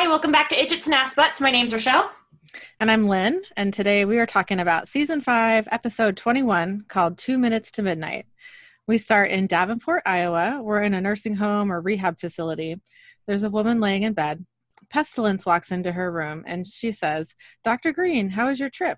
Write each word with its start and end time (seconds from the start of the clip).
Hi, 0.00 0.08
welcome 0.08 0.32
back 0.32 0.48
to 0.48 0.56
Idgits 0.56 0.86
and 0.86 0.94
Ass 0.94 1.14
Butts. 1.14 1.42
My 1.42 1.50
name's 1.50 1.74
Rochelle. 1.74 2.10
And 2.80 2.90
I'm 2.90 3.06
Lynn, 3.06 3.42
and 3.58 3.70
today 3.70 4.06
we 4.06 4.18
are 4.18 4.24
talking 4.24 4.58
about 4.58 4.88
season 4.88 5.20
five, 5.20 5.68
episode 5.70 6.16
21, 6.16 6.86
called 6.88 7.18
Two 7.18 7.36
Minutes 7.36 7.70
to 7.72 7.82
Midnight. 7.82 8.24
We 8.86 8.96
start 8.96 9.30
in 9.30 9.46
Davenport, 9.46 10.04
Iowa. 10.06 10.62
We're 10.62 10.84
in 10.84 10.94
a 10.94 11.02
nursing 11.02 11.34
home 11.34 11.70
or 11.70 11.82
rehab 11.82 12.18
facility. 12.18 12.80
There's 13.26 13.42
a 13.42 13.50
woman 13.50 13.78
laying 13.78 14.04
in 14.04 14.14
bed. 14.14 14.46
Pestilence 14.88 15.44
walks 15.44 15.70
into 15.70 15.92
her 15.92 16.10
room 16.10 16.44
and 16.46 16.66
she 16.66 16.92
says, 16.92 17.34
Dr. 17.62 17.92
Green, 17.92 18.30
how 18.30 18.48
was 18.48 18.58
your 18.58 18.70
trip? 18.70 18.96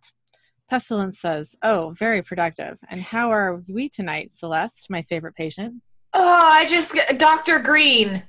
Pestilence 0.71 1.21
says, 1.21 1.57
Oh, 1.65 1.97
very 1.99 2.23
productive. 2.23 2.79
And 2.91 3.01
how 3.01 3.33
are 3.33 3.61
we 3.67 3.89
tonight, 3.89 4.31
Celeste, 4.31 4.89
my 4.89 5.03
favorite 5.03 5.35
patient? 5.35 5.83
Oh, 6.15 6.49
I 6.53 6.65
just 6.67 6.97
Dr. 7.17 7.59
Green. 7.59 8.23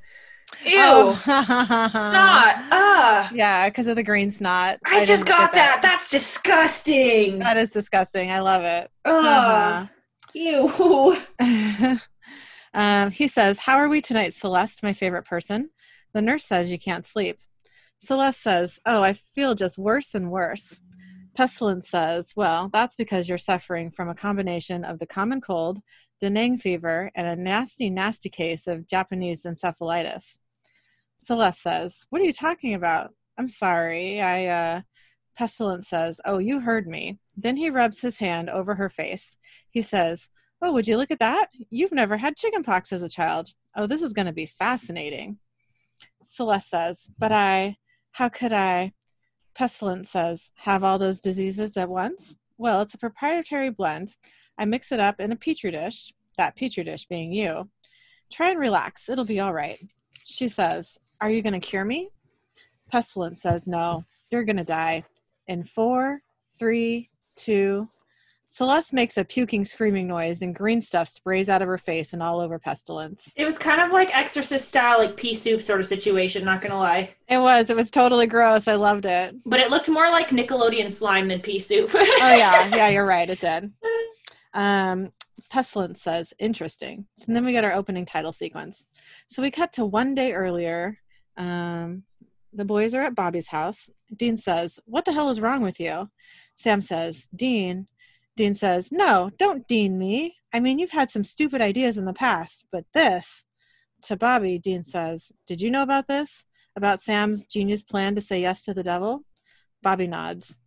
Ew. 0.66 0.74
Oh. 0.76 1.22
Snot. 1.24 2.56
Ah. 2.72 3.30
Yeah, 3.34 3.70
because 3.70 3.88
of 3.88 3.96
the 3.96 4.04
green 4.04 4.32
snot. 4.32 4.80
I, 4.86 5.06
just 5.06 5.26
got 5.26 5.54
get 5.54 5.54
that. 5.54 5.80
That's 5.82 6.10
disgusting. 6.10 7.40
That 7.40 7.58
is 7.58 7.72
disgusting. 7.72 8.32
I 8.32 8.40
love 8.40 8.64
it. 8.64 8.90
Ah. 9.06 9.90
Ew. 10.34 11.18
um, 12.74 13.12
he 13.12 13.28
says, 13.28 13.60
How 13.60 13.78
are 13.78 13.90
we 13.90 14.02
tonight, 14.02 14.34
Celeste, 14.34 14.84
my 14.84 14.94
favorite 14.94 15.26
person? 15.26 15.70
The 16.14 16.22
nurse 16.22 16.46
says 16.46 16.72
you 16.72 16.80
can't 16.80 17.06
sleep. 17.06 17.40
Celeste 18.00 18.42
says, 18.42 18.80
Oh, 18.86 19.02
I 19.02 19.14
feel 19.14 19.56
just 19.56 19.78
worse 19.78 20.16
and 20.16 20.32
worse. 20.32 20.82
Pestilence 21.36 21.90
says, 21.90 22.34
Well, 22.36 22.70
that's 22.72 22.96
because 22.96 23.28
you're 23.28 23.38
suffering 23.38 23.92
from 23.92 24.10
a 24.10 24.16
combination 24.16 24.84
of 24.84 25.00
the 25.00 25.08
common 25.08 25.42
cold, 25.42 25.80
dengue 26.20 26.62
fever, 26.62 27.12
and 27.16 27.28
a 27.28 27.36
nasty, 27.36 27.90
nasty 27.90 28.30
case 28.30 28.68
of 28.68 28.88
Japanese 28.88 29.44
encephalitis. 29.44 30.38
Celeste 31.24 31.62
says, 31.62 32.06
What 32.10 32.22
are 32.22 32.26
you 32.26 32.34
talking 32.34 32.74
about? 32.74 33.14
I'm 33.38 33.48
sorry. 33.48 34.22
I, 34.22 34.46
uh, 34.48 34.82
Pestilence 35.38 35.88
says, 35.88 36.20
Oh, 36.26 36.38
you 36.38 36.60
heard 36.60 36.88
me. 36.88 37.20
Then 37.36 37.58
he 37.58 37.70
rubs 37.70 38.02
his 38.02 38.18
hand 38.18 38.50
over 38.50 38.76
her 38.76 38.90
face. 38.90 39.38
He 39.70 39.82
says, 39.82 40.30
Oh, 40.62 40.72
would 40.72 40.88
you 40.88 40.98
look 40.98 41.12
at 41.12 41.20
that? 41.20 41.48
You've 41.70 41.92
never 41.92 42.18
had 42.18 42.38
chickenpox 42.38 42.94
as 42.94 43.02
a 43.02 43.10
child. 43.10 43.50
Oh, 43.76 43.88
this 43.88 44.02
is 44.02 44.14
going 44.14 44.28
to 44.28 44.34
be 44.34 44.46
fascinating. 44.46 45.40
Celeste 46.24 46.70
says, 46.70 47.12
But 47.18 47.32
I, 47.32 47.78
how 48.12 48.30
could 48.30 48.54
I? 48.54 48.94
Pestilence 49.56 50.12
says, 50.12 50.52
Have 50.56 50.84
all 50.84 51.00
those 51.00 51.20
diseases 51.20 51.78
at 51.78 51.90
once? 51.90 52.38
Well, 52.58 52.82
it's 52.82 52.94
a 52.94 53.00
proprietary 53.00 53.70
blend. 53.70 54.16
I 54.58 54.66
mix 54.66 54.92
it 54.92 55.00
up 55.00 55.20
in 55.20 55.32
a 55.32 55.36
petri 55.36 55.72
dish, 55.72 56.14
that 56.38 56.56
petri 56.56 56.84
dish 56.84 57.08
being 57.08 57.34
you. 57.34 57.70
Try 58.32 58.52
and 58.52 58.60
relax. 58.60 59.10
It'll 59.10 59.26
be 59.26 59.40
all 59.40 59.54
right. 59.54 59.80
She 60.26 60.48
says, 60.48 60.98
Are 61.24 61.30
you 61.30 61.42
going 61.42 61.54
to 61.54 61.60
cure 61.62 61.86
me? 61.86 62.10
Pestilence 62.92 63.42
says, 63.42 63.66
No, 63.66 64.04
you're 64.30 64.44
going 64.44 64.58
to 64.58 64.66
die. 64.66 65.06
In 65.48 65.64
four, 65.64 66.22
three, 66.60 67.10
two. 67.38 67.88
Celeste 68.46 68.92
makes 68.92 69.16
a 69.16 69.24
puking, 69.24 69.64
screaming 69.64 70.06
noise, 70.06 70.42
and 70.42 70.54
green 70.54 70.82
stuff 70.82 71.08
sprays 71.08 71.48
out 71.48 71.62
of 71.62 71.70
her 71.70 71.78
face 71.78 72.12
and 72.12 72.22
all 72.22 72.42
over 72.42 72.60
Pestilence. 72.60 73.32
It 73.38 73.46
was 73.46 73.58
kind 73.58 73.80
of 73.80 73.92
like 73.92 74.14
Exorcist 74.14 74.68
style, 74.68 74.98
like 74.98 75.16
pea 75.16 75.34
soup 75.34 75.62
sort 75.62 75.80
of 75.80 75.86
situation, 75.86 76.44
not 76.44 76.60
gonna 76.60 76.78
lie. 76.78 77.16
It 77.30 77.38
was. 77.38 77.70
It 77.70 77.78
was 77.78 77.90
totally 77.90 78.28
gross. 78.28 78.68
I 78.68 78.76
loved 78.76 79.06
it. 79.06 79.34
But 79.46 79.62
it 79.62 79.70
looked 79.70 79.88
more 79.88 80.12
like 80.12 80.28
Nickelodeon 80.28 80.92
slime 80.92 81.30
than 81.30 81.40
pea 81.40 81.58
soup. 81.58 81.92
Oh, 81.94 82.36
yeah. 82.36 82.68
Yeah, 82.76 82.90
you're 82.90 83.06
right. 83.06 83.30
It 83.30 83.40
did. 83.40 83.72
Um, 84.56 85.12
Pestilence 85.50 86.02
says, 86.02 86.34
interesting. 86.40 87.06
So 87.18 87.26
then 87.28 87.46
we 87.46 87.52
get 87.52 87.64
our 87.64 87.74
opening 87.74 88.06
title 88.06 88.34
sequence. 88.34 88.88
So 89.28 89.42
we 89.42 89.52
cut 89.52 89.74
to 89.74 89.86
one 89.86 90.14
day 90.16 90.34
earlier. 90.34 90.98
Um, 91.38 92.04
the 92.52 92.66
boys 92.66 92.94
are 92.94 93.02
at 93.02 93.16
Bobby's 93.16 93.48
house. 93.48 93.90
Dean 94.16 94.38
says, 94.38 94.80
What 94.86 95.06
the 95.06 95.14
hell 95.14 95.30
is 95.30 95.42
wrong 95.42 95.62
with 95.62 95.80
you? 95.80 96.10
Sam 96.56 96.82
says, 96.82 97.28
Dean. 97.36 97.88
Dean 98.36 98.56
says, 98.56 98.92
No, 98.92 99.32
don't 99.38 99.68
Dean 99.68 99.98
me. 99.98 100.38
I 100.54 100.60
mean, 100.60 100.80
you've 100.80 100.92
had 100.92 101.12
some 101.12 101.24
stupid 101.24 101.62
ideas 101.62 101.98
in 101.98 102.06
the 102.06 102.14
past, 102.14 102.66
but 102.72 102.86
this. 102.94 103.44
To 104.04 104.18
Bobby, 104.18 104.60
Dean 104.60 104.84
says, 104.84 105.32
Did 105.48 105.62
you 105.62 105.72
know 105.72 105.82
about 105.82 106.08
this? 106.08 106.46
About 106.76 107.02
Sam's 107.02 107.46
genius 107.46 107.84
plan 107.84 108.16
to 108.16 108.22
say 108.22 108.42
yes 108.42 108.64
to 108.66 108.74
the 108.74 108.84
devil? 108.84 109.24
Bobby 109.82 110.08
nods. 110.08 110.58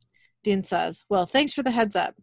Dean 0.43 0.63
says, 0.63 1.03
Well, 1.09 1.27
thanks 1.27 1.53
for 1.53 1.63
the 1.63 1.71
heads 1.71 1.97
up. 1.97 2.15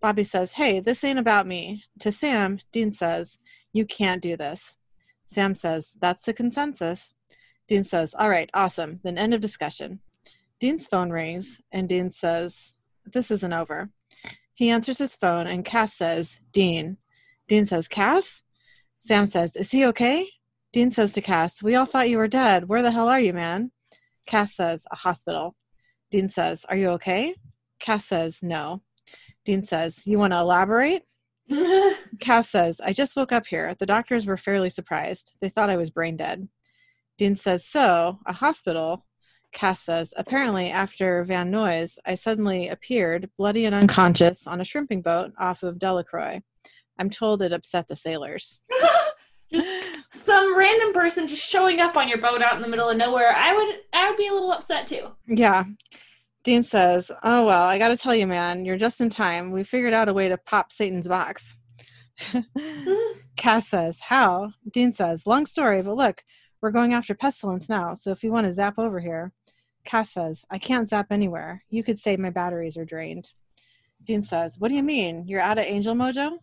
Bobby 0.00 0.24
says, 0.24 0.52
Hey, 0.52 0.80
this 0.80 1.04
ain't 1.04 1.18
about 1.18 1.46
me. 1.46 1.84
To 2.00 2.12
Sam, 2.12 2.60
Dean 2.72 2.92
says, 2.92 3.38
You 3.72 3.84
can't 3.84 4.22
do 4.22 4.36
this. 4.36 4.76
Sam 5.26 5.54
says, 5.54 5.92
That's 6.00 6.24
the 6.24 6.32
consensus. 6.32 7.14
Dean 7.68 7.84
says, 7.84 8.14
All 8.18 8.30
right, 8.30 8.50
awesome. 8.54 9.00
Then 9.04 9.18
end 9.18 9.34
of 9.34 9.40
discussion. 9.40 10.00
Dean's 10.58 10.86
phone 10.86 11.10
rings, 11.10 11.60
and 11.70 11.88
Dean 11.88 12.10
says, 12.10 12.74
This 13.04 13.30
isn't 13.30 13.52
over. 13.52 13.90
He 14.54 14.70
answers 14.70 14.98
his 14.98 15.14
phone, 15.14 15.46
and 15.46 15.64
Cass 15.64 15.94
says, 15.94 16.40
Dean. 16.52 16.96
Dean 17.46 17.66
says, 17.66 17.86
Cass? 17.86 18.42
Sam 18.98 19.26
says, 19.26 19.54
Is 19.54 19.70
he 19.70 19.84
okay? 19.86 20.28
Dean 20.72 20.90
says 20.90 21.12
to 21.12 21.20
Cass, 21.20 21.62
We 21.62 21.76
all 21.76 21.86
thought 21.86 22.10
you 22.10 22.18
were 22.18 22.28
dead. 22.28 22.68
Where 22.68 22.82
the 22.82 22.90
hell 22.90 23.08
are 23.08 23.20
you, 23.20 23.32
man? 23.32 23.70
Cass 24.26 24.56
says, 24.56 24.84
A 24.90 24.96
hospital. 24.96 25.54
Dean 26.10 26.28
says, 26.28 26.64
Are 26.68 26.76
you 26.76 26.88
okay? 26.90 27.34
Cass 27.78 28.06
says, 28.06 28.40
No. 28.42 28.82
Dean 29.44 29.62
says, 29.62 30.06
You 30.06 30.18
want 30.18 30.32
to 30.32 30.40
elaborate? 30.40 31.04
Cass 32.20 32.50
says, 32.50 32.80
I 32.84 32.92
just 32.92 33.16
woke 33.16 33.32
up 33.32 33.46
here. 33.46 33.74
The 33.78 33.86
doctors 33.86 34.26
were 34.26 34.36
fairly 34.36 34.70
surprised. 34.70 35.34
They 35.40 35.48
thought 35.48 35.70
I 35.70 35.76
was 35.76 35.90
brain 35.90 36.16
dead. 36.16 36.48
Dean 37.18 37.36
says, 37.36 37.66
So, 37.66 38.20
a 38.24 38.32
hospital? 38.32 39.04
Cass 39.52 39.80
says, 39.80 40.14
Apparently, 40.16 40.70
after 40.70 41.24
Van 41.24 41.50
Nuys, 41.50 41.98
I 42.06 42.14
suddenly 42.14 42.68
appeared, 42.68 43.30
bloody 43.36 43.64
and 43.66 43.74
unconscious, 43.74 44.46
on 44.46 44.60
a 44.60 44.64
shrimping 44.64 45.02
boat 45.02 45.32
off 45.38 45.62
of 45.62 45.78
Delacroix. 45.78 46.40
I'm 46.98 47.10
told 47.10 47.42
it 47.42 47.52
upset 47.52 47.88
the 47.88 47.96
sailors. 47.96 48.60
just 49.52 50.12
some 50.12 50.56
random 50.56 50.92
person 50.92 51.26
just 51.26 51.48
showing 51.48 51.80
up 51.80 51.96
on 51.96 52.08
your 52.08 52.18
boat 52.18 52.42
out 52.42 52.56
in 52.56 52.62
the 52.62 52.68
middle 52.68 52.88
of 52.88 52.96
nowhere. 52.96 53.34
I 53.34 53.54
would 53.54 53.76
I 53.92 54.08
would 54.08 54.16
be 54.16 54.28
a 54.28 54.32
little 54.32 54.52
upset 54.52 54.86
too. 54.86 55.08
Yeah. 55.26 55.64
Dean 56.44 56.62
says, 56.62 57.10
Oh, 57.22 57.46
well, 57.46 57.62
I 57.62 57.78
got 57.78 57.88
to 57.88 57.96
tell 57.96 58.14
you, 58.14 58.26
man, 58.26 58.64
you're 58.64 58.76
just 58.76 59.00
in 59.00 59.10
time. 59.10 59.50
We 59.50 59.64
figured 59.64 59.92
out 59.92 60.08
a 60.08 60.12
way 60.14 60.28
to 60.28 60.38
pop 60.38 60.72
Satan's 60.72 61.08
box. 61.08 61.56
Cass 63.36 63.68
says, 63.68 64.00
How? 64.00 64.52
Dean 64.70 64.92
says, 64.92 65.26
Long 65.26 65.46
story, 65.46 65.82
but 65.82 65.96
look, 65.96 66.22
we're 66.60 66.70
going 66.70 66.92
after 66.92 67.14
pestilence 67.14 67.68
now, 67.68 67.94
so 67.94 68.10
if 68.10 68.22
you 68.24 68.32
want 68.32 68.46
to 68.46 68.52
zap 68.52 68.78
over 68.78 69.00
here. 69.00 69.32
Cass 69.84 70.10
says, 70.10 70.44
I 70.50 70.58
can't 70.58 70.88
zap 70.88 71.06
anywhere. 71.10 71.64
You 71.70 71.82
could 71.82 71.98
say 71.98 72.16
my 72.16 72.30
batteries 72.30 72.76
are 72.76 72.84
drained. 72.84 73.32
Dean 74.04 74.22
says, 74.22 74.58
What 74.58 74.68
do 74.68 74.74
you 74.74 74.82
mean? 74.82 75.24
You're 75.26 75.40
out 75.40 75.58
of 75.58 75.64
angel 75.64 75.94
mojo? 75.94 76.38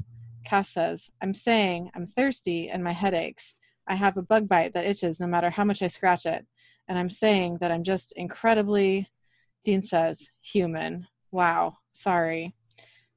Cass 0.45 0.69
says, 0.69 1.09
I'm 1.21 1.33
saying 1.33 1.91
I'm 1.95 2.05
thirsty 2.05 2.69
and 2.69 2.83
my 2.83 2.93
head 2.93 3.13
aches. 3.13 3.55
I 3.87 3.95
have 3.95 4.17
a 4.17 4.23
bug 4.23 4.47
bite 4.47 4.73
that 4.73 4.85
itches 4.85 5.19
no 5.19 5.27
matter 5.27 5.49
how 5.49 5.63
much 5.63 5.81
I 5.81 5.87
scratch 5.87 6.25
it. 6.25 6.45
And 6.87 6.97
I'm 6.97 7.09
saying 7.09 7.57
that 7.61 7.71
I'm 7.71 7.83
just 7.83 8.13
incredibly, 8.15 9.09
Dean 9.63 9.83
says, 9.83 10.31
human. 10.41 11.07
Wow, 11.31 11.77
sorry. 11.91 12.55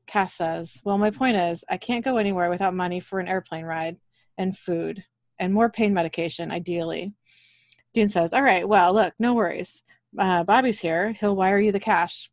Cass 0.06 0.34
says, 0.34 0.78
Well, 0.84 0.98
my 0.98 1.10
point 1.10 1.36
is, 1.36 1.65
I 1.70 1.76
can't 1.76 2.04
go 2.04 2.16
anywhere 2.16 2.50
without 2.50 2.75
money 2.75 3.00
for 3.00 3.20
an 3.20 3.28
airplane 3.28 3.65
ride 3.65 3.97
and 4.36 4.56
food 4.56 5.04
and 5.38 5.53
more 5.53 5.71
pain 5.71 5.94
medication, 5.94 6.50
ideally. 6.50 7.12
Dean 7.94 8.09
says, 8.09 8.32
All 8.32 8.43
right, 8.43 8.69
well, 8.69 8.93
look, 8.93 9.15
no 9.19 9.34
worries. 9.34 9.82
Uh, 10.19 10.44
Bobby's 10.44 10.81
here. 10.81 11.12
He'll 11.12 11.37
wire 11.37 11.59
you 11.59 11.72
the 11.72 11.81
cash. 11.81 12.31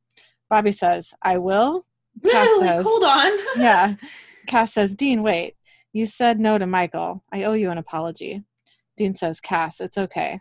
Bobby 0.50 0.72
says, 0.72 1.14
I 1.22 1.38
will. 1.38 1.84
Cass 2.24 2.48
No, 2.48 2.60
says, 2.60 2.86
hold 2.86 3.04
on. 3.04 3.32
yeah. 3.58 3.96
Cass 4.48 4.74
says, 4.74 4.96
Dean, 4.96 5.24
wait. 5.24 5.56
You 5.92 6.06
said 6.06 6.40
no 6.40 6.58
to 6.58 6.66
Michael. 6.66 7.24
I 7.32 7.44
owe 7.44 7.54
you 7.54 7.72
an 7.72 7.78
apology. 7.78 8.44
Dean 8.98 9.16
says, 9.16 9.42
Cass, 9.42 9.80
it's 9.80 9.98
okay. 9.98 10.40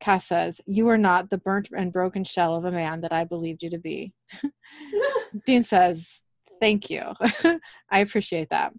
Cass 0.00 0.28
says, 0.28 0.60
You 0.66 0.88
are 0.88 0.98
not 0.98 1.30
the 1.30 1.38
burnt 1.38 1.70
and 1.76 1.92
broken 1.92 2.24
shell 2.24 2.54
of 2.54 2.64
a 2.64 2.70
man 2.70 3.00
that 3.00 3.12
I 3.12 3.24
believed 3.24 3.62
you 3.62 3.70
to 3.70 3.78
be. 3.78 4.12
Dean 5.46 5.64
says, 5.64 6.22
Thank 6.60 6.90
you. 6.90 7.02
I 7.90 8.00
appreciate 8.00 8.50
that. 8.50 8.72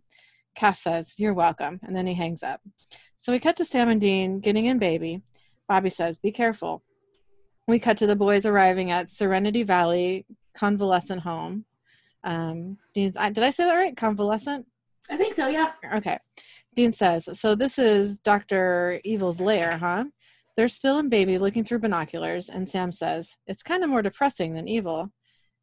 Cass 0.56 0.81
says, 0.81 1.13
You're 1.18 1.33
welcome. 1.33 1.80
And 1.83 1.95
then 1.95 2.07
he 2.07 2.13
hangs 2.13 2.44
up. 2.44 2.62
So 3.21 3.31
we 3.31 3.39
cut 3.39 3.57
to 3.57 3.66
Sam 3.66 3.89
and 3.89 4.00
Dean 4.00 4.39
getting 4.39 4.66
in 4.66 4.80
baby. 4.80 5.21
Bobby 5.68 5.89
says, 5.89 6.19
Be 6.19 6.31
careful. 6.31 6.83
We 7.68 7.80
cut 7.80 7.98
to 7.98 8.07
the 8.07 8.16
boys 8.16 8.45
arriving 8.45 8.92
at 8.92 9.12
Serenity 9.12 9.63
Valley 9.63 10.25
Convalescent 10.56 11.21
Home. 11.21 11.66
Um, 12.24 12.77
Dean's, 12.94 13.16
I, 13.18 13.30
did 13.30 13.44
I 13.44 13.51
say 13.51 13.66
that 13.66 13.75
right? 13.75 13.95
Convalescent? 13.95 14.66
I 15.10 15.18
think 15.18 15.33
so, 15.33 15.48
yeah. 15.48 15.74
Okay. 15.95 16.18
Dean 16.75 16.94
says, 16.94 17.30
So 17.39 17.56
this 17.56 17.77
is 17.77 18.18
Dr. 18.19 19.01
Evil's 19.04 19.42
lair, 19.42 19.77
huh? 19.77 20.06
They're 20.56 20.68
still 20.68 21.00
in 21.00 21.10
baby 21.10 21.38
looking 21.38 21.63
through 21.63 21.80
binoculars, 21.80 22.50
and 22.50 22.69
Sam 22.69 22.92
says, 22.92 23.36
It's 23.48 23.63
kind 23.63 23.83
of 23.83 23.89
more 23.89 24.01
depressing 24.01 24.54
than 24.54 24.68
evil. 24.68 25.12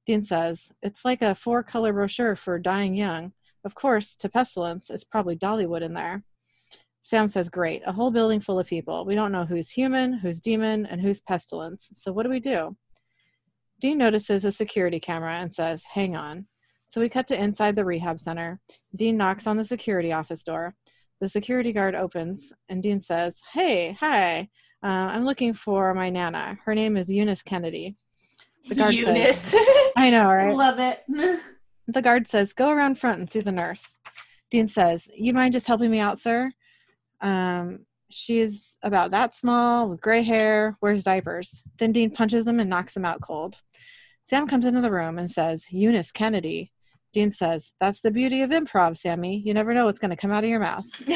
Dean 0.06 0.22
says, 0.22 0.70
It's 0.82 1.04
like 1.04 1.22
a 1.22 1.34
four 1.34 1.62
color 1.62 1.92
brochure 1.92 2.36
for 2.36 2.58
dying 2.58 2.94
young. 2.94 3.32
Of 3.64 3.74
course, 3.74 4.14
to 4.16 4.28
pestilence, 4.28 4.90
it's 4.90 5.04
probably 5.04 5.36
Dollywood 5.36 5.82
in 5.82 5.94
there. 5.94 6.22
Sam 7.06 7.28
says, 7.28 7.48
Great, 7.48 7.82
a 7.86 7.92
whole 7.92 8.10
building 8.10 8.40
full 8.40 8.58
of 8.58 8.66
people. 8.66 9.04
We 9.04 9.14
don't 9.14 9.30
know 9.30 9.44
who's 9.44 9.70
human, 9.70 10.12
who's 10.12 10.40
demon, 10.40 10.86
and 10.86 11.00
who's 11.00 11.20
pestilence. 11.20 11.88
So 11.92 12.12
what 12.12 12.24
do 12.24 12.28
we 12.28 12.40
do? 12.40 12.76
Dean 13.80 13.98
notices 13.98 14.44
a 14.44 14.50
security 14.50 14.98
camera 14.98 15.34
and 15.34 15.54
says, 15.54 15.84
Hang 15.84 16.16
on. 16.16 16.48
So 16.88 17.00
we 17.00 17.08
cut 17.08 17.28
to 17.28 17.40
inside 17.40 17.76
the 17.76 17.84
rehab 17.84 18.18
center. 18.18 18.58
Dean 18.96 19.16
knocks 19.16 19.46
on 19.46 19.56
the 19.56 19.64
security 19.64 20.12
office 20.12 20.42
door. 20.42 20.74
The 21.20 21.28
security 21.28 21.72
guard 21.72 21.94
opens, 21.94 22.52
and 22.68 22.82
Dean 22.82 23.00
says, 23.00 23.40
Hey, 23.52 23.92
hi, 23.92 24.48
uh, 24.82 24.86
I'm 24.88 25.24
looking 25.24 25.52
for 25.52 25.94
my 25.94 26.10
Nana. 26.10 26.58
Her 26.64 26.74
name 26.74 26.96
is 26.96 27.08
Eunice 27.08 27.44
Kennedy. 27.44 27.94
The 28.68 28.74
guard 28.74 28.94
Eunice. 28.94 29.38
Says, 29.38 29.64
I 29.96 30.10
know, 30.10 30.28
right? 30.28 30.52
Love 30.52 30.80
it. 30.80 31.04
the 31.86 32.02
guard 32.02 32.26
says, 32.26 32.52
Go 32.52 32.70
around 32.70 32.98
front 32.98 33.20
and 33.20 33.30
see 33.30 33.42
the 33.42 33.52
nurse. 33.52 33.86
Dean 34.50 34.66
says, 34.66 35.08
You 35.14 35.32
mind 35.34 35.52
just 35.52 35.68
helping 35.68 35.92
me 35.92 36.00
out, 36.00 36.18
sir? 36.18 36.50
Um, 37.20 37.86
she's 38.10 38.76
about 38.82 39.10
that 39.10 39.34
small 39.34 39.88
with 39.88 40.00
gray 40.00 40.22
hair, 40.22 40.76
wears 40.80 41.04
diapers. 41.04 41.62
Then 41.78 41.92
Dean 41.92 42.10
punches 42.10 42.46
him 42.46 42.60
and 42.60 42.70
knocks 42.70 42.96
him 42.96 43.04
out 43.04 43.20
cold. 43.20 43.56
Sam 44.22 44.48
comes 44.48 44.66
into 44.66 44.80
the 44.80 44.90
room 44.90 45.18
and 45.18 45.30
says, 45.30 45.66
Eunice 45.70 46.12
Kennedy. 46.12 46.72
Dean 47.12 47.30
says, 47.30 47.72
That's 47.80 48.00
the 48.00 48.10
beauty 48.10 48.42
of 48.42 48.50
improv, 48.50 48.96
Sammy. 48.96 49.42
You 49.44 49.54
never 49.54 49.72
know 49.72 49.86
what's 49.86 50.00
going 50.00 50.10
to 50.10 50.16
come 50.16 50.32
out 50.32 50.44
of 50.44 50.50
your 50.50 50.60
mouth. 50.60 50.84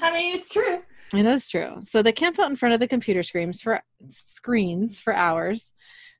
I 0.00 0.12
mean, 0.12 0.36
it's 0.36 0.48
true. 0.48 0.82
It 1.12 1.26
is 1.26 1.48
true. 1.48 1.76
So 1.82 2.02
they 2.02 2.12
camp 2.12 2.38
out 2.38 2.50
in 2.50 2.56
front 2.56 2.74
of 2.74 2.80
the 2.80 2.88
computer 2.88 3.22
screens 3.22 3.60
for 3.60 3.82
screens 4.08 5.00
for 5.00 5.14
hours. 5.14 5.72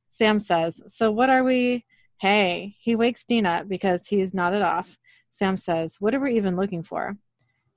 Sam 0.09 0.39
says, 0.39 0.83
"So 0.87 1.11
what 1.11 1.31
are 1.31 1.43
we? 1.43 1.85
Hey!" 2.19 2.77
He 2.81 2.95
wakes 2.95 3.25
Dean 3.25 3.47
up 3.47 3.69
because 3.69 4.07
he's 4.07 4.35
nodded 4.35 4.63
off. 4.63 4.97
Sam 5.31 5.57
says, 5.57 5.97
"What 5.99 6.15
are 6.15 6.21
we 6.21 6.37
even 6.37 6.55
looking 6.55 6.83
for?" 6.83 7.17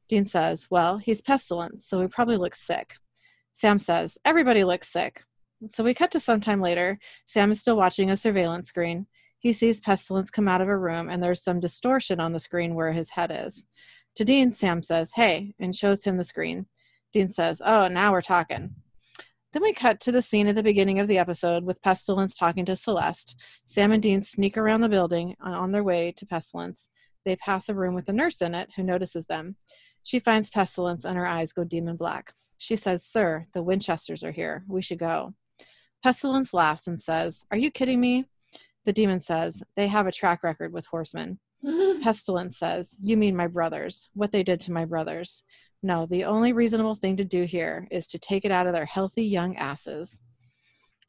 Dean 0.10 0.26
says, 0.26 0.68
Well, 0.70 0.98
he's 0.98 1.22
pestilence, 1.22 1.86
so 1.86 2.02
he 2.02 2.08
probably 2.08 2.38
looks 2.38 2.66
sick. 2.66 2.96
Sam 3.54 3.80
says, 3.80 4.18
Everybody 4.24 4.64
looks 4.64 4.92
sick. 4.92 5.24
So 5.70 5.84
we 5.84 5.94
cut 5.94 6.12
to 6.12 6.20
some 6.20 6.40
time 6.40 6.62
later. 6.62 7.00
Sam 7.26 7.52
is 7.52 7.60
still 7.60 7.78
watching 7.78 8.10
a 8.10 8.18
surveillance 8.18 8.70
screen. 8.70 9.08
He 9.40 9.54
sees 9.54 9.80
Pestilence 9.80 10.30
come 10.30 10.48
out 10.48 10.62
of 10.62 10.68
a 10.68 10.78
room, 10.78 11.10
and 11.10 11.22
there's 11.22 11.44
some 11.44 11.60
distortion 11.60 12.20
on 12.20 12.34
the 12.34 12.40
screen 12.40 12.76
where 12.76 12.92
his 12.92 13.12
head 13.12 13.32
is. 13.34 13.66
To 14.16 14.26
Dean, 14.26 14.52
Sam 14.52 14.82
says, 14.82 15.12
Hey, 15.16 15.54
and 15.60 15.76
shows 15.76 16.04
him 16.04 16.18
the 16.18 16.24
screen. 16.24 16.68
Dean 17.14 17.30
says, 17.30 17.62
Oh, 17.64 17.88
now 17.88 18.12
we're 18.12 18.22
talking. 18.22 18.76
Then 19.54 19.62
we 19.62 19.74
cut 19.74 20.00
to 20.02 20.12
the 20.12 20.22
scene 20.22 20.48
at 20.48 20.56
the 20.56 20.64
beginning 20.64 21.00
of 21.00 21.08
the 21.08 21.18
episode 21.18 21.64
with 21.64 21.82
Pestilence 21.82 22.36
talking 22.36 22.66
to 22.66 22.76
Celeste. 22.76 23.36
Sam 23.66 23.92
and 23.92 24.04
Dean 24.04 24.22
sneak 24.22 24.58
around 24.58 24.82
the 24.82 24.90
building 24.90 25.36
uh, 25.44 25.52
on 25.52 25.72
their 25.72 25.84
way 25.84 26.12
to 26.18 26.26
Pestilence. 26.26 26.90
They 27.26 27.36
pass 27.36 27.70
a 27.70 27.74
room 27.74 27.96
with 27.96 28.10
a 28.10 28.14
nurse 28.14 28.42
in 28.42 28.54
it 28.54 28.70
who 28.76 28.84
notices 28.84 29.26
them. 29.26 29.56
She 30.08 30.22
finds 30.22 30.50
Pestilence 30.50 31.04
and 31.04 31.18
her 31.18 31.28
eyes 31.28 31.52
go 31.52 31.66
demon 31.66 31.98
black. 31.98 32.32
She 32.58 32.78
says, 32.78 33.04
Sir, 33.04 33.48
the 33.52 33.62
Winchesters 33.62 34.24
are 34.24 34.32
here. 34.32 34.64
We 34.66 34.82
should 34.82 35.00
go. 35.00 35.34
Pestilence 36.02 36.54
laughs 36.54 36.88
and 36.88 37.02
says, 37.02 37.44
Are 37.52 37.58
you 37.58 37.70
kidding 37.70 38.00
me? 38.00 38.24
The 38.86 38.94
demon 38.94 39.20
says, 39.20 39.64
They 39.76 39.88
have 39.88 40.08
a 40.08 40.14
track 40.14 40.44
record 40.44 40.72
with 40.72 40.86
horsemen. 40.86 41.40
Pestilence 42.02 42.58
says, 42.58 42.96
You 43.02 43.18
mean 43.18 43.36
my 43.36 43.48
brothers, 43.48 44.08
what 44.14 44.32
they 44.32 44.44
did 44.44 44.62
to 44.62 44.72
my 44.72 44.86
brothers. 44.86 45.44
No, 45.84 46.06
the 46.06 46.24
only 46.24 46.54
reasonable 46.54 46.96
thing 46.96 47.18
to 47.18 47.26
do 47.26 47.44
here 47.44 47.86
is 47.92 48.08
to 48.08 48.18
take 48.18 48.46
it 48.46 48.52
out 48.52 48.66
of 48.66 48.72
their 48.72 48.86
healthy 48.86 49.26
young 49.26 49.58
asses. 49.58 50.22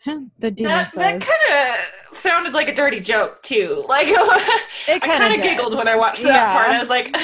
the 0.39 0.50
demon 0.50 0.73
that, 0.73 0.93
says, 0.93 1.21
that 1.21 1.21
kind 1.21 1.77
of 1.77 2.17
sounded 2.17 2.55
like 2.55 2.69
a 2.69 2.75
dirty 2.75 3.00
joke 3.00 3.43
too. 3.43 3.83
Like 3.89 4.06
I 4.11 4.99
kind 5.00 5.35
of 5.35 5.43
giggled 5.43 5.75
when 5.75 5.89
I 5.89 5.97
watched 5.97 6.23
that 6.23 6.29
yeah. 6.29 6.53
part. 6.53 6.69
I 6.69 6.79
was 6.79 6.89
like, 6.89 7.11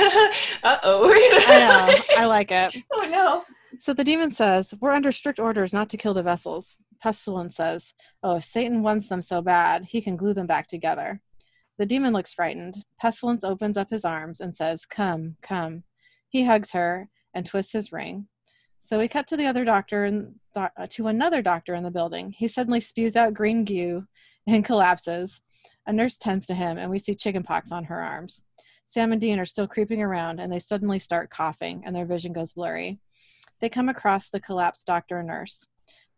"Uh 0.65 0.79
oh." 0.83 1.11
I 1.13 1.99
know. 2.09 2.19
I 2.19 2.27
like 2.27 2.51
it. 2.51 2.77
Oh 2.93 3.09
no. 3.09 3.45
So 3.79 3.93
the 3.93 4.05
demon 4.05 4.33
says, 4.33 4.75
"We're 4.81 4.91
under 4.91 5.13
strict 5.13 5.39
orders 5.39 5.73
not 5.73 5.89
to 5.91 5.97
kill 5.97 6.15
the 6.15 6.23
vessels." 6.23 6.79
Pestilence 7.01 7.57
says, 7.57 7.95
"Oh, 8.23 8.37
if 8.37 8.45
Satan 8.45 8.83
wants 8.83 9.09
them 9.09 9.23
so 9.23 9.41
bad, 9.41 9.85
he 9.85 10.01
can 10.01 10.17
glue 10.17 10.35
them 10.35 10.47
back 10.47 10.67
together." 10.67 11.21
The 11.79 11.87
demon 11.87 12.13
looks 12.13 12.33
frightened. 12.33 12.85
Pestilence 13.01 13.45
opens 13.45 13.77
up 13.77 13.91
his 13.91 14.05
arms 14.05 14.41
and 14.41 14.57
says, 14.57 14.85
"Come, 14.85 15.37
come." 15.43 15.85
He 16.29 16.45
hugs 16.45 16.73
her 16.73 17.09
and 17.33 17.47
twists 17.47 17.73
his 17.73 17.93
ring. 17.93 18.27
So 18.87 18.99
we 18.99 19.09
cut 19.09 19.27
to 19.29 19.37
the 19.39 19.47
other 19.47 19.65
doctor 19.65 20.05
and 20.05 20.35
th- 20.53 20.69
uh, 20.77 20.87
to 20.91 21.07
another 21.07 21.41
doctor 21.41 21.75
in 21.75 21.85
the 21.85 21.91
building. 21.91 22.33
He 22.33 22.49
suddenly 22.49 22.81
spews 22.81 23.17
out 23.17 23.33
green 23.33 23.65
goo 23.65 24.05
and 24.47 24.65
collapses. 24.65 25.41
A 25.87 25.93
nurse 25.93 26.19
tends 26.19 26.45
to 26.47 26.55
him, 26.55 26.77
and 26.77 26.91
we 26.91 26.99
see 26.99 27.15
chickenpox 27.15 27.73
on 27.73 27.85
her 27.85 28.03
arms. 28.03 28.45
Sam 28.87 29.13
and 29.13 29.21
Dean 29.21 29.39
are 29.39 29.47
still 29.47 29.67
creeping 29.67 30.03
around, 30.03 30.39
and 30.39 30.53
they 30.53 30.59
suddenly 30.59 30.99
start 30.99 31.31
coughing, 31.31 31.83
and 31.87 31.97
their 31.97 32.05
vision 32.05 32.35
goes 32.35 32.53
blurry. 32.53 33.01
They 33.61 33.71
come 33.71 33.89
across 33.89 34.29
the 34.29 34.41
collapsed 34.41 34.87
doctor 34.87 35.19
and 35.19 35.29
nurse. 35.29 35.67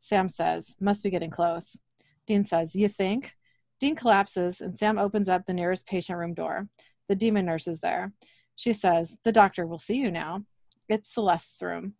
Sam 0.00 0.28
says, 0.28 0.74
Must 0.80 1.04
be 1.04 1.10
getting 1.10 1.30
close. 1.30 1.80
Dean 2.26 2.44
says, 2.44 2.74
You 2.74 2.88
think? 2.88 3.34
Dean 3.78 3.94
collapses, 3.94 4.60
and 4.60 4.76
Sam 4.76 4.98
opens 4.98 5.28
up 5.28 5.46
the 5.46 5.54
nearest 5.54 5.86
patient 5.86 6.18
room 6.18 6.34
door. 6.34 6.68
The 7.08 7.14
demon 7.14 7.46
nurse 7.46 7.68
is 7.68 7.80
there. 7.80 8.12
She 8.56 8.72
says, 8.72 9.18
The 9.22 9.32
doctor 9.32 9.66
will 9.66 9.78
see 9.78 9.96
you 9.96 10.10
now. 10.10 10.44
It's 10.88 11.14
Celeste's 11.14 11.62
room. 11.62 11.94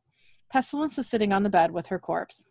Pestilence 0.50 0.98
is 0.98 1.08
sitting 1.08 1.32
on 1.32 1.42
the 1.42 1.50
bed 1.50 1.72
with 1.72 1.88
her 1.88 1.98
corpse. 1.98 2.48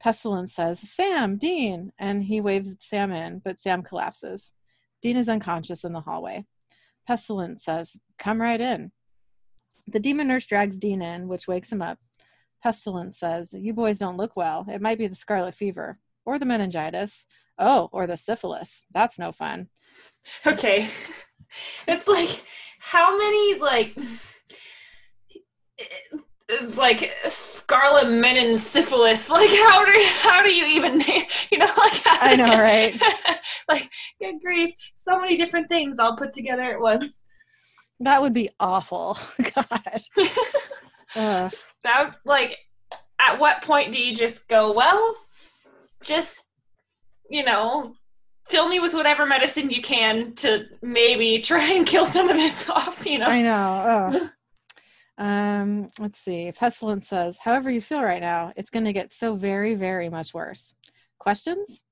Pestilence 0.00 0.54
says, 0.54 0.80
Sam, 0.80 1.36
Dean, 1.36 1.92
and 1.98 2.24
he 2.24 2.40
waves 2.40 2.74
Sam 2.80 3.12
in, 3.12 3.40
but 3.44 3.58
Sam 3.58 3.82
collapses. 3.82 4.52
Dean 5.00 5.16
is 5.16 5.28
unconscious 5.28 5.84
in 5.84 5.92
the 5.92 6.00
hallway. 6.00 6.44
Pestilence 7.06 7.64
says, 7.64 7.96
Come 8.18 8.40
right 8.40 8.60
in. 8.60 8.92
The 9.86 10.00
demon 10.00 10.28
nurse 10.28 10.46
drags 10.46 10.76
Dean 10.76 11.02
in, 11.02 11.28
which 11.28 11.48
wakes 11.48 11.70
him 11.70 11.82
up. 11.82 11.98
Pestilence 12.62 13.18
says, 13.18 13.52
You 13.52 13.74
boys 13.74 13.98
don't 13.98 14.16
look 14.16 14.36
well. 14.36 14.66
It 14.68 14.82
might 14.82 14.98
be 14.98 15.08
the 15.08 15.16
scarlet 15.16 15.54
fever, 15.54 15.98
or 16.24 16.38
the 16.38 16.46
meningitis. 16.46 17.26
Oh, 17.58 17.88
or 17.92 18.06
the 18.06 18.16
syphilis. 18.16 18.82
That's 18.92 19.18
no 19.18 19.32
fun. 19.32 19.68
Okay. 20.46 20.88
It's 21.86 22.08
like, 22.08 22.42
how 22.78 23.18
many, 23.18 23.58
like, 23.58 23.94
it's 26.48 26.78
like 26.78 27.12
scarlet 27.28 28.10
menin 28.10 28.58
syphilis. 28.58 29.30
Like 29.32 29.50
how 29.50 29.84
do 29.84 29.92
how 30.20 30.42
do 30.42 30.54
you 30.54 30.66
even 30.66 31.00
you 31.50 31.58
know 31.58 31.70
like 31.78 32.02
i 32.06 32.36
know 32.36 32.46
right? 32.58 33.00
Like 33.68 33.90
good 34.20 34.40
grief. 34.42 34.72
So 34.96 35.18
many 35.18 35.36
different 35.36 35.68
things 35.68 35.98
all 35.98 36.16
put 36.16 36.32
together 36.32 36.64
at 36.64 36.80
once. 36.80 37.24
That 38.00 38.20
would 38.20 38.32
be 38.32 38.50
awful. 38.60 39.16
God. 39.54 40.02
Uh. 41.14 41.50
that 41.84 42.14
like 42.24 42.58
at 43.20 43.38
what 43.38 43.62
point 43.62 43.92
do 43.92 44.02
you 44.02 44.14
just 44.14 44.48
go 44.48 44.72
well 44.72 45.14
just 46.02 46.46
you 47.28 47.44
know 47.44 47.94
fill 48.48 48.66
me 48.66 48.80
with 48.80 48.94
whatever 48.94 49.26
medicine 49.26 49.68
you 49.70 49.82
can 49.82 50.34
to 50.34 50.64
maybe 50.80 51.38
try 51.40 51.72
and 51.72 51.86
kill 51.86 52.06
some 52.06 52.28
of 52.28 52.36
this 52.36 52.68
off 52.70 53.04
you 53.06 53.18
know? 53.18 53.26
I 53.26 53.42
know 53.42 54.30
um, 55.18 55.90
let's 55.98 56.18
see. 56.18 56.52
Pestilence 56.52 57.08
says, 57.08 57.38
however 57.38 57.70
you 57.70 57.80
feel 57.80 58.02
right 58.02 58.20
now, 58.20 58.52
it's 58.56 58.70
going 58.70 58.84
to 58.84 58.92
get 58.92 59.12
so 59.12 59.36
very, 59.36 59.74
very 59.74 60.08
much 60.08 60.34
worse. 60.34 60.74
Questions? 61.18 61.84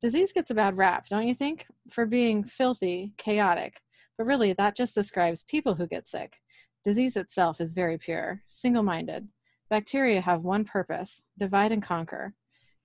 Disease 0.00 0.32
gets 0.32 0.50
a 0.50 0.54
bad 0.54 0.78
rap, 0.78 1.08
don't 1.08 1.26
you 1.26 1.34
think? 1.34 1.66
For 1.90 2.06
being 2.06 2.44
filthy, 2.44 3.12
chaotic. 3.18 3.80
But 4.16 4.26
really, 4.26 4.52
that 4.54 4.76
just 4.76 4.94
describes 4.94 5.42
people 5.42 5.74
who 5.74 5.86
get 5.86 6.08
sick. 6.08 6.36
Disease 6.84 7.16
itself 7.16 7.60
is 7.60 7.74
very 7.74 7.98
pure, 7.98 8.42
single 8.48 8.82
minded. 8.82 9.28
Bacteria 9.68 10.20
have 10.20 10.42
one 10.42 10.64
purpose 10.64 11.22
divide 11.38 11.72
and 11.72 11.82
conquer. 11.82 12.34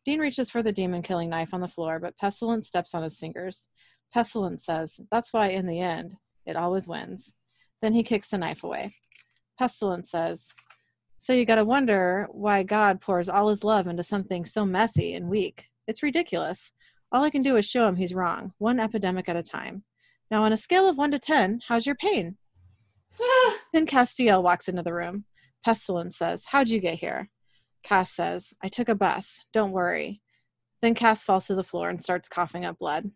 Dean 0.05 0.19
reaches 0.19 0.49
for 0.49 0.61
the 0.61 0.71
demon 0.71 1.01
killing 1.01 1.29
knife 1.29 1.53
on 1.53 1.61
the 1.61 1.67
floor, 1.67 1.99
but 1.99 2.17
Pestilence 2.17 2.67
steps 2.67 2.93
on 2.93 3.03
his 3.03 3.17
fingers. 3.17 3.63
Pestilence 4.13 4.65
says, 4.65 4.99
That's 5.11 5.31
why, 5.33 5.47
in 5.47 5.65
the 5.65 5.79
end, 5.79 6.15
it 6.45 6.55
always 6.55 6.87
wins. 6.87 7.33
Then 7.81 7.93
he 7.93 8.03
kicks 8.03 8.27
the 8.27 8.37
knife 8.37 8.63
away. 8.63 8.95
Pestilence 9.57 10.11
says, 10.11 10.47
So 11.19 11.33
you 11.33 11.45
got 11.45 11.55
to 11.55 11.65
wonder 11.65 12.27
why 12.31 12.63
God 12.63 13.01
pours 13.01 13.29
all 13.29 13.49
his 13.49 13.63
love 13.63 13.87
into 13.87 14.03
something 14.03 14.45
so 14.45 14.65
messy 14.65 15.13
and 15.13 15.29
weak. 15.29 15.65
It's 15.87 16.03
ridiculous. 16.03 16.71
All 17.11 17.23
I 17.23 17.29
can 17.29 17.41
do 17.41 17.55
is 17.55 17.65
show 17.65 17.87
him 17.87 17.95
he's 17.95 18.13
wrong, 18.13 18.53
one 18.57 18.79
epidemic 18.79 19.29
at 19.29 19.35
a 19.35 19.43
time. 19.43 19.83
Now, 20.31 20.43
on 20.43 20.53
a 20.53 20.57
scale 20.57 20.89
of 20.89 20.97
1 20.97 21.11
to 21.11 21.19
10, 21.19 21.61
how's 21.67 21.85
your 21.85 21.95
pain? 21.95 22.37
then 23.73 23.85
Castiel 23.85 24.43
walks 24.43 24.67
into 24.67 24.83
the 24.83 24.93
room. 24.93 25.25
Pestilence 25.63 26.17
says, 26.17 26.45
How'd 26.47 26.69
you 26.69 26.79
get 26.79 26.99
here? 26.99 27.29
Cass 27.83 28.11
says, 28.11 28.53
I 28.63 28.67
took 28.67 28.89
a 28.89 28.95
bus. 28.95 29.45
Don't 29.53 29.71
worry. 29.71 30.21
Then 30.81 30.95
Cass 30.95 31.23
falls 31.23 31.47
to 31.47 31.55
the 31.55 31.63
floor 31.63 31.89
and 31.89 32.01
starts 32.01 32.27
coughing 32.27 32.65
up 32.65 32.79
blood. 32.79 33.11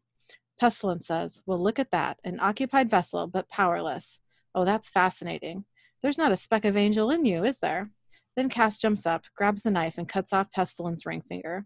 Pestilence 0.59 1.07
says, 1.07 1.41
Well, 1.45 1.61
look 1.61 1.79
at 1.79 1.91
that. 1.91 2.17
An 2.23 2.39
occupied 2.39 2.89
vessel, 2.89 3.27
but 3.27 3.49
powerless. 3.49 4.19
Oh, 4.53 4.65
that's 4.65 4.89
fascinating. 4.89 5.65
There's 6.01 6.17
not 6.17 6.31
a 6.31 6.37
speck 6.37 6.65
of 6.65 6.77
angel 6.77 7.11
in 7.11 7.25
you, 7.25 7.43
is 7.43 7.59
there? 7.59 7.91
Then 8.35 8.49
Cass 8.49 8.77
jumps 8.77 9.05
up, 9.05 9.25
grabs 9.35 9.63
the 9.63 9.71
knife, 9.71 9.97
and 9.97 10.07
cuts 10.07 10.31
off 10.31 10.51
Pestilence 10.51 11.05
ring 11.05 11.21
finger. 11.27 11.65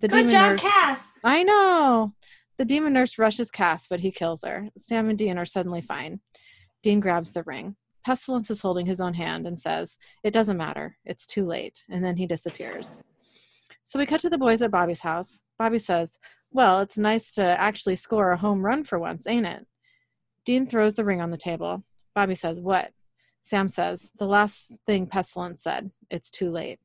The 0.00 0.08
Good 0.08 0.30
job, 0.30 0.52
nurse, 0.52 0.60
Cass. 0.60 1.00
I 1.22 1.42
know. 1.42 2.14
The 2.56 2.64
demon 2.64 2.92
nurse 2.92 3.18
rushes 3.18 3.50
Cass, 3.50 3.86
but 3.88 4.00
he 4.00 4.10
kills 4.10 4.40
her. 4.44 4.68
Sam 4.78 5.08
and 5.08 5.18
Dean 5.18 5.38
are 5.38 5.44
suddenly 5.44 5.80
fine. 5.80 6.20
Dean 6.82 7.00
grabs 7.00 7.32
the 7.32 7.42
ring. 7.44 7.76
Pestilence 8.04 8.50
is 8.50 8.60
holding 8.60 8.86
his 8.86 9.00
own 9.00 9.14
hand 9.14 9.46
and 9.46 9.58
says, 9.58 9.96
It 10.22 10.32
doesn't 10.32 10.56
matter. 10.56 10.96
It's 11.04 11.26
too 11.26 11.46
late. 11.46 11.82
And 11.90 12.04
then 12.04 12.16
he 12.16 12.26
disappears. 12.26 13.00
So 13.84 13.98
we 13.98 14.06
cut 14.06 14.20
to 14.20 14.30
the 14.30 14.38
boys 14.38 14.62
at 14.62 14.70
Bobby's 14.70 15.00
house. 15.00 15.42
Bobby 15.58 15.78
says, 15.78 16.18
Well, 16.50 16.80
it's 16.80 16.98
nice 16.98 17.32
to 17.32 17.42
actually 17.42 17.96
score 17.96 18.32
a 18.32 18.36
home 18.36 18.64
run 18.64 18.84
for 18.84 18.98
once, 18.98 19.26
ain't 19.26 19.46
it? 19.46 19.66
Dean 20.44 20.66
throws 20.66 20.94
the 20.94 21.04
ring 21.04 21.20
on 21.20 21.30
the 21.30 21.36
table. 21.36 21.84
Bobby 22.14 22.34
says, 22.34 22.60
What? 22.60 22.92
Sam 23.44 23.68
says, 23.68 24.10
The 24.18 24.26
last 24.26 24.72
thing 24.86 25.06
Pestilence 25.06 25.62
said. 25.62 25.90
It's 26.10 26.30
too 26.30 26.50
late. 26.50 26.80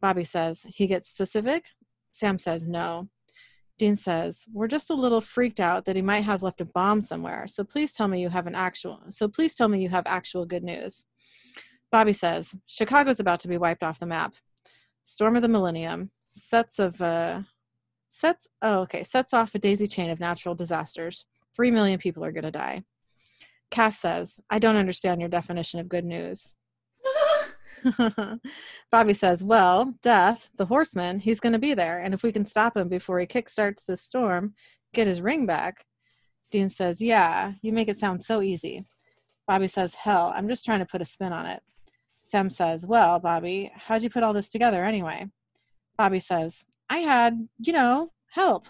Bobby 0.00 0.24
says, 0.24 0.64
He 0.68 0.86
gets 0.86 1.08
specific? 1.08 1.66
Sam 2.10 2.38
says, 2.38 2.66
No. 2.66 3.08
Dean 3.78 3.94
says, 3.94 4.46
We're 4.50 4.68
just 4.68 4.88
a 4.88 4.94
little 4.94 5.20
freaked 5.20 5.60
out 5.60 5.84
that 5.84 5.94
he 5.94 6.02
might 6.02 6.24
have 6.24 6.42
left 6.42 6.62
a 6.62 6.64
bomb 6.64 7.02
somewhere. 7.02 7.46
So 7.46 7.62
please 7.62 7.92
tell 7.92 8.08
me 8.08 8.22
you 8.22 8.30
have 8.30 8.46
an 8.46 8.54
actual 8.54 9.00
so 9.10 9.28
please 9.28 9.54
tell 9.54 9.68
me 9.68 9.82
you 9.82 9.90
have 9.90 10.04
actual 10.06 10.46
good 10.46 10.64
news. 10.64 11.04
Bobby 11.90 12.14
says, 12.14 12.54
Chicago's 12.66 13.20
about 13.20 13.40
to 13.40 13.48
be 13.48 13.58
wiped 13.58 13.82
off 13.82 14.00
the 14.00 14.06
map. 14.06 14.34
Storm 15.02 15.36
of 15.36 15.42
the 15.42 15.48
Millennium. 15.48 16.10
Sets 16.26 16.78
of 16.78 17.02
uh 17.02 17.42
sets 18.08 18.48
oh 18.62 18.80
okay, 18.80 19.02
sets 19.02 19.34
off 19.34 19.54
a 19.54 19.58
daisy 19.58 19.86
chain 19.86 20.08
of 20.08 20.20
natural 20.20 20.54
disasters. 20.54 21.26
Three 21.54 21.70
million 21.70 21.98
people 21.98 22.24
are 22.24 22.32
gonna 22.32 22.50
die. 22.50 22.82
Cass 23.72 23.98
says, 23.98 24.38
I 24.50 24.58
don't 24.60 24.76
understand 24.76 25.20
your 25.20 25.30
definition 25.30 25.80
of 25.80 25.88
good 25.88 26.04
news. 26.04 26.54
Bobby 28.92 29.14
says, 29.14 29.42
Well, 29.42 29.94
Death, 30.02 30.50
the 30.56 30.66
horseman, 30.66 31.18
he's 31.18 31.40
going 31.40 31.54
to 31.54 31.58
be 31.58 31.74
there. 31.74 31.98
And 31.98 32.14
if 32.14 32.22
we 32.22 32.30
can 32.30 32.44
stop 32.44 32.76
him 32.76 32.88
before 32.88 33.18
he 33.18 33.26
kickstarts 33.26 33.84
this 33.84 34.02
storm, 34.02 34.54
get 34.92 35.06
his 35.08 35.22
ring 35.22 35.46
back. 35.46 35.84
Dean 36.50 36.68
says, 36.68 37.00
Yeah, 37.00 37.52
you 37.62 37.72
make 37.72 37.88
it 37.88 37.98
sound 37.98 38.22
so 38.22 38.42
easy. 38.42 38.84
Bobby 39.48 39.68
says, 39.68 39.94
Hell, 39.94 40.32
I'm 40.36 40.48
just 40.48 40.64
trying 40.66 40.80
to 40.80 40.86
put 40.86 41.02
a 41.02 41.06
spin 41.06 41.32
on 41.32 41.46
it. 41.46 41.62
Sam 42.22 42.50
says, 42.50 42.86
Well, 42.86 43.18
Bobby, 43.18 43.72
how'd 43.74 44.02
you 44.02 44.10
put 44.10 44.22
all 44.22 44.34
this 44.34 44.50
together 44.50 44.84
anyway? 44.84 45.26
Bobby 45.96 46.18
says, 46.20 46.64
I 46.90 46.98
had, 46.98 47.48
you 47.58 47.72
know, 47.72 48.12
help. 48.30 48.68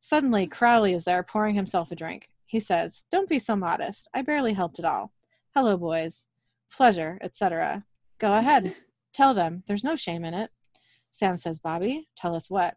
Suddenly, 0.00 0.46
Crowley 0.46 0.92
is 0.92 1.04
there 1.04 1.22
pouring 1.22 1.54
himself 1.54 1.90
a 1.90 1.96
drink. 1.96 2.29
He 2.50 2.58
says, 2.58 3.04
Don't 3.12 3.28
be 3.28 3.38
so 3.38 3.54
modest. 3.54 4.08
I 4.12 4.22
barely 4.22 4.54
helped 4.54 4.80
at 4.80 4.84
all. 4.84 5.12
Hello, 5.54 5.76
boys. 5.76 6.26
Pleasure, 6.68 7.16
etc. 7.22 7.84
Go 8.18 8.34
ahead. 8.34 8.74
Tell 9.14 9.34
them. 9.34 9.62
There's 9.68 9.84
no 9.84 9.94
shame 9.94 10.24
in 10.24 10.34
it. 10.34 10.50
Sam 11.12 11.36
says, 11.36 11.60
Bobby, 11.60 12.08
tell 12.16 12.34
us 12.34 12.50
what. 12.50 12.74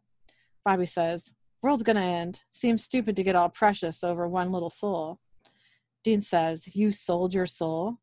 Bobby 0.64 0.86
says, 0.86 1.32
World's 1.64 1.82
gonna 1.82 2.02
end. 2.02 2.42
Seems 2.52 2.84
stupid 2.84 3.16
to 3.16 3.24
get 3.24 3.36
all 3.36 3.50
precious 3.50 4.04
over 4.04 4.28
one 4.28 4.52
little 4.52 4.70
soul. 4.70 5.20
Dean 6.04 6.22
says, 6.22 6.76
You 6.76 6.92
sold 6.92 7.34
your 7.34 7.48
soul? 7.48 7.98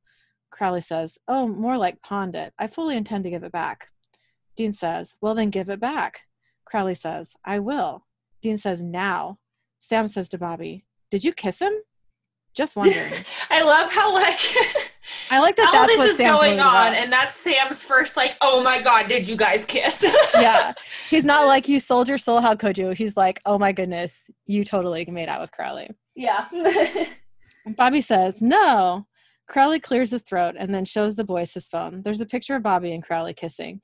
Crowley 0.51 0.81
says, 0.81 1.19
Oh, 1.29 1.47
more 1.47 1.77
like 1.77 2.03
pawned 2.03 2.35
it. 2.35 2.53
I 2.59 2.67
fully 2.67 2.97
intend 2.97 3.23
to 3.25 3.31
give 3.31 3.45
it 3.45 3.53
back. 3.53 3.91
Dean 4.57 4.73
says, 4.73 5.15
Well, 5.21 5.37
then 5.37 5.51
give 5.51 5.69
it 5.69 5.79
back. 5.79 6.23
Crowley 6.65 6.97
says, 6.97 7.35
I 7.45 7.61
will. 7.61 8.07
Dean 8.43 8.59
says, 8.59 8.83
Now. 8.83 9.39
Sam 9.79 10.09
says 10.09 10.29
to 10.31 10.39
Bobby, 10.39 10.85
Did 11.11 11.25
you 11.25 11.33
kiss 11.33 11.59
him? 11.61 11.73
Just 12.55 12.75
wondering. 12.77 13.13
I 13.49 13.63
love 13.63 13.93
how, 13.93 14.13
like, 14.13 14.39
I 15.31 15.39
like 15.39 15.57
that. 15.57 15.73
All 15.75 15.87
this 15.87 16.01
is 16.13 16.17
Sam's 16.17 16.39
going 16.41 16.61
on, 16.61 16.89
about. 16.89 16.95
and 16.95 17.13
that's 17.13 17.33
Sam's 17.35 17.83
first 17.83 18.17
like, 18.17 18.37
"Oh 18.41 18.63
my 18.63 18.81
god, 18.83 19.07
did 19.09 19.27
you 19.29 19.37
guys 19.37 19.65
kiss?" 19.65 20.05
yeah, 20.35 20.73
he's 21.09 21.25
not 21.25 21.47
like 21.47 21.69
you 21.69 21.79
sold 21.79 22.09
your 22.09 22.19
soul. 22.19 22.41
How 22.41 22.55
could 22.57 22.77
you? 22.77 22.91
He's 22.91 23.17
like, 23.17 23.41
oh 23.47 23.59
my 23.59 23.71
goodness, 23.73 24.29
you 24.47 24.65
totally 24.65 25.05
made 25.07 25.29
out 25.29 25.41
with 25.41 25.53
Crowley. 25.53 25.91
yeah. 26.17 26.47
Bobby 27.77 28.01
says 28.01 28.41
no. 28.43 29.07
Crowley 29.49 29.81
clears 29.81 30.11
his 30.13 30.23
throat 30.23 30.55
and 30.59 30.75
then 30.75 30.85
shows 30.85 31.15
the 31.17 31.25
boys 31.25 31.53
his 31.53 31.67
phone. 31.69 32.03
There's 32.05 32.21
a 32.21 32.27
picture 32.27 32.55
of 32.57 32.63
Bobby 32.63 32.93
and 32.93 33.03
Crowley 33.03 33.35
kissing. 33.35 33.81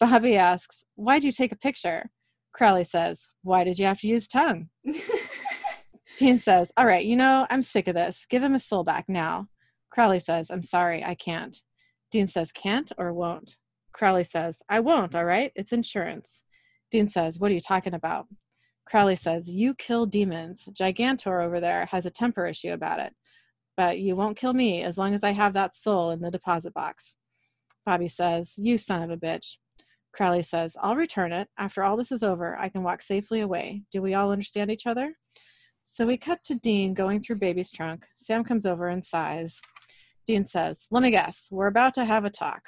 Bobby 0.00 0.36
asks, 0.36 0.84
"Why'd 0.96 1.22
you 1.24 1.32
take 1.32 1.52
a 1.52 1.56
picture?" 1.56 2.10
Crowley 2.52 2.84
says, 2.84 3.26
"Why 3.42 3.64
did 3.64 3.78
you 3.78 3.86
have 3.86 4.00
to 4.00 4.06
use 4.08 4.28
tongue?" 4.28 4.68
Dean 6.18 6.38
says, 6.38 6.72
All 6.76 6.86
right, 6.86 7.04
you 7.04 7.16
know, 7.16 7.46
I'm 7.50 7.62
sick 7.62 7.88
of 7.88 7.94
this. 7.94 8.26
Give 8.28 8.42
him 8.42 8.52
his 8.52 8.64
soul 8.64 8.84
back 8.84 9.08
now. 9.08 9.48
Crowley 9.90 10.18
says, 10.18 10.50
I'm 10.50 10.62
sorry, 10.62 11.04
I 11.04 11.14
can't. 11.14 11.60
Dean 12.10 12.26
says, 12.26 12.52
Can't 12.52 12.92
or 12.98 13.12
won't? 13.12 13.56
Crowley 13.92 14.24
says, 14.24 14.62
I 14.68 14.80
won't, 14.80 15.14
all 15.14 15.24
right? 15.24 15.52
It's 15.54 15.72
insurance. 15.72 16.42
Dean 16.90 17.08
says, 17.08 17.38
What 17.38 17.50
are 17.50 17.54
you 17.54 17.60
talking 17.60 17.94
about? 17.94 18.26
Crowley 18.86 19.16
says, 19.16 19.48
You 19.48 19.74
kill 19.74 20.06
demons. 20.06 20.68
Gigantor 20.72 21.42
over 21.42 21.60
there 21.60 21.86
has 21.86 22.06
a 22.06 22.10
temper 22.10 22.46
issue 22.46 22.72
about 22.72 23.00
it. 23.00 23.14
But 23.76 23.98
you 23.98 24.14
won't 24.16 24.36
kill 24.36 24.52
me 24.52 24.82
as 24.82 24.98
long 24.98 25.14
as 25.14 25.24
I 25.24 25.32
have 25.32 25.54
that 25.54 25.74
soul 25.74 26.10
in 26.10 26.20
the 26.20 26.30
deposit 26.30 26.74
box. 26.74 27.16
Bobby 27.86 28.08
says, 28.08 28.52
You 28.56 28.76
son 28.76 29.02
of 29.02 29.10
a 29.10 29.16
bitch. 29.16 29.56
Crowley 30.12 30.42
says, 30.42 30.76
I'll 30.80 30.96
return 30.96 31.32
it. 31.32 31.48
After 31.56 31.82
all 31.82 31.96
this 31.96 32.12
is 32.12 32.22
over, 32.22 32.56
I 32.58 32.68
can 32.68 32.82
walk 32.82 33.00
safely 33.00 33.40
away. 33.40 33.82
Do 33.90 34.02
we 34.02 34.12
all 34.12 34.30
understand 34.30 34.70
each 34.70 34.86
other? 34.86 35.14
So 35.94 36.06
we 36.06 36.16
cut 36.16 36.42
to 36.44 36.54
Dean 36.54 36.94
going 36.94 37.20
through 37.20 37.36
baby's 37.36 37.70
trunk. 37.70 38.06
Sam 38.16 38.44
comes 38.44 38.64
over 38.64 38.88
and 38.88 39.04
sighs. 39.04 39.60
Dean 40.26 40.46
says, 40.46 40.86
Let 40.90 41.02
me 41.02 41.10
guess, 41.10 41.48
we're 41.50 41.66
about 41.66 41.92
to 41.94 42.06
have 42.06 42.24
a 42.24 42.30
talk. 42.30 42.62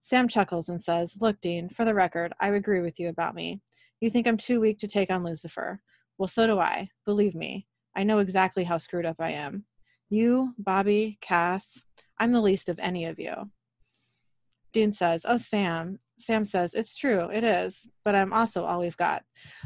Sam 0.00 0.28
chuckles 0.28 0.70
and 0.70 0.82
says, 0.82 1.14
Look, 1.20 1.38
Dean, 1.42 1.68
for 1.68 1.84
the 1.84 1.92
record, 1.92 2.32
I 2.40 2.48
agree 2.48 2.80
with 2.80 2.98
you 2.98 3.10
about 3.10 3.34
me. 3.34 3.60
You 4.00 4.08
think 4.08 4.26
I'm 4.26 4.38
too 4.38 4.60
weak 4.60 4.78
to 4.78 4.88
take 4.88 5.10
on 5.10 5.24
Lucifer. 5.24 5.82
Well, 6.16 6.26
so 6.26 6.46
do 6.46 6.58
I. 6.58 6.88
Believe 7.04 7.34
me, 7.34 7.66
I 7.94 8.02
know 8.02 8.18
exactly 8.18 8.64
how 8.64 8.78
screwed 8.78 9.04
up 9.04 9.16
I 9.18 9.32
am. 9.32 9.66
You, 10.08 10.54
Bobby, 10.56 11.18
Cass, 11.20 11.82
I'm 12.18 12.32
the 12.32 12.40
least 12.40 12.70
of 12.70 12.78
any 12.78 13.04
of 13.04 13.18
you. 13.18 13.50
Dean 14.72 14.94
says, 14.94 15.26
Oh, 15.28 15.36
Sam. 15.36 15.98
Sam 16.18 16.46
says, 16.46 16.72
It's 16.72 16.96
true, 16.96 17.28
it 17.28 17.44
is, 17.44 17.86
but 18.06 18.14
I'm 18.14 18.32
also 18.32 18.64
all 18.64 18.80
we've 18.80 18.96
got. 18.96 19.22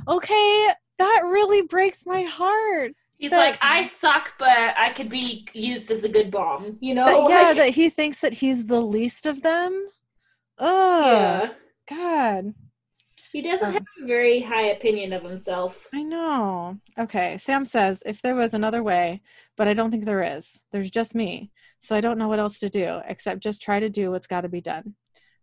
Okay, 0.09 0.67
that 0.99 1.23
really 1.25 1.63
breaks 1.63 2.05
my 2.07 2.23
heart. 2.23 2.93
He's 3.19 3.31
That- 3.31 3.39
like, 3.39 3.59
"I 3.63 3.85
suck, 3.87 4.35
but 4.39 4.49
I 4.77 4.91
could 4.91 5.09
be 5.09 5.47
used 5.55 5.91
as 5.91 6.03
a 6.05 6.09
good 6.09 6.31
bomb." 6.31 6.79
You 6.81 6.95
know? 6.95 7.07
That- 7.07 7.31
yeah, 7.31 7.43
Like- 7.49 7.57
that 7.57 7.69
he 7.71 7.89
thinks 7.89 8.21
that 8.21 8.35
he's 8.35 8.67
the 8.67 8.81
least 8.81 9.27
of 9.27 9.43
them. 9.43 9.89
Oh, 10.59 11.07
yeah. 11.13 11.53
God. 11.89 12.55
He 13.33 13.41
doesn't 13.41 13.69
Um, 13.69 13.73
have 13.73 13.87
a 14.03 14.07
very 14.07 14.41
high 14.41 14.67
opinion 14.67 15.13
of 15.15 15.23
himself. 15.23 15.89
I 15.95 16.03
know. 16.03 16.79
Okay, 16.99 17.39
Sam 17.39 17.65
says, 17.65 18.03
if 18.05 18.21
there 18.21 18.35
was 18.35 18.53
another 18.53 18.83
way, 18.83 19.23
but 19.57 19.67
I 19.69 19.73
don't 19.75 19.91
think 19.91 20.05
there 20.05 20.23
is. 20.37 20.65
There's 20.71 20.91
just 20.91 21.15
me. 21.15 21.51
So 21.81 21.97
I 21.97 22.03
don't 22.03 22.19
know 22.19 22.29
what 22.29 22.39
else 22.39 22.59
to 22.59 22.69
do 22.69 23.01
except 23.09 23.41
just 23.43 23.63
try 23.63 23.81
to 23.81 23.89
do 23.89 24.11
what's 24.11 24.27
got 24.27 24.43
to 24.43 24.49
be 24.51 24.61
done. 24.61 24.95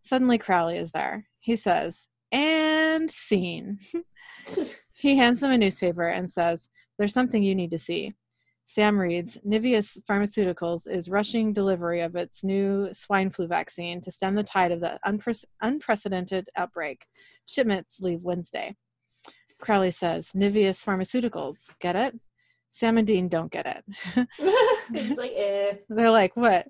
Suddenly, 0.03 0.37
Crowley 0.37 0.77
is 0.77 0.91
there. 0.91 1.27
He 1.39 1.55
says, 1.55 2.07
and 2.31 3.09
scene. 3.09 3.79
He 4.99 5.15
hands 5.15 5.39
them 5.39 5.51
a 5.51 5.57
newspaper 5.57 6.07
and 6.07 6.29
says, 6.29 6.69
There's 6.97 7.13
something 7.13 7.41
you 7.41 7.55
need 7.55 7.71
to 7.71 7.79
see. 7.79 8.13
Sam 8.65 8.99
reads 8.99 9.37
Niveus 9.43 9.97
Pharmaceuticals 10.07 10.87
is 10.87 11.09
rushing 11.09 11.53
delivery 11.53 12.01
of 12.01 12.15
its 12.15 12.43
new 12.43 12.89
swine 12.91 13.31
flu 13.31 13.47
vaccine 13.47 14.01
to 14.01 14.11
stem 14.11 14.35
the 14.35 14.43
tide 14.43 14.71
of 14.71 14.81
the 14.81 14.99
unpre- 15.05 15.45
unprecedented 15.61 16.49
outbreak. 16.55 17.05
Shipments 17.45 17.99
leave 17.99 18.23
Wednesday. 18.23 18.75
Crowley 19.59 19.91
says, 19.91 20.31
Niveus 20.35 20.83
Pharmaceuticals, 20.83 21.69
get 21.79 21.95
it? 21.95 22.19
Sam 22.71 22.97
and 22.97 23.07
Dean 23.07 23.27
don't 23.27 23.51
get 23.51 23.65
it. 23.65 24.27
He's 24.93 25.17
like, 25.17 25.33
eh. 25.35 25.75
They're 25.89 26.11
like, 26.11 26.35
what? 26.35 26.67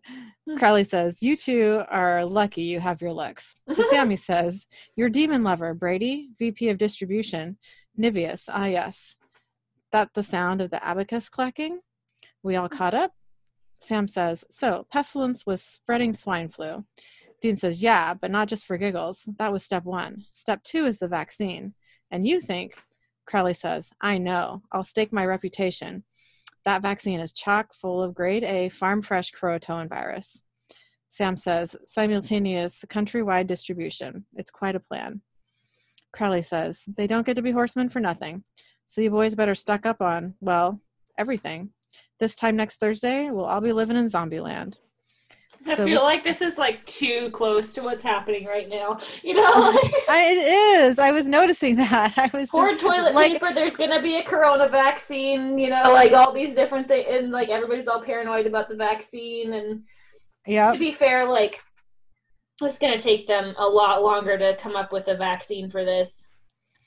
Crowley 0.57 0.83
says, 0.83 1.21
you 1.21 1.35
two 1.35 1.83
are 1.89 2.25
lucky 2.25 2.61
you 2.61 2.79
have 2.79 3.01
your 3.01 3.11
looks. 3.13 3.53
Sammy 3.89 4.15
says, 4.15 4.65
your 4.95 5.09
demon 5.09 5.43
lover, 5.43 5.73
Brady, 5.73 6.29
VP 6.39 6.69
of 6.69 6.77
distribution, 6.77 7.57
Niveus, 7.95 8.45
ah 8.49 8.65
yes. 8.65 9.15
That 9.91 10.13
the 10.13 10.23
sound 10.23 10.61
of 10.61 10.71
the 10.71 10.83
abacus 10.85 11.29
clacking? 11.29 11.79
We 12.43 12.55
all 12.55 12.69
caught 12.69 12.93
up? 12.93 13.13
Sam 13.79 14.07
says, 14.07 14.43
so 14.51 14.85
pestilence 14.91 15.45
was 15.45 15.61
spreading 15.61 16.13
swine 16.13 16.49
flu. 16.49 16.85
Dean 17.41 17.55
says, 17.55 17.81
yeah, 17.81 18.13
but 18.13 18.31
not 18.31 18.47
just 18.49 18.65
for 18.65 18.77
giggles. 18.77 19.27
That 19.37 19.51
was 19.51 19.63
step 19.63 19.85
one. 19.85 20.25
Step 20.31 20.63
two 20.63 20.85
is 20.85 20.99
the 20.99 21.07
vaccine. 21.07 21.73
And 22.11 22.27
you 22.27 22.41
think, 22.41 22.75
Crowley 23.25 23.53
says, 23.53 23.89
I 24.01 24.17
know. 24.17 24.63
I'll 24.71 24.83
stake 24.83 25.13
my 25.13 25.25
reputation. 25.25 26.03
That 26.65 26.81
vaccine 26.81 27.19
is 27.19 27.31
chock 27.31 27.73
full 27.73 28.03
of 28.03 28.13
grade 28.13 28.43
A 28.43 28.69
farm 28.69 29.01
fresh 29.01 29.31
croatoan 29.31 29.87
virus. 29.87 30.41
Sam 31.07 31.37
says, 31.37 31.75
simultaneous 31.85 32.83
countrywide 32.87 33.47
distribution. 33.47 34.25
It's 34.35 34.51
quite 34.51 34.75
a 34.75 34.79
plan. 34.79 35.21
Crowley 36.11 36.41
says, 36.41 36.83
they 36.95 37.07
don't 37.07 37.25
get 37.25 37.35
to 37.35 37.41
be 37.41 37.51
horsemen 37.51 37.89
for 37.89 37.99
nothing. 37.99 38.43
So 38.87 39.01
you 39.01 39.11
boys 39.11 39.35
better 39.35 39.55
stuck 39.55 39.85
up 39.85 40.01
on, 40.01 40.33
well, 40.39 40.79
everything. 41.17 41.69
This 42.19 42.35
time 42.35 42.55
next 42.55 42.79
Thursday, 42.79 43.29
we'll 43.29 43.45
all 43.45 43.61
be 43.61 43.73
living 43.73 43.97
in 43.97 44.09
zombie 44.09 44.39
land. 44.39 44.77
I 45.65 45.75
So 45.75 45.85
feel 45.85 46.01
like 46.01 46.23
this 46.23 46.41
is 46.41 46.57
like 46.57 46.85
too 46.85 47.29
close 47.31 47.71
to 47.73 47.83
what's 47.83 48.01
happening 48.03 48.45
right 48.45 48.69
now. 48.69 48.99
You 49.23 49.33
know, 49.33 49.43
I, 50.09 50.29
it 50.31 50.81
is. 50.81 50.97
I 50.99 51.11
was 51.11 51.27
noticing 51.27 51.75
that. 51.75 52.13
I 52.17 52.29
was 52.33 52.49
pour 52.49 52.69
just, 52.69 52.81
toilet 52.81 53.13
like, 53.13 53.33
paper. 53.33 53.53
There's 53.53 53.75
gonna 53.75 54.01
be 54.01 54.17
a 54.17 54.23
corona 54.23 54.67
vaccine. 54.67 55.57
You 55.57 55.69
know, 55.69 55.81
oh, 55.85 55.93
like 55.93 56.13
all 56.13 56.31
these 56.31 56.55
different 56.55 56.87
things, 56.87 57.05
and 57.09 57.31
like 57.31 57.49
everybody's 57.49 57.87
all 57.87 58.01
paranoid 58.01 58.47
about 58.47 58.69
the 58.69 58.75
vaccine. 58.75 59.53
And 59.53 59.83
Yeah. 60.47 60.71
To 60.71 60.79
be 60.79 60.91
fair, 60.91 61.29
like 61.29 61.61
it's 62.65 62.79
going 62.79 62.95
to 62.97 63.03
take 63.03 63.27
them 63.27 63.53
a 63.57 63.65
lot 63.67 64.03
longer 64.03 64.37
to 64.37 64.55
come 64.57 64.75
up 64.75 64.91
with 64.91 65.07
a 65.07 65.15
vaccine 65.15 65.69
for 65.69 65.85
this 65.85 66.29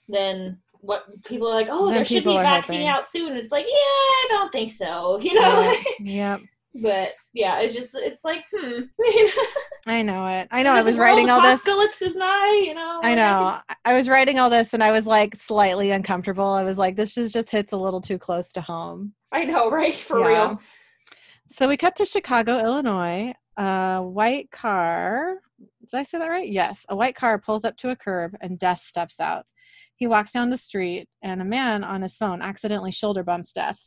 than 0.09 0.59
what 0.81 1.05
people 1.25 1.49
are 1.49 1.55
like. 1.55 1.69
Oh, 1.71 1.87
Than 1.87 1.95
there 1.97 2.05
should 2.05 2.25
be 2.25 2.37
a 2.37 2.43
vaccine 2.43 2.81
hoping. 2.81 2.89
out 2.89 3.09
soon. 3.09 3.37
It's 3.37 3.53
like, 3.53 3.67
yeah, 3.67 3.75
I 3.75 4.27
don't 4.31 4.53
think 4.53 4.71
so. 4.73 5.19
You 5.23 5.35
know. 5.35 5.75
Yeah. 6.01 6.39
but 6.83 7.13
yeah, 7.35 7.61
it's 7.61 7.75
just 7.75 7.95
it's 7.95 8.25
like, 8.25 8.45
hmm. 8.55 8.83
I 9.87 10.03
know 10.03 10.27
it. 10.27 10.49
I 10.51 10.63
know. 10.63 10.73
I 10.73 10.83
was 10.83 10.97
writing 10.97 11.29
all 11.31 11.43
this. 11.43 11.61
Apocalypse 11.63 12.03
is 12.03 12.17
nigh. 12.17 12.63
You 12.65 12.75
know. 12.75 13.01
I 13.03 13.15
know. 13.15 13.59
I 13.85 13.95
was 13.95 14.09
writing 14.09 14.39
all 14.39 14.51
this 14.51 14.73
and 14.75 14.83
I 14.83 14.91
was 14.91 15.07
like 15.07 15.35
slightly 15.37 15.91
uncomfortable. 15.91 16.47
I 16.47 16.65
was 16.65 16.79
like, 16.79 16.97
this 16.97 17.15
just 17.15 17.33
just 17.33 17.51
hits 17.51 17.73
a 17.73 17.77
little 17.77 18.01
too 18.01 18.19
close 18.19 18.51
to 18.53 18.61
home. 18.61 19.13
I 19.31 19.45
know, 19.45 19.71
right? 19.71 19.95
For 19.95 20.19
Yeah. 20.21 20.27
real. 20.27 20.61
So 21.47 21.69
we 21.69 21.77
cut 21.77 21.97
to 21.97 22.07
Chicago, 22.07 22.59
Illinois. 22.59 23.35
A 23.57 24.03
white 24.03 24.51
car. 24.51 25.37
Did 25.91 25.97
I 25.97 26.03
say 26.03 26.19
that 26.19 26.29
right? 26.29 26.49
Yes. 26.49 26.87
A 26.89 26.97
white 26.97 27.15
car 27.15 27.39
pulls 27.39 27.65
up 27.65 27.77
to 27.79 27.91
a 27.91 27.97
curb 27.97 28.37
and 28.41 28.59
Death 28.59 28.83
steps 28.83 29.21
out. 29.21 29.47
He 29.97 30.07
walks 30.07 30.33
down 30.33 30.51
the 30.51 30.57
street 30.57 31.09
and 31.23 31.41
a 31.41 31.45
man 31.45 31.85
on 31.85 32.03
his 32.03 32.17
phone 32.17 32.43
accidentally 32.43 32.91
shoulder 32.91 33.23
bumps 33.23 33.53
Death. 33.53 33.79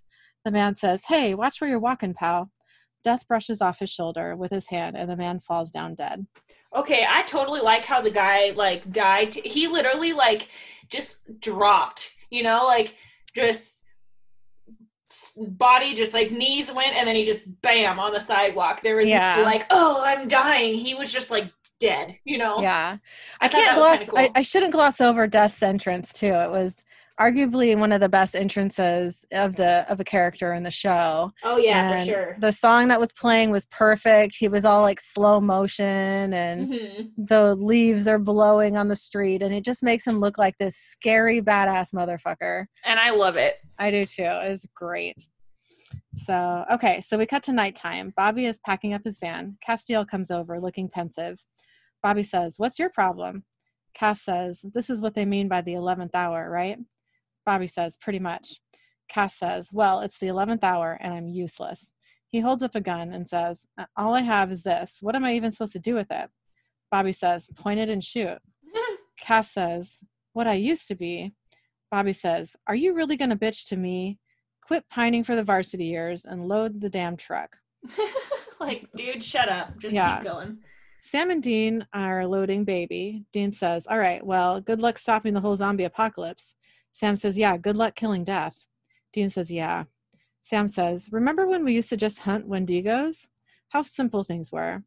The 0.45 0.51
man 0.51 0.75
says, 0.75 1.03
Hey, 1.07 1.34
watch 1.34 1.60
where 1.60 1.69
you're 1.69 1.79
walking, 1.79 2.13
pal. 2.13 2.51
Death 3.03 3.27
brushes 3.27 3.62
off 3.62 3.79
his 3.79 3.89
shoulder 3.89 4.36
with 4.36 4.51
his 4.51 4.67
hand 4.67 4.95
and 4.98 5.10
the 5.10 5.15
man 5.15 5.39
falls 5.39 5.72
down 5.72 5.95
dead. 5.95 6.25
Okay, 6.75 7.05
I 7.07 7.22
totally 7.24 7.62
like 7.62 7.86
how 7.86 8.01
the 8.01 8.12
guy 8.12 8.51
like 8.51 8.91
died. 8.91 9.36
He 9.36 9.67
literally 9.67 10.13
like 10.13 10.50
just 10.89 11.39
dropped, 11.39 12.12
you 12.29 12.43
know, 12.43 12.65
like 12.65 12.95
just 13.36 13.77
body 15.38 15.93
just 15.93 16.13
like 16.13 16.31
knees 16.31 16.72
went 16.72 16.95
and 16.95 17.07
then 17.07 17.15
he 17.15 17.25
just 17.25 17.48
bam 17.62 18.00
on 18.00 18.13
the 18.13 18.19
sidewalk. 18.19 18.81
There 18.81 18.95
was 18.95 19.10
Yeah. 19.10 19.41
like, 19.43 19.65
oh, 19.69 20.01
I'm 20.05 20.27
dying. 20.27 20.75
He 20.75 20.93
was 20.95 21.12
just 21.12 21.29
like 21.31 21.51
dead, 21.79 22.17
you 22.24 22.38
know. 22.38 22.62
Yeah. 22.62 22.98
I 23.41 23.45
I 23.45 23.48
can't 23.50 23.75
gloss. 23.77 24.05
kinda 24.10 24.22
I. 24.22 24.31
I 24.36 24.41
shouldn't 24.41 24.72
gloss 24.72 25.01
over 25.01 25.27
Death's 25.27 25.62
entrance 25.62 26.13
too. 26.13 26.27
It 26.27 26.51
was 26.51 26.75
arguably 27.19 27.77
one 27.77 27.93
of 27.93 28.01
the 28.01 28.10
best 28.10 28.36
entrances 28.36 29.25
of 29.31 29.55
the 29.55 29.89
of 29.89 30.00
a 30.00 30.03
character 30.03 30.53
in 30.53 30.63
the 30.63 30.72
show. 30.72 31.31
Oh 31.43 31.55
yeah, 31.57 31.98
for 31.98 32.05
sure. 32.05 32.36
The 32.39 32.51
song 32.51 32.89
that 32.89 33.00
was 33.00 33.13
playing 33.13 33.51
was 33.51 33.65
perfect. 33.67 34.36
He 34.38 34.50
was 34.50 34.65
all 34.65 34.81
like 34.81 35.00
slow 35.00 35.39
motion, 35.39 36.34
and 36.34 36.74
Mhm. 36.74 37.12
the 37.17 37.55
leaves 37.55 38.07
are 38.10 38.19
blowing 38.19 38.75
on 38.75 38.89
the 38.89 38.95
street, 38.98 39.41
and 39.41 39.53
it 39.53 39.63
just 39.63 39.81
makes 39.81 40.05
him 40.05 40.19
look 40.19 40.38
like 40.38 40.57
this 40.57 40.75
scary 40.75 41.41
badass 41.41 41.93
motherfucker. 41.93 42.65
And 42.84 43.00
I 43.00 43.12
love 43.12 43.38
it. 43.38 43.60
I 43.77 43.91
do 43.91 44.05
too. 44.05 44.24
It 44.24 44.50
was 44.50 44.65
great. 44.75 45.25
So, 46.13 46.65
okay, 46.72 47.01
so 47.01 47.17
we 47.17 47.25
cut 47.25 47.44
to 47.44 47.53
nighttime. 47.53 48.13
Bobby 48.15 48.46
is 48.46 48.60
packing 48.65 48.94
up 48.94 49.01
his 49.03 49.20
van. 49.20 49.58
Castiel 49.67 50.08
comes 50.08 50.32
over 50.32 50.60
looking 50.60 50.89
pensive. 50.89 51.44
Bobby 52.01 52.24
says, 52.24 52.55
What's 52.58 52.79
your 52.79 52.89
problem? 52.89 53.44
Cass 53.94 54.22
says, 54.22 54.65
This 54.74 54.89
is 54.89 55.01
what 55.01 55.13
they 55.13 55.25
mean 55.25 55.48
by 55.48 55.62
the 55.62 55.74
11th 55.74 56.13
hour, 56.13 56.50
right? 56.50 56.77
Bobby 57.46 57.67
says, 57.67 57.98
Pretty 57.98 58.20
much. 58.20 58.60
Cass 59.10 59.38
says, 59.38 59.70
Well, 59.72 60.01
it's 60.01 60.20
the 60.20 60.27
11th 60.27 60.63
hour 60.63 60.98
and 61.01 61.13
I'm 61.13 61.27
useless. 61.27 61.91
He 62.29 62.41
holds 62.41 62.63
up 62.63 62.75
a 62.75 62.82
gun 62.82 63.13
and 63.13 63.27
says, 63.29 63.65
"Uh, 63.77 63.86
All 63.96 64.13
I 64.13 64.22
have 64.22 64.51
is 64.51 64.63
this. 64.63 64.98
What 65.01 65.15
am 65.15 65.24
I 65.24 65.36
even 65.36 65.51
supposed 65.51 65.74
to 65.74 65.79
do 65.79 65.96
with 65.96 66.12
it? 66.12 66.29
Bobby 66.91 67.13
says, 67.13 67.50
Point 67.55 67.79
it 67.79 67.89
and 67.89 68.03
shoot. 68.03 68.39
Cass 69.20 69.51
says, 69.51 70.00
What 70.34 70.48
I 70.48 70.53
used 70.53 70.88
to 70.89 70.96
be. 70.96 71.34
Bobby 71.92 72.13
says, 72.13 72.56
Are 72.68 72.75
you 72.75 72.94
really 72.94 73.18
going 73.18 73.30
to 73.30 73.36
bitch 73.36 73.68
to 73.70 73.77
me? 73.77 74.20
Quit 74.65 74.84
pining 74.89 75.24
for 75.24 75.36
the 75.36 75.44
varsity 75.44 75.86
years 75.86 76.25
and 76.25 76.48
load 76.48 76.82
the 76.82 76.89
damn 76.89 77.15
truck. 77.18 77.58
like, 78.60 78.88
dude, 78.96 79.24
shut 79.24 79.50
up. 79.50 79.77
Just 79.77 79.94
Yeah. 79.94 80.15
keep 80.18 80.25
going. 80.25 80.58
Sam 81.00 81.30
and 81.30 81.44
Dean 81.44 81.86
are 81.94 82.25
loading 82.25 82.63
baby. 82.63 83.25
Dean 83.32 83.54
says, 83.54 83.86
All 83.88 84.00
right, 84.00 84.25
well, 84.25 84.60
good 84.60 84.80
luck 84.80 84.98
stopping 84.98 85.34
the 85.36 85.39
whole 85.42 85.56
zombie 85.56 85.84
apocalypse. 85.84 86.56
Sam 86.94 87.15
says, 87.15 87.38
Yeah, 87.38 87.58
good 87.58 87.77
luck 87.77 87.96
killing 87.96 88.24
death. 88.24 88.66
Dean 89.14 89.29
says, 89.29 89.51
Yeah. 89.51 89.83
Sam 90.42 90.68
says, 90.68 91.09
Remember 91.12 91.46
when 91.48 91.64
we 91.64 91.74
used 91.74 91.90
to 91.90 91.98
just 91.98 92.20
hunt 92.20 92.50
Wendigos? 92.50 93.27
How 93.70 93.83
simple 93.83 94.24
things 94.24 94.51
were. 94.51 94.83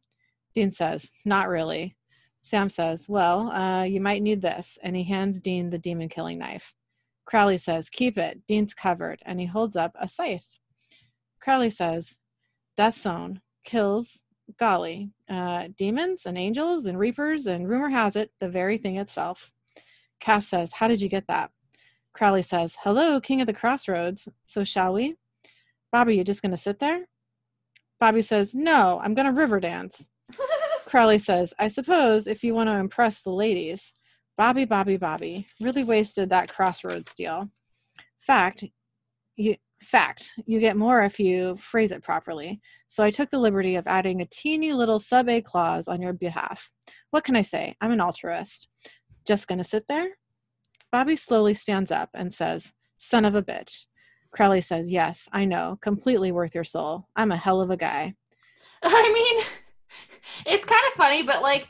Dean 0.55 0.72
says, 0.72 1.12
Not 1.25 1.49
really. 1.49 1.94
Sam 2.42 2.68
says, 2.68 3.07
Well, 3.09 3.51
uh, 3.53 3.85
you 3.85 4.01
might 4.01 4.22
need 4.22 4.42
this. 4.42 4.77
And 4.83 4.96
he 4.96 5.05
hands 5.05 5.38
Dean 5.38 5.70
the 5.70 5.79
demon 5.79 6.09
killing 6.09 6.38
knife. 6.38 6.75
Crowley 7.29 7.59
says, 7.59 7.91
Keep 7.91 8.17
it. 8.17 8.41
Dean's 8.49 8.73
covered. 8.73 9.21
And 9.27 9.38
he 9.38 9.45
holds 9.45 9.77
up 9.77 9.95
a 10.01 10.09
scythe. 10.09 10.59
Crowley 11.43 11.69
says, 11.69 12.17
Death 12.75 13.03
Zone 13.03 13.43
kills, 13.64 14.23
golly, 14.59 15.11
uh, 15.29 15.69
demons 15.77 16.23
and 16.25 16.38
angels 16.38 16.87
and 16.87 16.99
reapers, 16.99 17.47
and 17.47 17.69
rumor 17.69 17.91
has 17.91 18.17
it, 18.17 18.31
the 18.41 18.49
very 18.49 18.79
thing 18.79 18.97
itself. 18.97 19.53
Cass 20.21 20.49
says, 20.49 20.73
How 20.73 20.88
did 20.88 21.03
you 21.03 21.11
get 21.11 21.27
that? 21.29 21.51
Crowley 22.14 22.41
says, 22.41 22.79
Hello, 22.83 23.21
King 23.21 23.43
of 23.43 23.47
the 23.47 23.53
Crossroads. 23.53 24.31
So 24.47 24.64
shall 24.64 24.95
we? 24.95 25.17
Bobby, 25.93 26.17
you 26.17 26.25
just 26.25 26.41
going 26.41 26.53
to 26.53 26.57
sit 26.57 26.79
there? 26.79 27.09
Bobby 28.01 28.23
says, 28.23 28.55
No, 28.55 29.03
I'm 29.05 29.12
going 29.12 29.27
to 29.27 29.38
river 29.38 29.61
dance. 29.61 30.09
Crowley 30.87 31.19
says, 31.19 31.53
I 31.59 31.69
suppose 31.69 32.27
if 32.27 32.43
you 32.43 32.55
want 32.55 32.71
to 32.71 32.77
impress 32.77 33.21
the 33.21 33.33
ladies. 33.33 33.93
Bobby, 34.38 34.64
Bobby, 34.64 34.96
Bobby. 34.96 35.48
Really 35.61 35.83
wasted 35.83 36.31
that 36.31 36.48
crossroads 36.48 37.12
deal. 37.12 37.51
Fact, 38.20 38.64
you 39.37 39.57
fact, 39.83 40.33
you 40.46 40.61
get 40.61 40.77
more 40.77 41.03
if 41.03 41.18
you 41.18 41.57
phrase 41.57 41.90
it 41.90 42.05
properly. 42.05 42.61
So 42.87 43.03
I 43.03 43.11
took 43.11 43.31
the 43.31 43.38
liberty 43.38 43.74
of 43.74 43.88
adding 43.88 44.20
a 44.20 44.27
teeny 44.27 44.72
little 44.72 45.01
sub 45.01 45.29
A 45.29 45.40
clause 45.40 45.88
on 45.88 46.01
your 46.01 46.12
behalf. 46.12 46.70
What 47.11 47.24
can 47.24 47.35
I 47.35 47.42
say? 47.42 47.74
I'm 47.81 47.90
an 47.90 48.01
altruist. 48.01 48.68
Just 49.27 49.48
gonna 49.48 49.64
sit 49.64 49.87
there? 49.88 50.11
Bobby 50.92 51.16
slowly 51.16 51.53
stands 51.53 51.90
up 51.90 52.11
and 52.14 52.33
says, 52.33 52.72
Son 52.96 53.24
of 53.24 53.35
a 53.35 53.42
bitch. 53.42 53.87
Crowley 54.31 54.61
says, 54.61 54.90
Yes, 54.90 55.29
I 55.33 55.46
know. 55.46 55.79
Completely 55.83 56.31
worth 56.31 56.55
your 56.55 56.64
soul. 56.64 57.09
I'm 57.16 57.33
a 57.33 57.37
hell 57.37 57.61
of 57.61 57.70
a 57.70 57.77
guy. 57.77 58.14
I 58.85 59.12
mean, 59.12 59.44
it's 60.46 60.64
kind 60.64 60.85
of 60.87 60.92
funny, 60.92 61.24
but 61.24 61.42
like, 61.42 61.68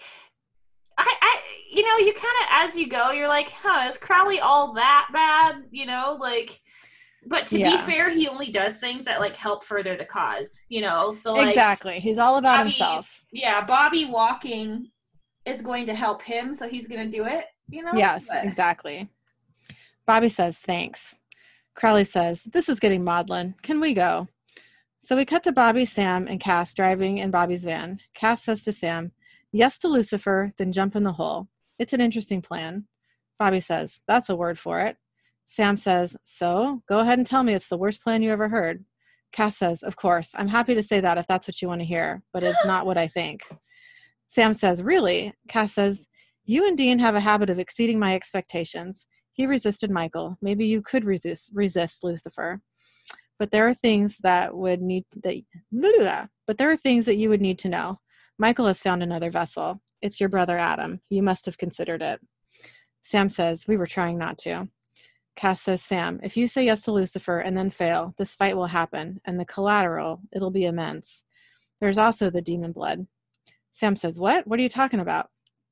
I, 0.98 1.14
I, 1.22 1.37
you 1.72 1.82
know, 1.84 1.96
you 2.04 2.12
kind 2.12 2.26
of 2.42 2.48
as 2.50 2.76
you 2.76 2.88
go, 2.88 3.11
you're 3.12 3.28
like, 3.28 3.50
huh, 3.50 3.87
is 3.88 3.96
Crowley 3.98 4.40
all 4.40 4.72
that 4.74 5.08
bad? 5.12 5.62
You 5.70 5.87
know, 5.87 6.16
like, 6.20 6.61
but 7.26 7.46
to 7.48 7.58
Yeah. 7.58 7.70
be 7.72 7.78
fair, 7.90 8.11
he 8.11 8.26
only 8.28 8.50
does 8.50 8.78
things 8.78 9.04
that 9.04 9.20
like 9.20 9.37
help 9.37 9.64
further 9.64 9.96
the 9.96 10.04
cause. 10.04 10.64
You 10.68 10.80
know, 10.82 11.12
so 11.12 11.34
like, 11.34 11.48
exactly. 11.48 12.00
He's 12.00 12.18
all 12.18 12.37
about 12.37 12.58
Bobby- 12.58 12.70
himself. 12.70 13.22
yeah, 13.32 13.64
Bobby 13.64 14.04
walking 14.06 14.90
is 15.44 15.62
going 15.62 15.87
to 15.87 15.94
help 15.94 16.20
him, 16.22 16.52
so 16.52 16.68
he's 16.68 16.88
going 16.88 17.08
to 17.11 17.16
do 17.16 17.24
it. 17.24 17.44
You 17.68 17.82
know, 17.82 17.92
Yes, 17.94 18.26
But- 18.28 18.44
exactly. 18.44 19.08
Bobby 20.06 20.28
says, 20.30 20.58
thanks. 20.58 21.16
Crowley 21.74 22.04
says, 22.04 22.42
this 22.44 22.68
is 22.68 22.80
getting 22.80 23.04
maudlin. 23.04 23.54
Can 23.62 23.78
we 23.80 23.94
go? 23.94 24.26
So 25.00 25.16
we 25.16 25.24
cut 25.24 25.42
to 25.44 25.52
Bobby, 25.52 25.84
Sam, 25.84 26.26
and 26.26 26.40
Cass 26.40 26.74
driving 26.74 27.18
in 27.18 27.30
Bobby's 27.30 27.64
van. 27.64 28.00
Cass 28.14 28.42
says 28.44 28.64
to 28.64 28.72
Sam, 28.72 29.12
yes 29.52 29.78
to 29.78 29.88
Lucifer, 29.88 30.52
then 30.58 30.72
jump 30.72 30.96
in 30.96 31.02
the 31.02 31.12
hole. 31.12 31.48
It's 31.78 31.92
an 31.92 32.00
interesting 32.00 32.42
plan. 32.42 32.87
Bobby 33.38 33.61
says, 33.61 34.00
that's 34.06 34.28
a 34.28 34.37
word 34.37 34.58
for 34.58 34.80
it. 34.80 34.96
Sam 35.46 35.76
says, 35.76 36.16
so 36.24 36.82
go 36.88 36.98
ahead 36.98 37.18
and 37.18 37.26
tell 37.26 37.42
me 37.42 37.54
it's 37.54 37.68
the 37.68 37.78
worst 37.78 38.02
plan 38.02 38.22
you 38.22 38.30
ever 38.30 38.48
heard. 38.48 38.84
Cass 39.32 39.56
says, 39.56 39.82
of 39.82 39.96
course, 39.96 40.30
I'm 40.34 40.48
happy 40.48 40.74
to 40.74 40.82
say 40.82 41.00
that 41.00 41.18
if 41.18 41.26
that's 41.26 41.46
what 41.46 41.61
you 41.61 41.68
want 41.68 41.80
to 41.80 41.87
hear, 41.87 42.22
but 42.32 42.42
it's 42.42 42.64
not 42.64 42.87
what 42.87 42.98
I 42.98 43.08
think. 43.08 43.42
Sam 44.26 44.54
says, 44.54 44.82
really? 44.82 45.32
Cass 45.48 45.74
says, 45.74 46.06
you 46.44 46.66
and 46.66 46.76
Dean 46.76 46.98
have 46.98 47.14
a 47.14 47.20
habit 47.20 47.50
of 47.50 47.58
exceeding 47.58 47.98
my 47.98 48.14
expectations. 48.14 49.06
He 49.32 49.46
resisted 49.46 49.90
Michael. 49.90 50.37
Maybe 50.40 50.66
you 50.66 50.82
could 50.82 51.04
resist 51.04 51.50
resist 51.54 52.02
Lucifer. 52.02 52.61
But 53.38 53.50
there 53.50 53.68
are 53.68 53.74
things 53.74 54.16
that 54.22 54.56
would 54.56 54.82
need 54.82 55.04
that 55.22 55.42
but 56.46 56.58
there 56.58 56.70
are 56.70 56.76
things 56.76 57.04
that 57.04 57.18
you 57.18 57.28
would 57.28 57.42
need 57.42 57.58
to 57.61 57.68
know. 57.68 57.98
Michael 58.38 58.66
has 58.66 58.81
found 58.81 59.03
another 59.03 59.31
vessel. 59.31 59.81
It's 60.01 60.20
your 60.20 60.29
brother 60.29 60.59
Adam. 60.59 61.01
You 61.11 61.22
must 61.22 61.44
have 61.46 61.59
considered 61.59 62.03
it. 62.03 62.20
Sam 63.03 63.29
says, 63.29 63.66
We 63.66 63.77
were 63.77 63.87
trying 63.87 64.16
not 64.16 64.38
to. 64.38 64.68
Cass 65.35 65.62
says, 65.62 65.83
Sam, 65.83 66.20
if 66.22 66.37
you 66.37 66.46
say 66.48 66.64
yes 66.64 66.83
to 66.83 66.92
Lucifer 66.92 67.38
and 67.38 67.57
then 67.57 67.70
fail, 67.70 68.12
this 68.18 68.35
fight 68.35 68.57
will 68.57 68.66
happen, 68.66 69.20
and 69.24 69.38
the 69.38 69.44
collateral, 69.44 70.20
it'll 70.33 70.51
be 70.51 70.64
immense. 70.64 71.22
There's 71.81 71.98
also 71.98 72.29
the 72.29 72.42
demon 72.42 72.72
blood. 72.72 73.07
Sam 73.70 73.96
says, 73.96 74.18
What? 74.18 74.46
What 74.46 74.59
are 74.59 74.62
you 74.62 74.68
talking 74.68 75.01
about? 75.01 75.31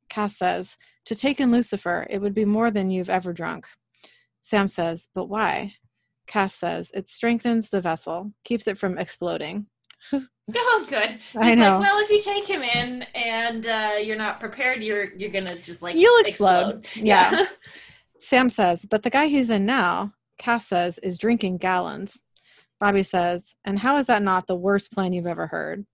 Cass 0.09 0.37
says, 0.37 0.77
To 1.07 1.15
take 1.15 1.41
in 1.41 1.51
Lucifer, 1.53 2.07
it 2.11 2.19
would 2.19 2.35
be 2.35 2.45
more 2.45 2.71
than 2.71 2.91
you've 2.91 3.11
ever 3.11 3.33
drunk. 3.33 3.67
Sam 4.41 4.69
says, 4.69 5.09
But 5.15 5.29
why? 5.29 5.75
Cass 6.27 6.55
says, 6.55 6.91
It 6.95 7.09
strengthens 7.09 7.71
the 7.71 7.81
vessel, 7.81 8.33
keeps 8.45 8.67
it 8.67 8.79
from 8.79 8.99
exploding. 8.99 9.67
Oh, 10.57 10.87
good. 10.89 11.11
He's 11.11 11.21
I 11.37 11.55
know. 11.55 11.79
Like, 11.79 11.81
well, 11.81 12.01
if 12.01 12.11
you 12.11 12.21
take 12.21 12.47
him 12.49 12.63
in 12.63 13.03
and 13.15 13.67
uh, 13.67 13.97
you're 14.03 14.17
not 14.17 14.39
prepared, 14.39 14.83
you're 14.83 15.13
you're 15.15 15.31
gonna 15.31 15.57
just 15.57 15.83
like 15.83 15.97
You'll 15.97 16.21
explode. 16.21 16.87
Yeah. 16.97 17.31
Yeah. 17.33 17.47
Sam 18.21 18.51
says, 18.51 18.85
But 18.89 19.03
the 19.03 19.11
guy 19.11 19.27
he's 19.27 19.51
in 19.51 19.67
now, 19.67 20.13
Cass 20.39 20.67
says, 20.67 20.99
is 20.99 21.19
drinking 21.19 21.59
gallons. 21.59 22.23
Bobby 22.81 23.03
says, 23.03 23.55
And 23.65 23.79
how 23.79 23.97
is 23.97 24.07
that 24.07 24.23
not 24.23 24.47
the 24.47 24.57
worst 24.57 24.93
plan 24.93 25.13
you've 25.13 25.27
ever 25.27 25.47
heard? 25.47 25.87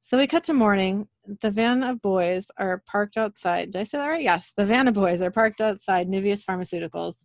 So 0.00 0.18
we 0.18 0.26
cut 0.26 0.44
to 0.44 0.54
morning. 0.54 1.08
The 1.40 1.50
van 1.50 1.82
of 1.82 2.02
boys 2.02 2.46
are 2.58 2.82
parked 2.86 3.16
outside. 3.16 3.72
Did 3.72 3.80
I 3.80 3.84
say 3.84 3.98
that 3.98 4.06
right? 4.08 4.22
Yes. 4.22 4.52
The 4.56 4.66
van 4.66 4.88
of 4.88 4.94
boys 4.94 5.22
are 5.22 5.30
parked 5.30 5.60
outside 5.60 6.08
Niveus 6.08 6.44
Pharmaceuticals. 6.44 7.24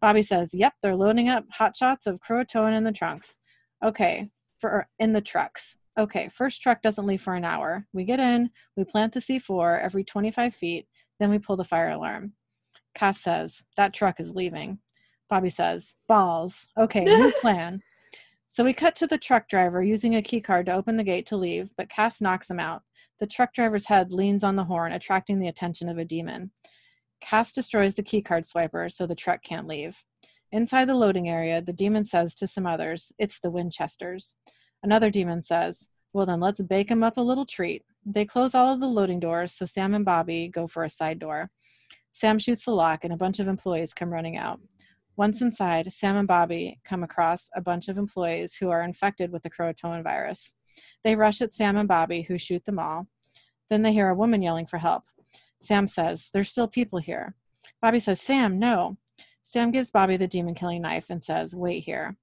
Bobby 0.00 0.22
says, 0.22 0.50
Yep, 0.52 0.74
they're 0.82 0.96
loading 0.96 1.28
up 1.28 1.44
hot 1.50 1.76
shots 1.76 2.06
of 2.06 2.20
Croatoan 2.20 2.76
in 2.76 2.84
the 2.84 2.92
trunks. 2.92 3.36
Okay, 3.84 4.30
for 4.60 4.88
in 4.98 5.12
the 5.12 5.20
trucks. 5.20 5.76
Okay, 5.98 6.28
first 6.28 6.60
truck 6.60 6.82
doesn't 6.82 7.06
leave 7.06 7.22
for 7.22 7.34
an 7.34 7.44
hour. 7.44 7.86
We 7.92 8.04
get 8.04 8.20
in, 8.20 8.50
we 8.76 8.84
plant 8.84 9.14
the 9.14 9.20
C4 9.20 9.82
every 9.82 10.04
25 10.04 10.54
feet, 10.54 10.86
then 11.18 11.30
we 11.30 11.38
pull 11.38 11.56
the 11.56 11.64
fire 11.64 11.90
alarm. 11.90 12.34
Cass 12.94 13.22
says, 13.22 13.62
That 13.76 13.94
truck 13.94 14.20
is 14.20 14.34
leaving. 14.34 14.78
Bobby 15.30 15.48
says, 15.48 15.94
Balls. 16.06 16.66
Okay, 16.78 17.04
new 17.04 17.32
plan. 17.40 17.80
So 18.50 18.64
we 18.64 18.72
cut 18.72 18.96
to 18.96 19.06
the 19.06 19.18
truck 19.18 19.48
driver 19.48 19.82
using 19.82 20.16
a 20.16 20.22
key 20.22 20.40
card 20.40 20.66
to 20.66 20.74
open 20.74 20.96
the 20.96 21.04
gate 21.04 21.26
to 21.26 21.36
leave, 21.36 21.70
but 21.76 21.90
Cass 21.90 22.20
knocks 22.20 22.48
him 22.48 22.60
out. 22.60 22.82
The 23.18 23.26
truck 23.26 23.54
driver's 23.54 23.86
head 23.86 24.12
leans 24.12 24.44
on 24.44 24.56
the 24.56 24.64
horn, 24.64 24.92
attracting 24.92 25.38
the 25.38 25.48
attention 25.48 25.88
of 25.88 25.98
a 25.98 26.04
demon. 26.04 26.52
Cass 27.20 27.52
destroys 27.52 27.94
the 27.94 28.02
keycard 28.02 28.50
swiper 28.50 28.92
so 28.92 29.06
the 29.06 29.14
truck 29.14 29.42
can't 29.42 29.66
leave. 29.66 30.04
Inside 30.52 30.86
the 30.86 30.94
loading 30.94 31.28
area, 31.28 31.60
the 31.60 31.72
demon 31.72 32.04
says 32.04 32.34
to 32.36 32.46
some 32.46 32.66
others, 32.66 33.12
It's 33.18 33.40
the 33.40 33.50
Winchesters. 33.50 34.36
Another 34.86 35.10
demon 35.10 35.42
says, 35.42 35.88
Well, 36.12 36.26
then 36.26 36.38
let's 36.38 36.62
bake 36.62 36.92
'em 36.92 37.02
up 37.02 37.16
a 37.16 37.20
little 37.20 37.44
treat. 37.44 37.82
They 38.04 38.24
close 38.24 38.54
all 38.54 38.72
of 38.72 38.78
the 38.78 38.86
loading 38.86 39.18
doors, 39.18 39.52
so 39.52 39.66
Sam 39.66 39.94
and 39.94 40.04
Bobby 40.04 40.46
go 40.46 40.68
for 40.68 40.84
a 40.84 40.88
side 40.88 41.18
door. 41.18 41.50
Sam 42.12 42.38
shoots 42.38 42.64
the 42.64 42.70
lock, 42.70 43.02
and 43.02 43.12
a 43.12 43.16
bunch 43.16 43.40
of 43.40 43.48
employees 43.48 43.92
come 43.92 44.12
running 44.12 44.36
out. 44.36 44.60
Once 45.16 45.42
inside, 45.42 45.92
Sam 45.92 46.16
and 46.16 46.28
Bobby 46.28 46.78
come 46.84 47.02
across 47.02 47.48
a 47.56 47.60
bunch 47.60 47.88
of 47.88 47.98
employees 47.98 48.54
who 48.54 48.70
are 48.70 48.84
infected 48.84 49.32
with 49.32 49.42
the 49.42 49.50
Croatoan 49.50 50.04
virus. 50.04 50.54
They 51.02 51.16
rush 51.16 51.40
at 51.40 51.52
Sam 51.52 51.76
and 51.76 51.88
Bobby, 51.88 52.22
who 52.22 52.38
shoot 52.38 52.64
them 52.64 52.78
all. 52.78 53.08
Then 53.68 53.82
they 53.82 53.92
hear 53.92 54.08
a 54.08 54.14
woman 54.14 54.40
yelling 54.40 54.66
for 54.66 54.78
help. 54.78 55.02
Sam 55.60 55.88
says, 55.88 56.30
There's 56.32 56.48
still 56.48 56.68
people 56.68 57.00
here. 57.00 57.34
Bobby 57.82 57.98
says, 57.98 58.20
Sam, 58.20 58.60
no. 58.60 58.98
Sam 59.42 59.72
gives 59.72 59.90
Bobby 59.90 60.16
the 60.16 60.28
demon 60.28 60.54
killing 60.54 60.82
knife 60.82 61.10
and 61.10 61.24
says, 61.24 61.56
Wait 61.56 61.82
here. 61.82 62.16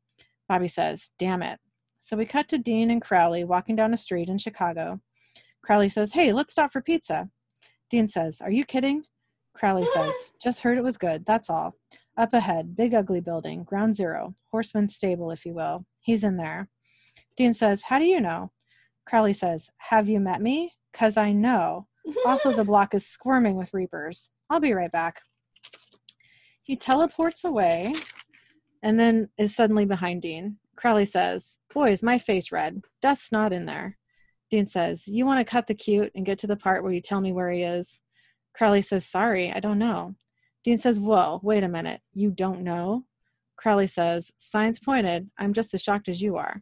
Bobby 0.47 0.69
says, 0.69 1.11
Damn 1.19 1.43
it. 1.43 1.59
So 2.03 2.17
we 2.17 2.25
cut 2.25 2.49
to 2.49 2.57
Dean 2.57 2.91
and 2.91 3.01
Crowley 3.01 3.45
walking 3.45 3.77
down 3.77 3.93
a 3.93 3.97
street 3.97 4.27
in 4.27 4.37
Chicago. 4.37 4.99
Crowley 5.63 5.87
says, 5.87 6.11
Hey, 6.11 6.33
let's 6.33 6.51
stop 6.51 6.73
for 6.73 6.81
pizza. 6.81 7.29
Dean 7.89 8.09
says, 8.09 8.41
Are 8.41 8.51
you 8.51 8.65
kidding? 8.65 9.03
Crowley 9.55 9.85
says, 9.93 10.13
Just 10.41 10.59
heard 10.59 10.77
it 10.77 10.83
was 10.83 10.97
good, 10.97 11.25
that's 11.25 11.49
all. 11.49 11.75
Up 12.17 12.33
ahead, 12.33 12.75
big 12.75 12.93
ugly 12.93 13.21
building, 13.21 13.63
ground 13.63 13.95
zero, 13.95 14.35
horseman's 14.51 14.95
stable, 14.95 15.31
if 15.31 15.45
you 15.45 15.53
will. 15.53 15.85
He's 16.01 16.25
in 16.25 16.35
there. 16.35 16.69
Dean 17.37 17.53
says, 17.53 17.83
How 17.83 17.99
do 17.99 18.05
you 18.05 18.19
know? 18.19 18.51
Crowley 19.07 19.33
says, 19.33 19.69
Have 19.77 20.09
you 20.09 20.19
met 20.19 20.41
me? 20.41 20.73
Cause 20.93 21.17
I 21.17 21.31
know. 21.31 21.87
Also, 22.25 22.51
the 22.51 22.65
block 22.65 22.93
is 22.93 23.07
squirming 23.07 23.55
with 23.55 23.73
reapers. 23.73 24.29
I'll 24.49 24.59
be 24.59 24.73
right 24.73 24.91
back. 24.91 25.21
He 26.61 26.75
teleports 26.75 27.45
away 27.45 27.93
and 28.81 28.99
then 28.99 29.29
is 29.37 29.55
suddenly 29.55 29.85
behind 29.85 30.21
Dean. 30.21 30.57
Crowley 30.75 31.05
says, 31.05 31.57
Boys, 31.73 32.03
my 32.03 32.17
face 32.17 32.51
red. 32.51 32.81
Death's 33.01 33.31
not 33.31 33.53
in 33.53 33.65
there. 33.65 33.97
Dean 34.49 34.67
says, 34.67 35.07
You 35.07 35.25
want 35.25 35.39
to 35.39 35.51
cut 35.51 35.67
the 35.67 35.73
cute 35.73 36.11
and 36.15 36.25
get 36.25 36.39
to 36.39 36.47
the 36.47 36.55
part 36.55 36.83
where 36.83 36.91
you 36.91 37.01
tell 37.01 37.21
me 37.21 37.33
where 37.33 37.51
he 37.51 37.63
is? 37.63 37.99
Crowley 38.55 38.81
says, 38.81 39.05
Sorry, 39.05 39.51
I 39.51 39.59
don't 39.59 39.79
know. 39.79 40.15
Dean 40.63 40.77
says, 40.77 40.99
Whoa, 40.99 41.39
wait 41.43 41.63
a 41.63 41.67
minute. 41.67 42.01
You 42.13 42.31
don't 42.31 42.61
know? 42.61 43.05
Crowley 43.57 43.87
says, 43.87 44.31
Signs 44.37 44.79
pointed. 44.79 45.29
I'm 45.37 45.53
just 45.53 45.73
as 45.73 45.81
shocked 45.81 46.07
as 46.07 46.21
you 46.21 46.35
are. 46.37 46.61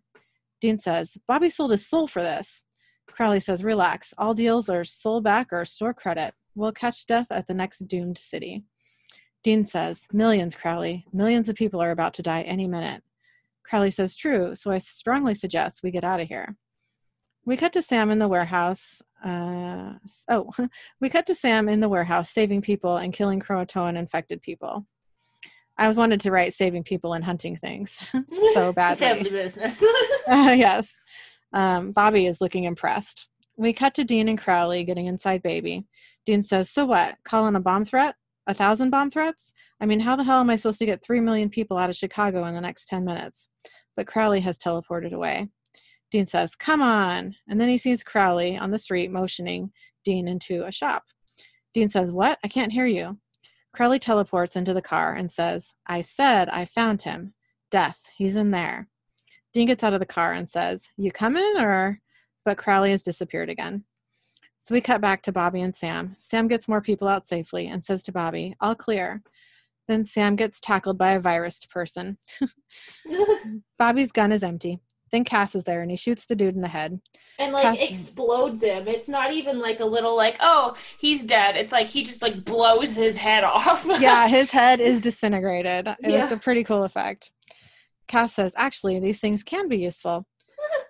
Dean 0.62 0.80
says, 0.80 1.18
Bobby 1.28 1.50
sold 1.50 1.72
his 1.72 1.88
soul 1.88 2.08
for 2.08 2.22
this. 2.22 2.64
Crowley 3.08 3.40
says, 3.40 3.64
Relax. 3.64 4.14
All 4.18 4.34
deals 4.34 4.70
are 4.70 4.86
soul 4.86 5.20
back 5.20 5.48
or 5.52 5.66
store 5.66 5.94
credit. 5.94 6.34
We'll 6.56 6.72
catch 6.72 7.06
death 7.06 7.28
at 7.30 7.48
the 7.48 7.54
next 7.54 7.88
doomed 7.88 8.18
city. 8.18 8.64
Dean 9.44 9.66
says, 9.66 10.08
Millions, 10.14 10.56
Crowley. 10.56 11.06
Millions 11.12 11.50
of 11.50 11.56
people 11.56 11.82
are 11.82 11.92
about 11.92 12.14
to 12.16 12.22
die 12.22 12.44
any 12.44 12.68
minute. 12.68 13.04
Crowley 13.64 13.92
says, 13.92 14.16
True, 14.16 14.56
so 14.56 14.72
I 14.72 14.78
strongly 14.78 15.34
suggest 15.34 15.82
we 15.84 15.92
get 15.92 16.04
out 16.04 16.20
of 16.20 16.28
here. 16.28 16.56
We 17.46 17.58
cut 17.58 17.74
to 17.74 17.82
Sam 17.82 18.12
in 18.12 18.20
the 18.20 18.28
warehouse. 18.28 19.02
Uh, 19.24 19.94
oh, 20.30 20.52
we 21.00 21.10
cut 21.10 21.26
to 21.28 21.36
Sam 21.36 21.70
in 21.70 21.80
the 21.80 21.90
warehouse 21.90 22.32
saving 22.32 22.62
people 22.62 22.98
and 22.98 23.14
killing 23.14 23.40
Croatoan 23.40 23.98
infected 23.98 24.42
people. 24.42 24.86
I 25.78 25.88
was 25.88 25.98
wanted 25.98 26.22
to 26.22 26.32
write 26.32 26.54
saving 26.54 26.84
people 26.84 27.14
and 27.14 27.24
hunting 27.24 27.58
things 27.58 28.12
so 28.54 28.74
badly. 28.76 29.08
Family 29.08 29.30
business. 29.32 29.82
uh, 30.28 30.54
yes. 30.56 30.94
Um, 31.54 31.92
Bobby 31.92 32.28
is 32.28 32.42
looking 32.42 32.66
impressed. 32.66 33.28
We 33.58 33.74
cut 33.74 33.94
to 33.96 34.04
Dean 34.04 34.30
and 34.30 34.38
Crowley 34.38 34.84
getting 34.84 35.08
inside 35.08 35.42
Baby. 35.42 35.86
Dean 36.26 36.44
says, 36.44 36.70
So 36.70 36.86
what? 36.86 37.16
Call 37.24 37.48
in 37.48 37.56
a 37.56 37.60
bomb 37.60 37.86
threat? 37.86 38.16
A 38.48 38.54
thousand 38.54 38.90
bomb 38.90 39.12
threats? 39.12 39.54
I 39.80 39.86
mean, 39.86 40.00
how 40.00 40.16
the 40.16 40.24
hell 40.24 40.40
am 40.40 40.50
I 40.50 40.56
supposed 40.56 40.80
to 40.80 40.86
get 40.86 41.04
three 41.04 41.20
million 41.20 41.50
people 41.50 41.78
out 41.78 41.90
of 41.90 41.96
Chicago 41.96 42.46
in 42.46 42.56
the 42.56 42.62
next 42.62 42.86
10 42.88 43.06
minutes? 43.06 43.48
But 43.96 44.08
Crowley 44.08 44.42
has 44.42 44.58
teleported 44.58 45.14
away. 45.14 45.50
Dean 46.12 46.26
says, 46.26 46.56
Come 46.56 46.82
on. 46.82 47.36
And 47.48 47.60
then 47.60 47.70
he 47.70 47.78
sees 47.78 48.04
Crowley 48.04 48.58
on 48.58 48.72
the 48.72 48.80
street 48.80 49.12
motioning 49.12 49.72
Dean 50.04 50.28
into 50.28 50.66
a 50.66 50.72
shop. 50.72 51.04
Dean 51.74 51.90
says, 51.90 52.12
What? 52.12 52.40
I 52.44 52.48
can't 52.48 52.72
hear 52.72 52.86
you. 52.86 53.20
Crowley 53.74 54.00
teleports 54.00 54.56
into 54.56 54.74
the 54.74 54.82
car 54.82 55.14
and 55.16 55.32
says, 55.32 55.74
I 55.88 56.02
said 56.02 56.50
I 56.50 56.66
found 56.66 57.04
him. 57.04 57.34
Death. 57.70 58.04
He's 58.16 58.36
in 58.36 58.52
there. 58.52 58.90
Dean 59.54 59.68
gets 59.68 59.84
out 59.84 59.94
of 59.94 60.00
the 60.00 60.06
car 60.06 60.34
and 60.34 60.50
says, 60.50 60.90
You 60.98 61.12
coming 61.12 61.54
or? 61.58 62.00
But 62.44 62.58
Crowley 62.58 62.92
has 62.92 63.04
disappeared 63.04 63.50
again. 63.50 63.86
So 64.64 64.76
we 64.76 64.82
cut 64.82 65.02
back 65.02 65.24
to 65.24 65.32
Bobby 65.32 65.62
and 65.62 65.74
Sam. 65.74 66.16
Sam 66.20 66.48
gets 66.48 66.68
more 66.68 66.82
people 66.82 67.08
out 67.08 67.26
safely 67.26 67.68
and 67.68 67.84
says 67.84 68.04
to 68.04 68.12
Bobby, 68.12 68.56
All 68.62 68.76
clear. 68.76 69.24
Then 69.88 70.06
Sam 70.06 70.36
gets 70.36 70.60
tackled 70.60 71.00
by 71.00 71.14
a 71.14 71.20
virus 71.20 71.66
person. 71.66 72.20
Bobby's 73.80 74.12
gun 74.12 74.32
is 74.32 74.44
empty. 74.44 74.80
Then 75.12 75.24
Cass 75.24 75.56
is 75.56 75.64
there 75.64 75.82
and 75.82 75.90
he 75.90 75.98
shoots 75.98 76.26
the 76.26 76.36
dude 76.36 76.56
in 76.56 76.62
the 76.62 76.68
head. 76.68 77.02
And 77.40 77.52
like 77.52 77.64
Cass- 77.64 77.82
explodes 77.82 78.62
him. 78.62 78.88
It's 78.88 79.10
not 79.10 79.34
even 79.34 79.60
like 79.60 79.80
a 79.80 79.86
little 79.86 80.16
like, 80.16 80.38
oh, 80.40 80.78
he's 81.00 81.26
dead. 81.26 81.58
It's 81.58 81.72
like 81.72 81.88
he 81.88 82.04
just 82.04 82.22
like 82.22 82.46
blows 82.46 82.96
his 82.96 83.18
head 83.18 83.44
off. 83.44 83.86
yeah, 84.00 84.28
his 84.30 84.52
head 84.52 84.80
is 84.80 85.02
disintegrated. 85.02 85.88
It 85.88 86.12
yeah. 86.12 86.22
was 86.22 86.32
a 86.32 86.38
pretty 86.38 86.64
cool 86.64 86.84
effect. 86.84 87.32
Cass 88.08 88.34
says, 88.34 88.54
actually, 88.56 89.00
these 89.00 89.20
things 89.20 89.42
can 89.42 89.68
be 89.68 89.78
useful. 89.78 90.28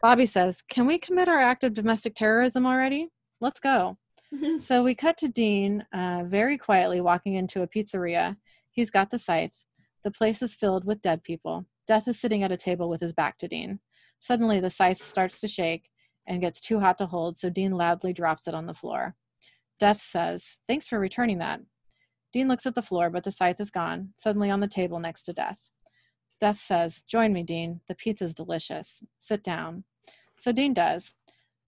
Bobby 0.01 0.25
says, 0.25 0.61
can 0.61 0.85
we 0.85 0.97
commit 0.97 1.29
our 1.29 1.39
act 1.39 1.63
of 1.63 1.73
domestic 1.73 2.15
terrorism 2.15 2.65
already? 2.65 3.09
Let's 3.41 3.59
go. 3.59 3.97
so 4.61 4.83
we 4.83 4.95
cut 4.95 5.17
to 5.17 5.27
Dean 5.27 5.83
uh, 5.91 6.23
very 6.25 6.57
quietly 6.57 7.01
walking 7.01 7.33
into 7.33 7.63
a 7.63 7.67
pizzeria. 7.67 8.37
He's 8.69 8.91
got 8.91 9.09
the 9.09 9.19
scythe. 9.19 9.65
The 10.03 10.11
place 10.11 10.41
is 10.41 10.55
filled 10.55 10.85
with 10.85 11.01
dead 11.01 11.23
people. 11.23 11.65
Death 11.87 12.07
is 12.07 12.21
sitting 12.21 12.43
at 12.43 12.51
a 12.51 12.57
table 12.57 12.87
with 12.87 13.01
his 13.01 13.13
back 13.13 13.37
to 13.39 13.47
Dean. 13.47 13.79
Suddenly, 14.19 14.59
the 14.59 14.69
scythe 14.69 15.01
starts 15.01 15.39
to 15.39 15.47
shake 15.47 15.89
and 16.27 16.39
gets 16.39 16.61
too 16.61 16.79
hot 16.79 16.99
to 16.99 17.07
hold, 17.07 17.37
so 17.37 17.49
Dean 17.49 17.71
loudly 17.71 18.13
drops 18.13 18.47
it 18.47 18.53
on 18.53 18.67
the 18.67 18.73
floor. 18.73 19.15
Death 19.79 20.01
says, 20.01 20.59
Thanks 20.67 20.87
for 20.87 20.99
returning 20.99 21.39
that. 21.39 21.61
Dean 22.31 22.47
looks 22.47 22.67
at 22.67 22.75
the 22.75 22.81
floor, 22.83 23.09
but 23.09 23.23
the 23.23 23.31
scythe 23.31 23.59
is 23.59 23.71
gone, 23.71 24.13
suddenly 24.17 24.51
on 24.51 24.59
the 24.59 24.67
table 24.67 24.99
next 24.99 25.23
to 25.23 25.33
Death. 25.33 25.69
Death 26.39 26.59
says, 26.59 27.03
Join 27.07 27.33
me, 27.33 27.41
Dean. 27.41 27.81
The 27.87 27.95
pizza's 27.95 28.35
delicious. 28.35 29.01
Sit 29.19 29.43
down. 29.43 29.83
So 30.37 30.51
Dean 30.51 30.73
does. 30.73 31.15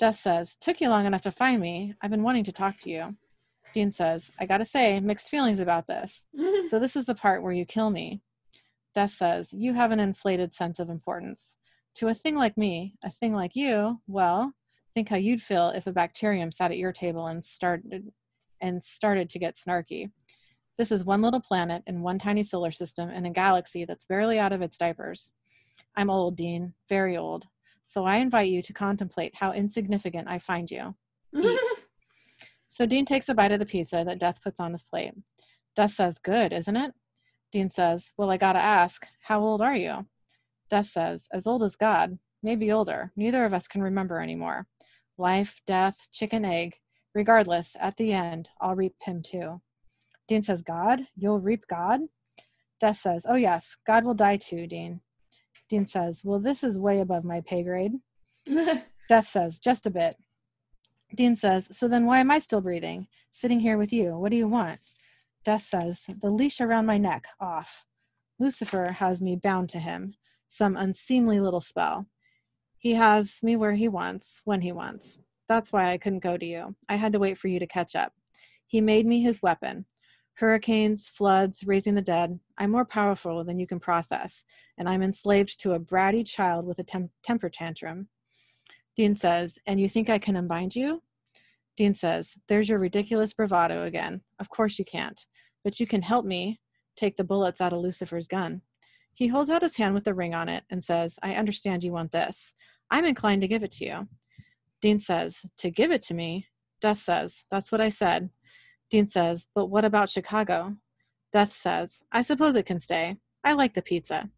Death 0.03 0.19
says, 0.19 0.57
Took 0.57 0.81
you 0.81 0.89
long 0.89 1.05
enough 1.05 1.21
to 1.21 1.31
find 1.31 1.61
me. 1.61 1.95
I've 2.01 2.11
been 2.11 2.23
wanting 2.23 2.43
to 2.43 2.51
talk 2.51 2.77
to 2.81 2.89
you. 2.89 3.15
Dean 3.73 3.89
says, 3.89 4.31
I 4.37 4.45
gotta 4.45 4.65
say, 4.65 4.99
mixed 4.99 5.29
feelings 5.29 5.59
about 5.59 5.87
this. 5.87 6.25
so 6.67 6.77
this 6.77 6.97
is 6.97 7.05
the 7.05 7.15
part 7.15 7.41
where 7.41 7.53
you 7.53 7.65
kill 7.65 7.89
me. 7.89 8.19
Death 8.93 9.11
says, 9.11 9.53
You 9.53 9.75
have 9.75 9.91
an 9.91 10.01
inflated 10.01 10.53
sense 10.53 10.77
of 10.77 10.89
importance. 10.89 11.55
To 11.95 12.09
a 12.09 12.13
thing 12.13 12.35
like 12.35 12.57
me, 12.57 12.95
a 13.01 13.09
thing 13.09 13.31
like 13.31 13.55
you, 13.55 14.01
well, 14.05 14.51
think 14.93 15.07
how 15.07 15.15
you'd 15.15 15.41
feel 15.41 15.69
if 15.69 15.87
a 15.87 15.93
bacterium 15.93 16.51
sat 16.51 16.71
at 16.71 16.77
your 16.77 16.91
table 16.91 17.27
and 17.27 17.41
started 17.41 18.11
and 18.59 18.83
started 18.83 19.29
to 19.29 19.39
get 19.39 19.55
snarky. 19.55 20.11
This 20.77 20.91
is 20.91 21.05
one 21.05 21.21
little 21.21 21.39
planet 21.39 21.81
in 21.87 22.01
one 22.01 22.19
tiny 22.19 22.43
solar 22.43 22.71
system 22.71 23.09
in 23.09 23.25
a 23.25 23.31
galaxy 23.31 23.85
that's 23.85 24.05
barely 24.05 24.37
out 24.37 24.51
of 24.51 24.61
its 24.61 24.77
diapers. 24.77 25.31
I'm 25.95 26.09
old, 26.09 26.35
Dean, 26.35 26.73
very 26.89 27.15
old. 27.15 27.47
So 27.93 28.05
I 28.05 28.15
invite 28.15 28.49
you 28.49 28.63
to 28.63 28.73
contemplate 28.73 29.35
how 29.35 29.51
insignificant 29.53 30.27
I 30.27 30.39
find 30.39 30.69
you. 30.71 30.95
So 32.69 32.87
Dean 32.87 33.05
takes 33.05 33.29
a 33.29 33.35
bite 33.35 33.51
of 33.51 33.59
the 33.59 33.67
pizza 33.67 34.03
that 34.03 34.17
Death 34.17 34.41
puts 34.41 34.59
on 34.59 34.71
his 34.71 34.81
plate. 34.81 35.13
Death 35.75 35.91
says, 35.91 36.17
Good, 36.17 36.51
isn't 36.51 36.75
it? 36.75 36.91
Dean 37.51 37.69
says, 37.69 38.09
Well, 38.17 38.31
I 38.31 38.37
gotta 38.37 38.57
ask, 38.57 39.05
how 39.21 39.41
old 39.41 39.61
are 39.61 39.75
you? 39.75 40.07
Death 40.71 40.87
says, 40.87 41.27
as 41.31 41.45
old 41.45 41.61
as 41.61 41.75
God, 41.75 42.17
maybe 42.41 42.71
older. 42.71 43.11
Neither 43.15 43.45
of 43.45 43.53
us 43.53 43.67
can 43.67 43.83
remember 43.83 44.19
anymore. 44.19 44.65
Life, 45.19 45.61
death, 45.67 46.07
chicken, 46.11 46.43
egg. 46.45 46.77
Regardless, 47.13 47.75
at 47.79 47.95
the 47.97 48.11
end, 48.11 48.49
I'll 48.59 48.73
reap 48.73 48.95
him 49.03 49.21
too. 49.23 49.61
Dean 50.27 50.41
says, 50.41 50.63
God? 50.63 51.01
You'll 51.15 51.41
reap 51.41 51.65
God? 51.69 51.99
Death 52.81 52.97
says, 52.97 53.23
Oh, 53.29 53.35
yes, 53.35 53.77
God 53.85 54.03
will 54.03 54.15
die 54.15 54.37
too, 54.37 54.65
Dean. 54.65 55.01
Dean 55.69 55.85
says, 55.85 56.21
Well, 56.23 56.39
this 56.39 56.63
is 56.63 56.77
way 56.77 56.99
above 56.99 57.23
my 57.23 57.41
pay 57.41 57.63
grade. 57.63 57.93
Death 59.09 59.27
says, 59.27 59.59
Just 59.59 59.85
a 59.85 59.91
bit. 59.91 60.17
Dean 61.15 61.35
says, 61.35 61.69
So 61.71 61.87
then 61.87 62.05
why 62.05 62.19
am 62.19 62.31
I 62.31 62.39
still 62.39 62.61
breathing? 62.61 63.07
Sitting 63.31 63.59
here 63.59 63.77
with 63.77 63.93
you. 63.93 64.17
What 64.17 64.31
do 64.31 64.37
you 64.37 64.47
want? 64.47 64.79
Death 65.43 65.63
says, 65.63 66.03
The 66.21 66.31
leash 66.31 66.61
around 66.61 66.85
my 66.85 66.97
neck, 66.97 67.27
off. 67.39 67.85
Lucifer 68.39 68.93
has 68.93 69.21
me 69.21 69.35
bound 69.35 69.69
to 69.69 69.79
him, 69.79 70.15
some 70.47 70.75
unseemly 70.75 71.39
little 71.39 71.61
spell. 71.61 72.07
He 72.77 72.93
has 72.95 73.39
me 73.43 73.55
where 73.55 73.73
he 73.73 73.87
wants, 73.87 74.41
when 74.43 74.61
he 74.61 74.71
wants. 74.71 75.17
That's 75.47 75.71
why 75.71 75.91
I 75.91 75.97
couldn't 75.97 76.23
go 76.23 76.37
to 76.37 76.45
you. 76.45 76.75
I 76.89 76.95
had 76.95 77.13
to 77.13 77.19
wait 77.19 77.37
for 77.37 77.47
you 77.47 77.59
to 77.59 77.67
catch 77.67 77.95
up. 77.95 78.13
He 78.67 78.81
made 78.81 79.05
me 79.05 79.21
his 79.21 79.41
weapon. 79.41 79.85
Hurricanes, 80.35 81.07
floods, 81.07 81.63
raising 81.65 81.95
the 81.95 82.01
dead. 82.01 82.39
I'm 82.57 82.71
more 82.71 82.85
powerful 82.85 83.43
than 83.43 83.59
you 83.59 83.67
can 83.67 83.79
process, 83.79 84.43
and 84.77 84.89
I'm 84.89 85.03
enslaved 85.03 85.59
to 85.61 85.73
a 85.73 85.79
bratty 85.79 86.25
child 86.25 86.65
with 86.65 86.79
a 86.79 86.83
tem- 86.83 87.11
temper 87.23 87.49
tantrum. 87.49 88.07
Dean 88.95 89.15
says, 89.15 89.59
And 89.67 89.79
you 89.79 89.87
think 89.87 90.09
I 90.09 90.19
can 90.19 90.35
unbind 90.35 90.75
you? 90.75 91.01
Dean 91.77 91.93
says, 91.93 92.35
There's 92.47 92.69
your 92.69 92.79
ridiculous 92.79 93.33
bravado 93.33 93.83
again. 93.83 94.21
Of 94.39 94.49
course 94.49 94.79
you 94.79 94.85
can't, 94.85 95.25
but 95.63 95.79
you 95.79 95.87
can 95.87 96.01
help 96.01 96.25
me 96.25 96.59
take 96.95 97.17
the 97.17 97.23
bullets 97.23 97.61
out 97.61 97.73
of 97.73 97.79
Lucifer's 97.79 98.27
gun. 98.27 98.61
He 99.13 99.27
holds 99.27 99.49
out 99.49 99.61
his 99.61 99.77
hand 99.77 99.93
with 99.93 100.03
the 100.03 100.13
ring 100.13 100.33
on 100.33 100.49
it 100.49 100.63
and 100.69 100.83
says, 100.83 101.19
I 101.21 101.35
understand 101.35 101.83
you 101.83 101.91
want 101.91 102.11
this. 102.11 102.53
I'm 102.89 103.05
inclined 103.05 103.41
to 103.41 103.47
give 103.47 103.63
it 103.63 103.71
to 103.73 103.85
you. 103.85 104.07
Dean 104.81 104.99
says, 104.99 105.45
To 105.57 105.69
give 105.69 105.91
it 105.91 106.01
to 106.03 106.13
me? 106.13 106.47
Death 106.81 106.99
says, 106.99 107.45
That's 107.49 107.71
what 107.71 107.81
I 107.81 107.89
said. 107.89 108.29
Dean 108.93 109.07
says, 109.07 109.47
But 109.55 109.71
what 109.71 109.85
about 109.85 110.07
Chicago? 110.07 110.77
Death 111.31 111.51
says, 111.51 112.03
I 112.11 112.21
suppose 112.21 112.55
it 112.55 112.67
can 112.67 112.79
stay. 112.79 113.17
I 113.43 113.53
like 113.53 113.73
the 113.73 113.81
pizza. 113.81 114.29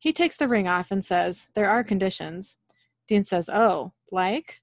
He 0.00 0.12
takes 0.12 0.36
the 0.36 0.48
ring 0.48 0.66
off 0.66 0.90
and 0.90 1.04
says, 1.04 1.46
There 1.54 1.70
are 1.70 1.84
conditions. 1.84 2.58
Dean 3.06 3.22
says, 3.22 3.48
Oh, 3.48 3.92
like? 4.10 4.62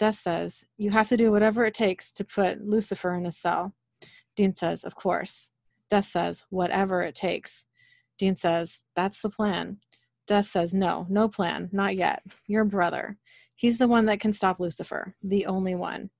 Death 0.00 0.16
says, 0.16 0.64
You 0.76 0.90
have 0.90 1.08
to 1.10 1.16
do 1.16 1.30
whatever 1.30 1.64
it 1.64 1.74
takes 1.74 2.10
to 2.10 2.24
put 2.24 2.66
Lucifer 2.66 3.14
in 3.14 3.24
a 3.24 3.30
cell. 3.30 3.76
Dean 4.34 4.52
says, 4.52 4.82
Of 4.82 4.96
course. 4.96 5.50
Death 5.88 6.06
says, 6.06 6.42
Whatever 6.50 7.02
it 7.02 7.14
takes. 7.14 7.64
Dean 8.18 8.34
says, 8.34 8.80
That's 8.96 9.22
the 9.22 9.30
plan. 9.30 9.78
Death 10.26 10.46
says, 10.46 10.74
No, 10.74 11.06
no 11.08 11.28
plan, 11.28 11.68
not 11.70 11.94
yet. 11.94 12.24
Your 12.48 12.64
brother. 12.64 13.16
He's 13.54 13.78
the 13.78 13.86
one 13.86 14.06
that 14.06 14.18
can 14.18 14.32
stop 14.32 14.58
Lucifer, 14.58 15.14
the 15.22 15.46
only 15.46 15.76
one. 15.76 16.10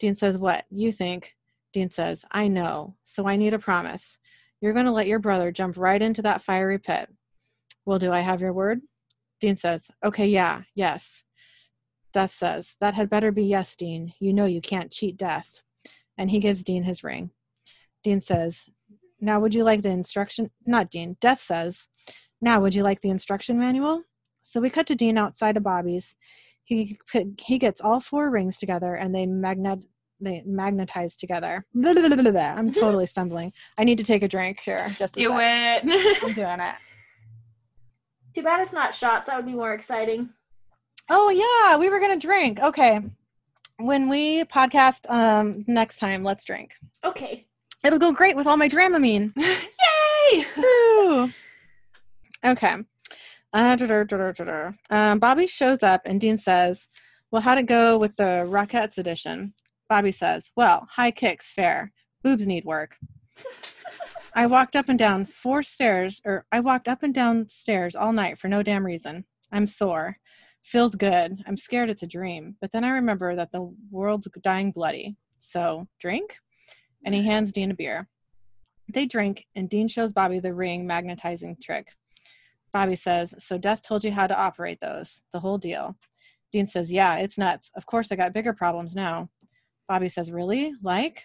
Dean 0.00 0.16
says, 0.16 0.36
What? 0.36 0.64
You 0.68 0.90
think? 0.90 1.36
Dean 1.74 1.90
says, 1.90 2.24
I 2.30 2.46
know, 2.46 2.94
so 3.02 3.26
I 3.26 3.34
need 3.36 3.52
a 3.52 3.58
promise. 3.58 4.16
You're 4.60 4.72
going 4.72 4.86
to 4.86 4.92
let 4.92 5.08
your 5.08 5.18
brother 5.18 5.50
jump 5.50 5.76
right 5.76 6.00
into 6.00 6.22
that 6.22 6.40
fiery 6.40 6.78
pit. 6.78 7.10
Well, 7.84 7.98
do 7.98 8.12
I 8.12 8.20
have 8.20 8.40
your 8.40 8.52
word? 8.52 8.80
Dean 9.40 9.56
says, 9.56 9.90
Okay, 10.02 10.26
yeah, 10.26 10.62
yes. 10.76 11.24
Death 12.12 12.30
says, 12.30 12.76
That 12.80 12.94
had 12.94 13.10
better 13.10 13.32
be 13.32 13.44
yes, 13.44 13.74
Dean. 13.74 14.12
You 14.20 14.32
know 14.32 14.46
you 14.46 14.60
can't 14.60 14.92
cheat 14.92 15.16
death. 15.16 15.62
And 16.16 16.30
he 16.30 16.38
gives 16.38 16.62
Dean 16.62 16.84
his 16.84 17.02
ring. 17.02 17.30
Dean 18.04 18.20
says, 18.20 18.68
Now 19.20 19.40
would 19.40 19.52
you 19.52 19.64
like 19.64 19.82
the 19.82 19.90
instruction? 19.90 20.50
Not 20.64 20.90
Dean. 20.90 21.16
Death 21.20 21.40
says, 21.40 21.88
Now 22.40 22.60
would 22.60 22.76
you 22.76 22.84
like 22.84 23.00
the 23.00 23.10
instruction 23.10 23.58
manual? 23.58 24.04
So 24.42 24.60
we 24.60 24.70
cut 24.70 24.86
to 24.86 24.94
Dean 24.94 25.18
outside 25.18 25.56
of 25.56 25.64
Bobby's. 25.64 26.14
He 26.62 26.98
he 27.42 27.58
gets 27.58 27.80
all 27.80 28.00
four 28.00 28.30
rings 28.30 28.58
together 28.58 28.94
and 28.94 29.12
they 29.12 29.26
magnet 29.26 29.84
they 30.20 30.42
magnetize 30.46 31.16
together. 31.16 31.66
Blah, 31.74 31.94
blah, 31.94 32.08
blah, 32.08 32.40
I'm 32.40 32.72
totally 32.72 33.06
stumbling. 33.06 33.52
I 33.78 33.84
need 33.84 33.98
to 33.98 34.04
take 34.04 34.22
a 34.22 34.28
drink 34.28 34.60
here. 34.60 34.94
Just 34.98 35.14
do 35.14 35.32
it. 35.32 36.22
I'm 36.22 36.32
doing 36.32 36.60
it. 36.60 36.74
Too 38.34 38.42
bad 38.42 38.60
it's 38.60 38.72
not 38.72 38.94
shots. 38.94 39.28
That 39.28 39.36
would 39.36 39.46
be 39.46 39.52
more 39.52 39.72
exciting. 39.72 40.30
Oh 41.08 41.30
yeah, 41.30 41.76
we 41.78 41.88
were 41.88 42.00
gonna 42.00 42.18
drink. 42.18 42.58
Okay. 42.60 43.00
When 43.78 44.08
we 44.08 44.44
podcast 44.44 45.08
um 45.10 45.64
next 45.68 45.98
time, 45.98 46.24
let's 46.24 46.44
drink. 46.44 46.72
Okay. 47.04 47.46
It'll 47.84 47.98
go 47.98 48.12
great 48.12 48.34
with 48.34 48.46
all 48.46 48.56
my 48.56 48.68
Dramamine. 48.68 49.32
Yay! 50.32 50.44
okay. 52.44 52.76
Uh, 53.52 54.72
um, 54.90 55.18
Bobby 55.20 55.46
shows 55.46 55.82
up 55.82 56.02
and 56.04 56.20
Dean 56.20 56.36
says, 56.36 56.88
Well, 57.30 57.42
how'd 57.42 57.58
it 57.58 57.66
go 57.66 57.96
with 57.98 58.16
the 58.16 58.44
Rockettes 58.48 58.98
edition? 58.98 59.54
Bobby 59.88 60.12
says, 60.12 60.50
Well, 60.56 60.86
high 60.90 61.10
kicks, 61.10 61.50
fair. 61.50 61.92
Boobs 62.22 62.46
need 62.46 62.64
work. 62.64 62.96
I 64.34 64.46
walked 64.46 64.76
up 64.76 64.88
and 64.88 64.98
down 64.98 65.26
four 65.26 65.62
stairs, 65.62 66.20
or 66.24 66.46
I 66.50 66.60
walked 66.60 66.88
up 66.88 67.02
and 67.02 67.14
down 67.14 67.48
stairs 67.48 67.94
all 67.94 68.12
night 68.12 68.38
for 68.38 68.48
no 68.48 68.62
damn 68.62 68.84
reason. 68.84 69.24
I'm 69.52 69.66
sore. 69.66 70.18
Feels 70.62 70.94
good. 70.94 71.42
I'm 71.46 71.56
scared 71.56 71.90
it's 71.90 72.02
a 72.02 72.06
dream. 72.06 72.56
But 72.60 72.72
then 72.72 72.84
I 72.84 72.90
remember 72.90 73.36
that 73.36 73.52
the 73.52 73.72
world's 73.90 74.28
dying 74.42 74.72
bloody. 74.72 75.16
So, 75.38 75.86
drink? 76.00 76.36
And 77.04 77.14
he 77.14 77.22
hands 77.22 77.52
Dean 77.52 77.70
a 77.70 77.74
beer. 77.74 78.08
They 78.92 79.06
drink, 79.06 79.46
and 79.54 79.68
Dean 79.68 79.88
shows 79.88 80.12
Bobby 80.12 80.40
the 80.40 80.54
ring 80.54 80.86
magnetizing 80.86 81.58
trick. 81.62 81.88
Bobby 82.72 82.96
says, 82.96 83.34
So 83.38 83.56
Death 83.56 83.82
told 83.82 84.04
you 84.04 84.10
how 84.10 84.26
to 84.26 84.38
operate 84.38 84.80
those, 84.80 85.22
the 85.32 85.40
whole 85.40 85.58
deal. 85.58 85.96
Dean 86.52 86.66
says, 86.66 86.90
Yeah, 86.90 87.18
it's 87.18 87.38
nuts. 87.38 87.70
Of 87.76 87.86
course, 87.86 88.10
I 88.10 88.16
got 88.16 88.32
bigger 88.32 88.52
problems 88.52 88.94
now. 88.94 89.30
Bobby 89.88 90.08
says, 90.08 90.30
Really? 90.30 90.72
Like? 90.82 91.22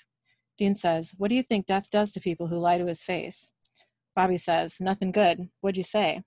Dean 0.57 0.75
says, 0.75 1.11
What 1.17 1.29
do 1.29 1.35
you 1.35 1.43
think 1.43 1.65
Death 1.65 1.89
does 1.89 2.11
to 2.11 2.19
people 2.19 2.47
who 2.47 2.59
lie 2.59 2.77
to 2.77 2.85
his 2.85 3.01
face? 3.01 3.51
Bobby 4.15 4.37
says, 4.37 4.75
Nothing 4.79 5.11
good. 5.11 5.49
What'd 5.61 5.77
you 5.77 5.83
say? 5.83 6.23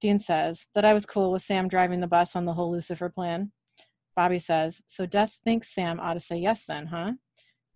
Dean 0.00 0.20
says 0.20 0.66
that 0.74 0.84
I 0.84 0.92
was 0.92 1.06
cool 1.06 1.32
with 1.32 1.42
Sam 1.42 1.66
driving 1.66 2.00
the 2.00 2.06
bus 2.06 2.36
on 2.36 2.44
the 2.44 2.54
whole 2.54 2.70
Lucifer 2.70 3.08
plan. 3.08 3.52
Bobby 4.14 4.38
says, 4.38 4.82
So 4.86 5.06
Death 5.06 5.38
thinks 5.44 5.74
Sam 5.74 5.98
ought 6.00 6.14
to 6.14 6.20
say 6.20 6.36
yes 6.36 6.66
then, 6.66 6.86
huh? 6.86 7.12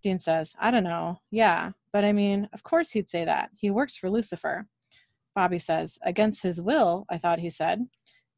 Dean 0.03 0.19
says, 0.19 0.53
I 0.59 0.71
don't 0.71 0.85
know. 0.85 1.19
Yeah, 1.31 1.71
but 1.93 2.05
I 2.05 2.13
mean, 2.13 2.49
of 2.53 2.63
course 2.63 2.91
he'd 2.91 3.09
say 3.09 3.25
that. 3.25 3.51
He 3.59 3.71
works 3.71 3.97
for 3.97 4.11
Lucifer. 4.11 4.67
Bobby 5.35 5.59
says, 5.59 5.99
Against 6.05 6.43
his 6.43 6.61
will, 6.61 7.07
I 7.09 7.19
thought 7.19 7.39
he 7.39 7.51
said. 7.51 7.87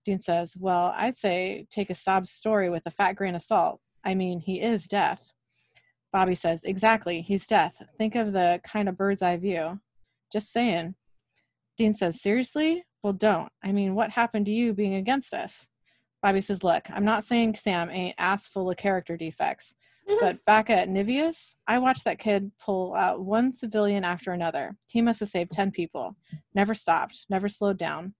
Dean 0.04 0.20
says, 0.20 0.54
Well, 0.58 0.92
I'd 0.96 1.16
say 1.16 1.66
take 1.70 1.90
a 1.90 1.94
sob 1.94 2.26
story 2.26 2.70
with 2.70 2.86
a 2.86 2.90
fat 2.90 3.14
grain 3.14 3.34
of 3.34 3.42
salt. 3.42 3.80
I 4.04 4.14
mean, 4.14 4.40
he 4.40 4.60
is 4.60 4.86
death. 4.86 5.32
Bobby 6.12 6.34
says, 6.34 6.62
Exactly, 6.64 7.22
he's 7.22 7.46
death. 7.46 7.82
Think 7.98 8.14
of 8.14 8.32
the 8.32 8.60
kind 8.64 8.88
of 8.88 8.96
bird's 8.96 9.22
eye 9.22 9.36
view. 9.36 9.80
Just 10.32 10.52
saying. 10.52 10.94
Dean 11.76 11.94
says, 11.94 12.22
Seriously? 12.22 12.84
Well, 13.02 13.12
don't. 13.12 13.50
I 13.62 13.72
mean, 13.72 13.94
what 13.94 14.10
happened 14.10 14.46
to 14.46 14.52
you 14.52 14.72
being 14.72 14.94
against 14.94 15.30
this? 15.30 15.66
Bobby 16.22 16.40
says, 16.40 16.62
Look, 16.62 16.88
I'm 16.90 17.04
not 17.04 17.24
saying 17.24 17.56
Sam 17.56 17.90
ain't 17.90 18.14
ass 18.16 18.46
full 18.48 18.70
of 18.70 18.76
character 18.76 19.16
defects, 19.16 19.74
mm-hmm. 20.08 20.18
but 20.20 20.44
back 20.44 20.70
at 20.70 20.88
Niveus, 20.88 21.56
I 21.66 21.78
watched 21.78 22.04
that 22.04 22.18
kid 22.18 22.52
pull 22.64 22.94
out 22.94 23.24
one 23.24 23.52
civilian 23.52 24.04
after 24.04 24.32
another. 24.32 24.76
He 24.88 25.02
must 25.02 25.20
have 25.20 25.28
saved 25.28 25.52
10 25.52 25.72
people. 25.72 26.16
Never 26.54 26.74
stopped, 26.74 27.26
never 27.28 27.48
slowed 27.48 27.76
down. 27.76 28.14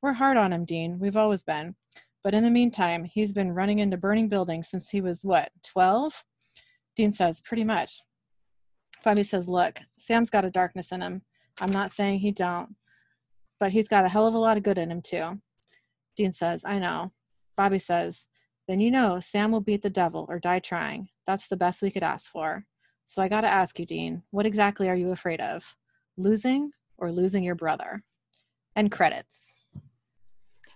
We're 0.00 0.12
hard 0.12 0.36
on 0.36 0.52
him, 0.52 0.64
Dean. 0.64 0.98
We've 0.98 1.16
always 1.16 1.42
been. 1.42 1.74
But 2.24 2.34
in 2.34 2.44
the 2.44 2.50
meantime, 2.50 3.04
he's 3.04 3.32
been 3.32 3.52
running 3.52 3.80
into 3.80 3.96
burning 3.96 4.28
buildings 4.28 4.68
since 4.68 4.90
he 4.90 5.00
was, 5.00 5.24
what, 5.24 5.50
12? 5.66 6.24
Dean 6.96 7.12
says, 7.12 7.40
Pretty 7.40 7.64
much. 7.64 8.00
Bobby 9.04 9.22
says, 9.22 9.48
Look, 9.48 9.80
Sam's 9.98 10.30
got 10.30 10.44
a 10.44 10.50
darkness 10.50 10.92
in 10.92 11.02
him. 11.02 11.22
I'm 11.60 11.72
not 11.72 11.92
saying 11.92 12.20
he 12.20 12.30
don't 12.30 12.74
but 13.62 13.70
he's 13.70 13.86
got 13.86 14.04
a 14.04 14.08
hell 14.08 14.26
of 14.26 14.34
a 14.34 14.38
lot 14.38 14.56
of 14.56 14.64
good 14.64 14.76
in 14.76 14.90
him 14.90 15.00
too. 15.00 15.40
Dean 16.16 16.32
says, 16.32 16.64
I 16.64 16.80
know. 16.80 17.12
Bobby 17.56 17.78
says, 17.78 18.26
then 18.66 18.80
you 18.80 18.90
know 18.90 19.20
Sam 19.20 19.52
will 19.52 19.60
beat 19.60 19.82
the 19.82 19.88
devil 19.88 20.26
or 20.28 20.40
die 20.40 20.58
trying. 20.58 21.10
That's 21.28 21.46
the 21.46 21.56
best 21.56 21.80
we 21.80 21.92
could 21.92 22.02
ask 22.02 22.28
for. 22.28 22.64
So 23.06 23.22
I 23.22 23.28
got 23.28 23.42
to 23.42 23.48
ask 23.48 23.78
you, 23.78 23.86
Dean, 23.86 24.24
what 24.32 24.46
exactly 24.46 24.88
are 24.88 24.96
you 24.96 25.12
afraid 25.12 25.40
of? 25.40 25.76
Losing 26.16 26.72
or 26.98 27.12
losing 27.12 27.44
your 27.44 27.54
brother? 27.54 28.02
And 28.74 28.90
credits. 28.90 29.52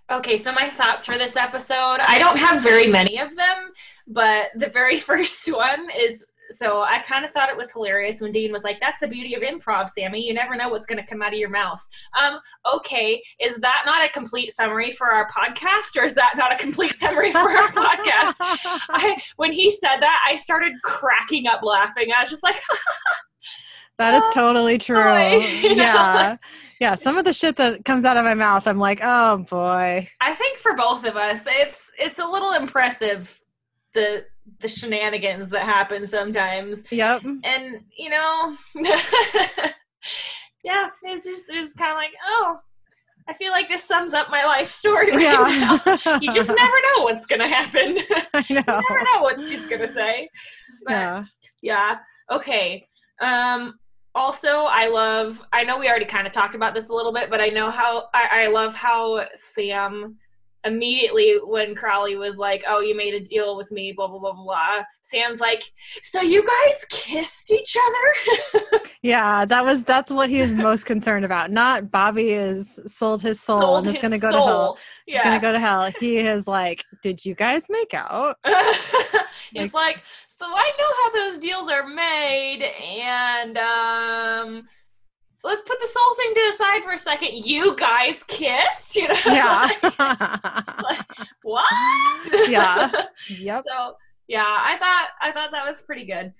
Okay, 0.09 0.37
so 0.37 0.53
my 0.53 0.69
thoughts 0.69 1.05
for 1.05 1.17
this 1.17 1.35
episode. 1.35 1.97
I 1.99 2.17
don't 2.17 2.37
have 2.37 2.61
very 2.61 2.87
many 2.87 3.19
of 3.19 3.35
them, 3.35 3.71
but 4.07 4.51
the 4.55 4.67
very 4.67 4.97
first 5.09 5.51
one 5.51 5.89
is 5.89 6.25
so 6.49 6.81
I 6.81 6.99
kind 6.99 7.25
of 7.25 7.31
thought 7.31 7.49
it 7.49 7.57
was 7.57 7.71
hilarious 7.71 8.21
when 8.21 8.31
Dean 8.31 8.53
was 8.53 8.63
like, 8.63 8.79
"That's 8.79 8.99
the 8.99 9.07
beauty 9.07 9.33
of 9.35 9.41
improv, 9.43 9.89
Sammy. 9.89 10.25
You 10.25 10.33
never 10.33 10.55
know 10.55 10.69
what's 10.69 10.85
going 10.85 10.97
to 10.97 11.05
come 11.05 11.21
out 11.21 11.33
of 11.33 11.39
your 11.39 11.49
mouth." 11.49 11.85
Um, 12.17 12.39
okay, 12.75 13.21
is 13.41 13.57
that 13.57 13.83
not 13.85 14.05
a 14.05 14.09
complete 14.09 14.53
summary 14.53 14.91
for 14.91 15.11
our 15.11 15.29
podcast, 15.29 15.97
or 15.97 16.05
is 16.05 16.15
that 16.15 16.33
not 16.37 16.53
a 16.53 16.57
complete 16.57 16.95
summary 16.97 17.31
for 17.31 17.39
our 17.39 17.67
podcast? 17.69 18.35
I, 18.39 19.17
when 19.35 19.51
he 19.51 19.69
said 19.69 19.97
that, 19.97 20.25
I 20.25 20.37
started 20.37 20.73
cracking 20.83 21.47
up 21.47 21.63
laughing. 21.63 22.09
I 22.15 22.21
was 22.21 22.29
just 22.29 22.43
like. 22.43 22.55
That 23.97 24.13
is 24.15 24.23
totally 24.33 24.77
true. 24.87 25.03
Boy, 25.03 25.45
yeah. 25.61 26.37
Yeah. 26.79 26.95
Some 26.95 27.17
of 27.17 27.25
the 27.25 27.33
shit 27.33 27.55
that 27.57 27.85
comes 27.85 28.05
out 28.05 28.17
of 28.17 28.23
my 28.23 28.35
mouth, 28.35 28.67
I'm 28.67 28.79
like, 28.79 28.99
oh 29.03 29.39
boy. 29.49 30.09
I 30.21 30.35
think 30.35 30.59
for 30.59 30.75
both 30.75 31.05
of 31.05 31.15
us, 31.15 31.43
it's 31.47 31.91
it's 31.97 32.19
a 32.19 32.25
little 32.25 32.53
impressive 32.53 33.41
the 33.93 34.25
the 34.59 34.67
shenanigans 34.67 35.49
that 35.49 35.63
happen 35.63 36.05
sometimes. 36.07 36.89
Yep. 36.91 37.23
And 37.43 37.83
you 37.97 38.09
know, 38.09 38.55
yeah, 40.63 40.89
it's 41.03 41.25
just 41.25 41.45
it's 41.49 41.73
kind 41.73 41.91
of 41.91 41.97
like, 41.97 42.13
oh, 42.25 42.59
I 43.27 43.33
feel 43.33 43.51
like 43.51 43.67
this 43.67 43.83
sums 43.83 44.13
up 44.13 44.29
my 44.29 44.45
life 44.45 44.69
story 44.69 45.11
right 45.11 45.21
yeah. 45.21 45.79
now. 45.85 46.19
You 46.21 46.31
just 46.33 46.49
never 46.55 46.75
know 46.95 47.03
what's 47.03 47.25
gonna 47.25 47.47
happen. 47.47 47.97
I 48.33 48.45
know. 48.49 48.61
you 48.63 48.63
never 48.65 49.03
know 49.13 49.21
what 49.21 49.43
she's 49.43 49.65
gonna 49.65 49.87
say. 49.87 50.29
But, 50.85 50.91
yeah. 50.91 51.23
Yeah. 51.61 51.97
Okay. 52.31 52.87
Um 53.19 53.79
also 54.17 54.65
i 54.65 54.87
love 54.87 55.41
i 55.53 55.63
know 55.63 55.77
we 55.77 55.87
already 55.87 56.05
kind 56.05 56.25
of 56.25 56.33
talked 56.33 56.55
about 56.55 56.73
this 56.73 56.89
a 56.89 56.93
little 56.93 57.13
bit 57.13 57.29
but 57.29 57.39
i 57.39 57.47
know 57.47 57.69
how 57.69 58.09
i, 58.13 58.43
I 58.43 58.47
love 58.47 58.75
how 58.75 59.25
sam 59.35 60.17
immediately 60.67 61.39
when 61.43 61.73
Crowley 61.73 62.15
was 62.15 62.37
like, 62.37 62.63
"Oh, 62.67 62.81
you 62.81 62.95
made 62.95 63.13
a 63.13 63.19
deal 63.19 63.57
with 63.57 63.71
me," 63.71 63.93
blah 63.93 64.07
blah 64.07 64.19
blah 64.19 64.33
blah. 64.33 64.83
Sam's 65.01 65.39
like, 65.39 65.63
"So 66.01 66.21
you 66.21 66.45
guys 66.45 66.85
kissed 66.89 67.51
each 67.51 67.75
other?" 67.87 68.81
yeah, 69.01 69.45
that 69.45 69.63
was 69.65 69.83
that's 69.83 70.11
what 70.11 70.29
he 70.29 70.39
is 70.39 70.53
most 70.53 70.85
concerned 70.85 71.25
about. 71.25 71.49
Not 71.49 71.89
Bobby 71.89 72.29
is 72.31 72.79
sold 72.85 73.21
his 73.21 73.39
soul 73.39 73.61
sold 73.61 73.87
and 73.87 73.95
is 73.95 74.01
going 74.01 74.11
to 74.11 74.19
go 74.19 74.31
soul. 74.31 74.41
to 74.41 74.47
hell. 74.47 74.77
Yeah, 75.07 75.23
going 75.23 75.39
to 75.39 75.47
go 75.47 75.51
to 75.53 75.59
hell. 75.59 75.91
He 75.99 76.17
is 76.17 76.47
like, 76.47 76.83
"Did 77.01 77.25
you 77.25 77.33
guys 77.33 77.67
make 77.69 77.93
out?" 77.93 78.37
He's 79.51 79.73
like, 79.73 79.95
like, 79.95 80.03
"So 80.37 80.45
I 80.45 80.71
know 80.79 80.89
how 81.03 81.11
those 81.11 81.39
deals 81.39 81.69
are 81.71 81.87
made, 81.87 82.63
and 82.63 83.57
um." 83.57 84.67
let's 85.43 85.61
put 85.61 85.79
this 85.79 85.95
whole 85.97 86.15
thing 86.15 86.33
to 86.33 86.51
the 86.51 86.57
side 86.57 86.83
for 86.83 86.91
a 86.91 86.97
second. 86.97 87.45
You 87.45 87.75
guys 87.77 88.23
kissed, 88.23 88.95
you 88.95 89.07
know? 89.07 89.15
Yeah. 89.25 89.69
like, 90.83 90.99
what? 91.43 92.49
Yeah. 92.49 92.91
Yep. 93.29 93.63
So 93.69 93.95
yeah, 94.27 94.45
I 94.45 94.77
thought 94.77 95.07
I 95.21 95.31
thought 95.31 95.51
that 95.51 95.65
was 95.65 95.81
pretty 95.81 96.05
good. 96.05 96.33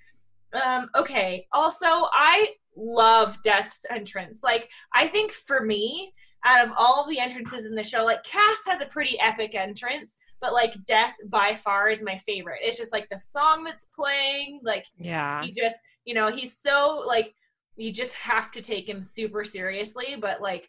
Um, 0.52 0.88
okay. 0.94 1.46
Also, 1.52 1.86
I 1.86 2.50
love 2.76 3.36
Death's 3.42 3.84
entrance. 3.90 4.42
Like, 4.42 4.70
I 4.94 5.08
think 5.08 5.32
for 5.32 5.62
me, 5.62 6.12
out 6.44 6.66
of 6.66 6.72
all 6.78 7.02
of 7.02 7.10
the 7.10 7.18
entrances 7.18 7.66
in 7.66 7.74
the 7.74 7.82
show, 7.82 8.04
like 8.04 8.22
Cass 8.24 8.62
has 8.66 8.80
a 8.80 8.86
pretty 8.86 9.18
epic 9.20 9.54
entrance, 9.54 10.18
but 10.40 10.52
like 10.52 10.84
Death 10.84 11.14
by 11.26 11.54
far 11.54 11.88
is 11.90 12.02
my 12.02 12.18
favorite. 12.18 12.60
It's 12.62 12.78
just 12.78 12.92
like 12.92 13.08
the 13.08 13.18
song 13.18 13.64
that's 13.64 13.88
playing, 13.94 14.60
like 14.62 14.84
yeah, 14.98 15.42
he 15.42 15.52
just 15.52 15.76
you 16.04 16.14
know 16.14 16.30
he's 16.30 16.56
so 16.58 17.02
like 17.06 17.34
you 17.76 17.92
just 17.92 18.12
have 18.14 18.50
to 18.52 18.60
take 18.60 18.88
him 18.88 19.00
super 19.00 19.44
seriously. 19.44 20.16
But 20.20 20.40
like, 20.40 20.68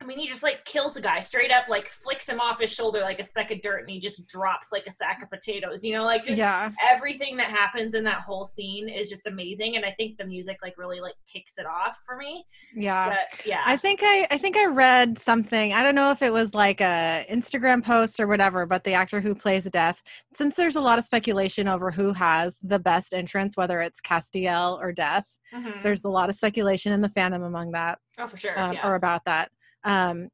I 0.00 0.04
mean, 0.04 0.18
he 0.18 0.28
just 0.28 0.44
like 0.44 0.64
kills 0.64 0.96
a 0.96 1.00
guy 1.00 1.18
straight 1.18 1.50
up, 1.50 1.68
like 1.68 1.88
flicks 1.88 2.28
him 2.28 2.40
off 2.40 2.60
his 2.60 2.72
shoulder 2.72 3.00
like 3.00 3.18
a 3.18 3.24
speck 3.24 3.50
of 3.50 3.60
dirt, 3.62 3.80
and 3.80 3.90
he 3.90 3.98
just 3.98 4.28
drops 4.28 4.68
like 4.70 4.86
a 4.86 4.92
sack 4.92 5.22
of 5.24 5.30
potatoes. 5.30 5.82
You 5.82 5.92
know, 5.92 6.04
like 6.04 6.24
just 6.24 6.38
yeah. 6.38 6.70
everything 6.88 7.36
that 7.38 7.50
happens 7.50 7.94
in 7.94 8.04
that 8.04 8.20
whole 8.20 8.44
scene 8.44 8.88
is 8.88 9.08
just 9.08 9.26
amazing, 9.26 9.74
and 9.74 9.84
I 9.84 9.90
think 9.92 10.16
the 10.16 10.24
music 10.24 10.58
like 10.62 10.78
really 10.78 11.00
like 11.00 11.14
kicks 11.30 11.54
it 11.58 11.66
off 11.66 11.98
for 12.06 12.16
me. 12.16 12.44
Yeah, 12.74 13.08
but, 13.08 13.44
yeah. 13.44 13.62
I 13.66 13.76
think 13.76 14.00
I 14.04 14.28
I 14.30 14.38
think 14.38 14.56
I 14.56 14.66
read 14.66 15.18
something. 15.18 15.72
I 15.72 15.82
don't 15.82 15.96
know 15.96 16.12
if 16.12 16.22
it 16.22 16.32
was 16.32 16.54
like 16.54 16.80
a 16.80 17.26
Instagram 17.28 17.84
post 17.84 18.20
or 18.20 18.28
whatever, 18.28 18.66
but 18.66 18.84
the 18.84 18.92
actor 18.92 19.20
who 19.20 19.34
plays 19.34 19.68
Death, 19.68 20.00
since 20.32 20.54
there's 20.54 20.76
a 20.76 20.80
lot 20.80 21.00
of 21.00 21.04
speculation 21.04 21.66
over 21.66 21.90
who 21.90 22.12
has 22.12 22.58
the 22.62 22.78
best 22.78 23.12
entrance, 23.12 23.56
whether 23.56 23.80
it's 23.80 24.00
Castiel 24.00 24.78
or 24.80 24.92
Death. 24.92 25.26
Mm-hmm. 25.52 25.82
There's 25.82 26.04
a 26.04 26.10
lot 26.10 26.28
of 26.28 26.36
speculation 26.36 26.92
in 26.92 27.00
the 27.00 27.08
fandom 27.08 27.44
among 27.46 27.72
that. 27.72 27.98
Oh, 28.18 28.26
for 28.28 28.36
sure. 28.36 28.58
Um, 28.58 28.74
yeah. 28.74 28.86
Or 28.86 28.94
about 28.94 29.24
that 29.24 29.50
um, 29.84 30.28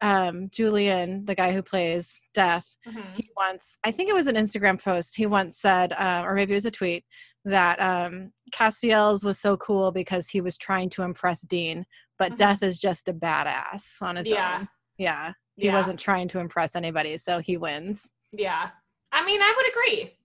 um, 0.00 0.48
Julian, 0.50 1.24
the 1.24 1.34
guy 1.34 1.52
who 1.52 1.62
plays 1.62 2.22
Death, 2.34 2.76
mm-hmm. 2.86 3.00
he 3.14 3.30
once, 3.36 3.78
I 3.84 3.90
think 3.90 4.10
it 4.10 4.14
was 4.14 4.26
an 4.26 4.36
Instagram 4.36 4.82
post, 4.82 5.16
he 5.16 5.26
once 5.26 5.58
said, 5.58 5.92
uh, 5.92 6.22
or 6.24 6.34
maybe 6.34 6.52
it 6.52 6.56
was 6.56 6.66
a 6.66 6.70
tweet, 6.70 7.04
that 7.44 7.80
um, 7.80 8.32
Castiel's 8.52 9.24
was 9.24 9.38
so 9.38 9.56
cool 9.56 9.92
because 9.92 10.28
he 10.28 10.40
was 10.40 10.58
trying 10.58 10.90
to 10.90 11.02
impress 11.02 11.42
Dean, 11.42 11.86
but 12.18 12.30
mm-hmm. 12.30 12.36
Death 12.36 12.62
is 12.62 12.80
just 12.80 13.08
a 13.08 13.14
badass 13.14 14.02
on 14.02 14.16
his 14.16 14.26
yeah. 14.26 14.58
own. 14.60 14.68
Yeah. 14.98 15.32
He 15.56 15.66
yeah. 15.66 15.74
wasn't 15.74 16.00
trying 16.00 16.28
to 16.28 16.40
impress 16.40 16.74
anybody, 16.74 17.16
so 17.16 17.38
he 17.38 17.56
wins. 17.56 18.12
Yeah. 18.32 18.70
I 19.12 19.24
mean, 19.24 19.40
I 19.40 19.54
would 19.56 19.68
agree. 19.68 20.18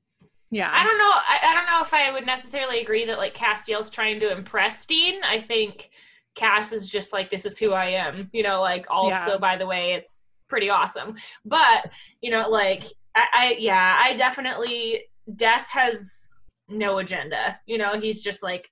Yeah. 0.50 0.70
I 0.74 0.84
don't 0.84 0.98
know. 0.98 1.12
I, 1.12 1.40
I 1.44 1.54
don't 1.54 1.66
know 1.68 1.82
if 1.82 1.94
I 1.94 2.12
would 2.12 2.26
necessarily 2.26 2.82
agree 2.82 3.06
that 3.06 3.18
like 3.18 3.34
Castiel's 3.34 3.90
trying 3.90 4.20
to 4.20 4.32
impress 4.32 4.86
Dean. 4.86 5.24
I 5.24 5.40
think 5.40 5.92
Cass 6.36 6.72
is 6.72 6.90
just 6.90 7.14
like, 7.14 7.30
this 7.30 7.46
is 7.46 7.58
who 7.58 7.74
I 7.74 7.86
am, 7.86 8.30
you 8.32 8.44
know, 8.44 8.62
like 8.62 8.86
also, 8.90 9.32
yeah. 9.32 9.38
by 9.38 9.58
the 9.58 9.68
way, 9.68 9.94
it's 9.94 10.28
pretty 10.48 10.70
awesome. 10.70 11.16
But, 11.46 11.92
you 12.22 12.32
know, 12.32 12.50
like, 12.50 12.84
I, 13.16 13.26
I, 13.34 13.56
yeah, 13.60 14.00
I 14.02 14.16
definitely, 14.16 15.04
Death 15.36 15.68
has 15.72 16.32
no 16.70 17.00
agenda. 17.00 17.60
You 17.66 17.78
know, 17.78 18.00
he's 18.00 18.24
just 18.24 18.42
like, 18.44 18.70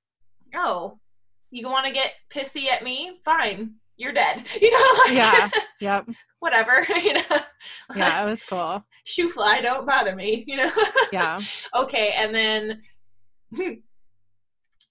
oh, 0.56 1.00
you 1.52 1.68
want 1.68 1.86
to 1.86 1.92
get 1.92 2.14
pissy 2.30 2.68
at 2.68 2.84
me? 2.84 3.20
Fine. 3.26 3.76
You're 3.98 4.14
dead. 4.14 4.44
You 4.62 4.72
know, 4.72 5.04
like, 5.06 5.14
yeah. 5.14 5.50
Yep. 5.82 6.10
whatever. 6.40 6.86
You 7.04 7.14
know. 7.14 7.40
yeah, 7.96 8.24
it 8.24 8.30
was 8.30 8.44
cool. 8.44 8.84
Shoo 9.04 9.30
fly, 9.30 9.62
don't 9.62 9.86
bother 9.86 10.16
me. 10.16 10.44
You 10.48 10.58
know. 10.58 10.72
yeah. 11.12 11.40
Okay, 11.76 12.14
and 12.18 12.34
then 12.34 12.82
hmm, 13.56 13.74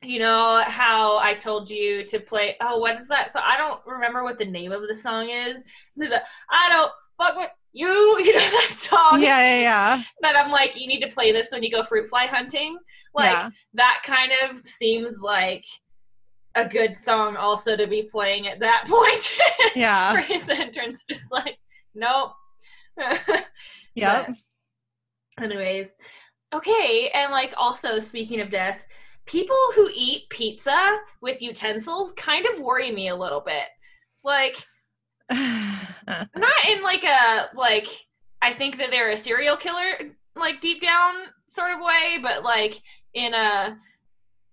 you 0.03 0.19
know 0.19 0.63
how 0.67 1.19
I 1.19 1.35
told 1.35 1.71
you 1.71 2.05
to 2.05 2.21
play. 2.21 2.57
Oh, 2.61 2.79
what 2.79 3.01
is 3.01 3.09
that? 3.09 3.33
So 3.33 3.41
I 3.45 3.57
don't 3.57 3.81
remember 3.87 4.23
what 4.23 4.39
the 4.39 4.45
name 4.45 4.73
of 4.73 4.87
the 4.87 4.95
song 4.95 5.29
is. 5.29 5.65
I 6.01 6.69
don't 6.69 6.93
fuck 7.19 7.37
with 7.37 7.51
you. 7.73 7.89
You 8.25 8.35
know 8.35 8.41
that 8.41 8.73
song? 8.75 9.23
Yeah, 9.23 9.41
yeah, 9.41 9.61
yeah. 9.61 10.03
That 10.21 10.37
I'm 10.37 10.51
like, 10.51 10.81
you 10.81 10.87
need 10.87 11.01
to 11.01 11.09
play 11.09 11.33
this 11.33 11.51
when 11.53 11.63
you 11.63 11.71
go 11.71 11.83
fruit 11.83 12.09
fly 12.09 12.27
hunting. 12.27 12.79
Like 13.15 13.33
yeah. 13.33 13.51
that 13.75 14.03
kind 14.05 14.33
of 14.45 14.67
seems 14.67 15.21
like 15.23 15.65
a 16.55 16.69
good 16.69 16.97
song 16.97 17.37
also 17.37 17.77
to 17.77 17.87
be 17.87 18.09
playing 18.11 18.49
at 18.49 18.61
that 18.61 18.85
point. 18.89 19.77
Yeah. 19.77 20.13
For 20.13 20.19
his 20.19 20.49
entrance, 20.49 21.05
just 21.09 21.31
like, 21.33 21.59
nope. 21.95 22.33
yep. 23.95 24.27
But 25.37 25.45
anyways, 25.45 25.97
okay, 26.53 27.11
and 27.15 27.31
like 27.31 27.55
also 27.57 28.01
speaking 28.01 28.41
of 28.41 28.51
death 28.51 28.85
people 29.29 29.57
who 29.77 29.91
eat 29.95 30.29
pizza 30.31 30.99
with 31.21 31.43
utensils 31.43 32.13
kind 32.13 32.47
of 32.47 32.61
worry 32.61 32.91
me 32.91 33.09
a 33.09 33.17
little 33.17 33.41
bit. 33.41 33.65
Like, 34.25 34.65
not 35.31 36.65
in 36.69 36.83
like 36.83 37.05
a 37.05 37.51
like 37.55 37.87
I 38.41 38.53
think 38.53 38.79
that 38.79 38.91
they're 38.91 39.11
a 39.11 39.17
serial 39.17 39.57
killer 39.57 40.17
like 40.35 40.61
deep 40.61 40.81
down 40.81 41.15
sort 41.47 41.73
of 41.73 41.81
way, 41.81 42.19
but 42.23 42.43
like 42.43 42.81
in 43.15 43.35
a 43.35 43.79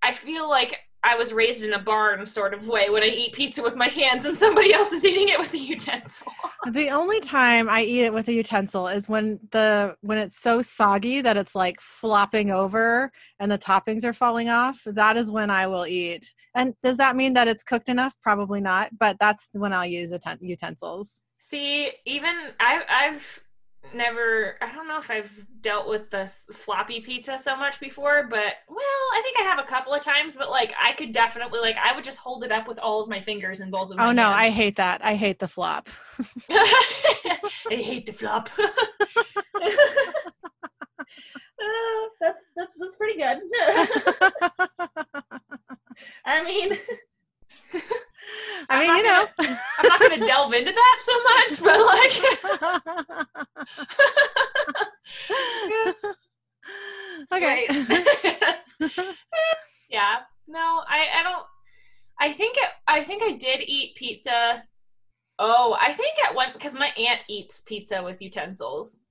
I 0.01 0.11
feel 0.11 0.49
like 0.49 0.77
I 1.05 1.15
was 1.15 1.31
raised 1.31 1.63
in 1.63 1.73
a 1.73 1.79
barn 1.79 2.25
sort 2.25 2.55
of 2.55 2.67
way 2.67 2.89
when 2.89 3.03
I 3.03 3.07
eat 3.07 3.33
pizza 3.33 3.61
with 3.61 3.75
my 3.75 3.87
hands 3.87 4.25
and 4.25 4.35
somebody 4.35 4.73
else 4.73 4.91
is 4.91 5.05
eating 5.05 5.29
it 5.29 5.37
with 5.37 5.53
a 5.53 5.57
utensil. 5.57 6.31
the 6.71 6.89
only 6.89 7.19
time 7.19 7.69
I 7.69 7.83
eat 7.83 8.05
it 8.05 8.13
with 8.13 8.27
a 8.27 8.33
utensil 8.33 8.87
is 8.87 9.07
when 9.07 9.39
the 9.51 9.95
when 10.01 10.17
it's 10.17 10.41
so 10.41 10.63
soggy 10.63 11.21
that 11.21 11.37
it's 11.37 11.53
like 11.53 11.79
flopping 11.79 12.49
over 12.49 13.11
and 13.39 13.51
the 13.51 13.57
toppings 13.57 14.03
are 14.03 14.13
falling 14.13 14.49
off. 14.49 14.81
That 14.85 15.15
is 15.15 15.31
when 15.31 15.51
I 15.51 15.67
will 15.67 15.85
eat. 15.85 16.33
And 16.55 16.73
does 16.81 16.97
that 16.97 17.15
mean 17.15 17.33
that 17.33 17.47
it's 17.47 17.63
cooked 17.63 17.89
enough? 17.89 18.15
Probably 18.23 18.59
not, 18.59 18.89
but 18.97 19.17
that's 19.19 19.47
when 19.51 19.73
I'll 19.73 19.85
use 19.85 20.11
utensils. 20.41 21.21
See, 21.37 21.91
even 22.05 22.33
I've 22.59 22.83
I've 22.89 23.43
never 23.93 24.55
i 24.61 24.71
don't 24.73 24.87
know 24.87 24.97
if 24.97 25.09
i've 25.09 25.45
dealt 25.61 25.87
with 25.87 26.09
the 26.09 26.25
floppy 26.25 26.99
pizza 26.99 27.37
so 27.39 27.55
much 27.55 27.79
before 27.79 28.27
but 28.29 28.53
well 28.67 28.79
i 29.13 29.21
think 29.23 29.39
i 29.39 29.43
have 29.43 29.59
a 29.59 29.63
couple 29.63 29.93
of 29.93 30.01
times 30.01 30.35
but 30.35 30.49
like 30.49 30.73
i 30.81 30.91
could 30.93 31.11
definitely 31.11 31.59
like 31.59 31.77
i 31.77 31.93
would 31.95 32.03
just 32.03 32.17
hold 32.17 32.43
it 32.43 32.51
up 32.51 32.67
with 32.67 32.79
all 32.79 33.01
of 33.01 33.09
my 33.09 33.19
fingers 33.19 33.59
in 33.59 33.69
both 33.69 33.91
of 33.91 33.97
oh 33.99 34.11
no 34.11 34.23
hands. 34.23 34.35
i 34.35 34.49
hate 34.49 34.75
that. 34.75 35.03
I 35.03 35.15
hate 35.15 35.39
the 35.39 35.47
flop. 35.47 35.89
I 36.49 37.51
hate 37.69 38.05
the 38.05 38.13
flop. 38.13 38.49
Uh, 41.57 42.07
that's, 42.19 42.39
that's 42.55 42.71
that's 42.77 42.97
pretty 42.97 43.17
good. 43.17 43.39
I 46.25 46.43
mean 46.43 46.77
I 48.69 48.79
mean, 48.79 48.97
you 48.97 49.03
know, 49.03 49.27
gonna, 49.37 49.59
I'm 49.79 49.87
not 49.87 49.99
going 49.99 50.19
to 50.19 50.27
delve 50.27 50.53
into 50.53 50.71
that 50.71 50.99
so 51.03 51.23
much, 51.23 51.61
but 51.61 51.79
like, 51.85 52.15
okay, 57.43 57.67
yeah, 59.89 60.19
no, 60.47 60.83
I, 60.87 61.07
I 61.15 61.23
don't. 61.23 61.45
I 62.17 62.31
think 62.31 62.55
it, 62.57 62.69
I 62.87 63.01
think 63.01 63.21
I 63.23 63.33
did 63.33 63.61
eat 63.61 63.95
pizza. 63.95 64.63
Oh, 65.37 65.77
I 65.79 65.91
think 65.91 66.15
at 66.25 66.33
one 66.33 66.49
because 66.53 66.73
my 66.73 66.91
aunt 66.97 67.21
eats 67.27 67.59
pizza 67.61 68.01
with 68.01 68.21
utensils. 68.21 69.01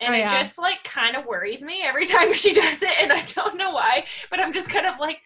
And 0.00 0.12
oh, 0.12 0.16
yeah. 0.16 0.24
it 0.24 0.38
just 0.38 0.58
like 0.58 0.82
kind 0.82 1.14
of 1.14 1.24
worries 1.24 1.62
me 1.62 1.82
every 1.84 2.06
time 2.06 2.32
she 2.32 2.52
does 2.52 2.82
it, 2.82 2.94
and 3.00 3.12
I 3.12 3.22
don't 3.22 3.56
know 3.56 3.70
why, 3.70 4.04
but 4.28 4.40
I'm 4.40 4.52
just 4.52 4.68
kind 4.68 4.86
of 4.86 4.98
like, 4.98 5.18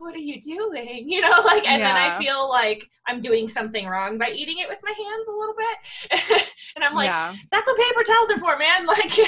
what 0.00 0.14
are 0.14 0.18
you 0.18 0.40
doing? 0.40 1.08
You 1.10 1.20
know, 1.20 1.42
like, 1.44 1.66
and 1.66 1.80
yeah. 1.80 1.92
then 1.92 1.96
I 1.96 2.18
feel 2.18 2.48
like 2.48 2.88
I'm 3.06 3.20
doing 3.20 3.48
something 3.48 3.86
wrong 3.86 4.16
by 4.16 4.30
eating 4.30 4.58
it 4.58 4.68
with 4.68 4.78
my 4.82 4.92
hands 4.92 5.28
a 5.28 5.32
little 5.32 5.54
bit. 5.56 6.48
and 6.76 6.84
I'm 6.84 6.94
like, 6.94 7.08
yeah. 7.08 7.34
that's 7.50 7.68
what 7.68 7.76
paper 7.76 8.02
towels 8.04 8.30
are 8.30 8.38
for, 8.38 8.58
man. 8.58 8.86
Like, 8.86 9.18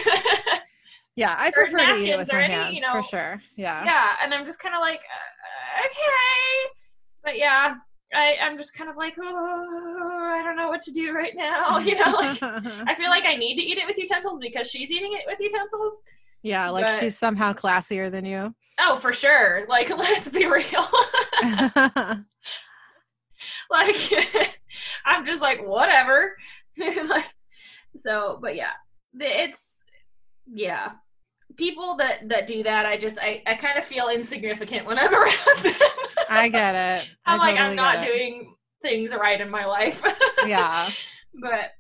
yeah, 1.17 1.35
I 1.37 1.51
prefer 1.51 1.79
to 1.79 1.97
eat 1.97 2.11
it 2.11 2.17
with 2.19 2.33
my 2.33 2.43
any, 2.43 2.55
hands 2.55 2.75
you 2.75 2.81
know, 2.81 2.93
for 2.93 3.03
sure. 3.03 3.43
Yeah. 3.57 3.85
Yeah. 3.85 4.09
And 4.23 4.33
I'm 4.33 4.47
just 4.47 4.61
kind 4.61 4.75
of 4.75 4.81
like, 4.81 5.01
uh, 5.01 5.87
okay. 5.87 6.73
But 7.23 7.37
yeah, 7.37 7.75
I, 8.15 8.37
I'm 8.43 8.59
just 8.59 8.77
kind 8.77 8.91
of 8.91 8.97
like, 8.97 9.15
oh, 9.21 10.33
I 10.39 10.43
don't 10.43 10.57
know 10.57 10.69
what 10.69 10.83
to 10.83 10.93
do 10.93 11.13
right 11.13 11.33
now. 11.35 11.79
You 11.83 11.95
know, 11.95 12.13
like, 12.13 12.39
I 12.43 12.95
feel 12.95 13.09
like 13.11 13.25
I 13.25 13.37
need 13.37 13.57
to 13.57 13.63
eat 13.63 13.79
it 13.79 13.87
with 13.87 13.97
utensils 13.99 14.39
because 14.41 14.71
she's 14.71 14.91
eating 14.93 15.13
it 15.15 15.23
with 15.27 15.41
utensils. 15.41 16.03
yeah, 16.43 16.69
like 16.71 16.85
But- 16.85 17.01
she's 17.01 17.19
somehow 17.19 17.53
classier 17.53 18.11
than 18.11 18.25
you. 18.25 18.55
Oh, 18.79 18.97
for 18.97 19.13
sure. 19.13 19.65
Like, 19.69 19.91
let's 19.97 20.29
be 20.29 20.47
real. 20.47 20.87
like, 23.71 23.97
I'm 25.05 25.25
just 25.25 25.43
like, 25.43 25.67
whatever. 25.67 26.37
like, 26.79 27.35
so, 27.99 28.39
but 28.41 28.57
yeah, 28.57 28.73
it's, 29.19 29.85
yeah. 30.53 30.93
People 31.57 31.97
that 31.97 32.29
that 32.29 32.47
do 32.47 32.63
that, 32.63 32.87
I 32.87 32.97
just 32.97 33.19
I, 33.21 33.43
I 33.47 33.55
kind 33.55 33.79
of 33.79 33.85
feel 33.85 34.09
insignificant 34.09 34.87
when 34.87 34.99
I'm 34.99 35.13
around 35.15 35.63
them. 35.63 35.75
I 36.29 36.49
get 36.49 36.75
it. 36.75 37.15
I 37.27 37.33
I'm 37.35 37.39
like 37.39 37.59
I'm 37.59 37.77
not 37.77 38.05
doing 38.05 38.55
things 38.83 39.13
right 39.15 39.41
in 39.41 39.51
my 39.51 39.65
life. 39.65 40.03
Yeah. 40.47 40.91
but 41.41 41.71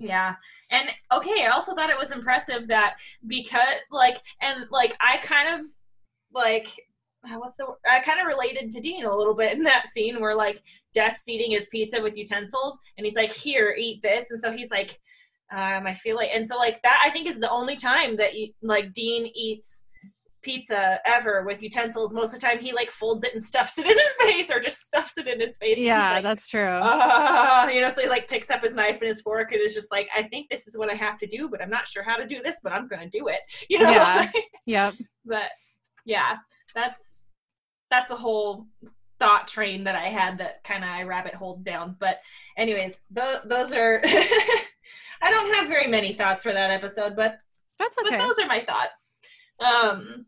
yeah 0.00 0.34
and 0.72 0.88
okay 1.12 1.44
i 1.44 1.50
also 1.52 1.74
thought 1.74 1.88
it 1.90 1.98
was 1.98 2.10
impressive 2.10 2.66
that 2.66 2.96
because 3.26 3.76
like 3.92 4.18
and 4.40 4.64
like 4.70 4.96
i 5.00 5.18
kind 5.18 5.60
of 5.60 5.66
like 6.34 6.68
uh, 7.24 7.36
what's 7.36 7.56
the 7.58 7.66
word? 7.66 7.76
i 7.88 8.00
kind 8.00 8.18
of 8.18 8.26
related 8.26 8.70
to 8.70 8.80
dean 8.80 9.04
a 9.04 9.14
little 9.16 9.34
bit 9.34 9.52
in 9.52 9.62
that 9.62 9.86
scene 9.86 10.20
where 10.20 10.34
like 10.34 10.62
death's 10.94 11.28
eating 11.28 11.52
his 11.52 11.66
pizza 11.66 12.02
with 12.02 12.16
utensils 12.16 12.78
and 12.96 13.04
he's 13.04 13.14
like 13.14 13.30
here 13.30 13.74
eat 13.78 14.02
this 14.02 14.30
and 14.30 14.40
so 14.40 14.50
he's 14.50 14.70
like 14.70 14.98
um 15.52 15.86
i 15.86 15.94
feel 15.94 16.16
like 16.16 16.30
and 16.32 16.46
so 16.46 16.56
like 16.56 16.80
that 16.82 17.00
i 17.04 17.10
think 17.10 17.26
is 17.28 17.38
the 17.40 17.50
only 17.50 17.76
time 17.76 18.16
that 18.16 18.34
you, 18.34 18.48
like 18.62 18.92
dean 18.92 19.30
eats 19.34 19.86
pizza 20.42 20.98
ever 21.04 21.44
with 21.44 21.62
utensils 21.62 22.14
most 22.14 22.32
of 22.34 22.40
the 22.40 22.46
time 22.46 22.58
he 22.58 22.72
like 22.72 22.90
folds 22.90 23.22
it 23.24 23.32
and 23.34 23.42
stuffs 23.42 23.78
it 23.78 23.84
in 23.84 23.98
his 23.98 24.10
face 24.20 24.50
or 24.50 24.58
just 24.58 24.78
stuffs 24.78 25.18
it 25.18 25.28
in 25.28 25.38
his 25.38 25.58
face 25.58 25.76
Yeah, 25.76 26.14
like, 26.14 26.22
that's 26.24 26.48
true. 26.48 26.62
uh, 26.62 27.68
you 27.70 27.82
know, 27.82 27.90
so 27.90 28.00
he 28.00 28.08
like 28.08 28.26
picks 28.26 28.48
up 28.48 28.62
his 28.62 28.74
knife 28.74 28.94
and 29.02 29.08
his 29.08 29.20
fork 29.20 29.52
and 29.52 29.60
is 29.60 29.74
just 29.74 29.92
like, 29.92 30.08
I 30.16 30.22
think 30.22 30.48
this 30.48 30.66
is 30.66 30.78
what 30.78 30.90
I 30.90 30.94
have 30.94 31.18
to 31.18 31.26
do, 31.26 31.50
but 31.50 31.60
I'm 31.60 31.68
not 31.68 31.86
sure 31.86 32.02
how 32.02 32.16
to 32.16 32.26
do 32.26 32.40
this, 32.42 32.58
but 32.62 32.72
I'm 32.72 32.88
gonna 32.88 33.10
do 33.10 33.28
it. 33.28 33.40
You 33.68 33.80
know? 33.80 33.90
Yeah. 33.90 34.30
yep. 34.64 34.94
but 35.26 35.50
yeah, 36.06 36.36
that's 36.74 37.28
that's 37.90 38.10
a 38.10 38.16
whole 38.16 38.66
thought 39.18 39.46
train 39.46 39.84
that 39.84 39.94
I 39.94 40.04
had 40.08 40.38
that 40.38 40.64
kind 40.64 40.84
of 40.84 40.88
I 40.88 41.02
rabbit 41.02 41.34
holed 41.34 41.64
down. 41.66 41.96
But 42.00 42.18
anyways, 42.56 43.04
th- 43.14 43.40
those 43.44 43.72
are 43.74 44.00
I 45.22 45.30
don't 45.30 45.54
have 45.54 45.68
very 45.68 45.86
many 45.86 46.12
thoughts 46.12 46.42
for 46.42 46.52
that 46.52 46.70
episode, 46.70 47.14
but 47.16 47.38
That's 47.78 47.96
okay. 47.98 48.16
but 48.16 48.26
those 48.26 48.38
are 48.38 48.46
my 48.46 48.60
thoughts. 48.60 49.12
Um, 49.60 50.26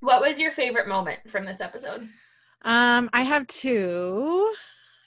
what 0.00 0.20
was 0.20 0.38
your 0.40 0.50
favorite 0.50 0.88
moment 0.88 1.20
from 1.30 1.44
this 1.44 1.60
episode? 1.60 2.08
Um, 2.64 3.08
I 3.12 3.22
have 3.22 3.46
two. 3.46 4.54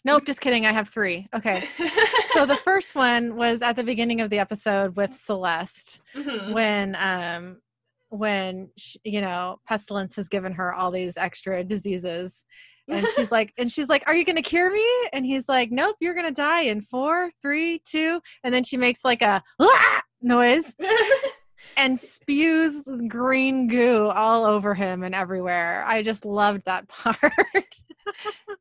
Nope, 0.04 0.26
just 0.26 0.42
kidding. 0.42 0.66
I 0.66 0.72
have 0.72 0.90
three. 0.90 1.28
Okay. 1.34 1.68
So 2.36 2.46
the 2.46 2.58
first 2.58 2.96
one 2.96 3.38
was 3.38 3.62
at 3.62 3.78
the 3.78 3.84
beginning 3.86 4.20
of 4.20 4.30
the 4.30 4.40
episode 4.40 4.98
with 4.98 5.14
Celeste 5.14 6.02
Mhm. 6.14 6.52
when 6.54 6.94
um 7.00 7.62
when 8.10 8.72
sh 8.78 8.98
you 9.06 9.22
know 9.22 9.58
pestilence 9.66 10.18
has 10.18 10.28
given 10.28 10.52
her 10.52 10.74
all 10.74 10.92
these 10.92 11.16
extra 11.16 11.64
diseases 11.64 12.44
and 12.88 13.08
she's 13.16 13.32
like 13.32 13.54
and 13.58 13.72
she's 13.72 13.90
like 13.90 14.04
are 14.08 14.16
you 14.16 14.26
gonna 14.26 14.42
cure 14.42 14.72
me 14.72 14.86
and 15.14 15.26
he's 15.26 15.50
like 15.50 15.72
nope 15.72 15.96
you're 16.00 16.14
gonna 16.14 16.32
die 16.32 16.62
in 16.62 16.82
four 16.82 17.30
three 17.42 17.82
two 17.86 18.22
and 18.44 18.54
then 18.54 18.64
she 18.64 18.78
makes 18.78 19.04
like 19.04 19.22
a 19.22 19.42
"Ah!" 19.60 20.02
noise 20.22 20.76
and 21.78 22.00
spews 22.00 22.88
green 23.08 23.68
goo 23.68 24.08
all 24.08 24.46
over 24.46 24.74
him 24.74 25.04
and 25.04 25.14
everywhere 25.14 25.84
i 25.88 26.02
just 26.02 26.26
loved 26.26 26.62
that 26.66 26.88
part 26.90 27.22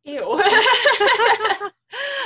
Ew. 0.04 0.40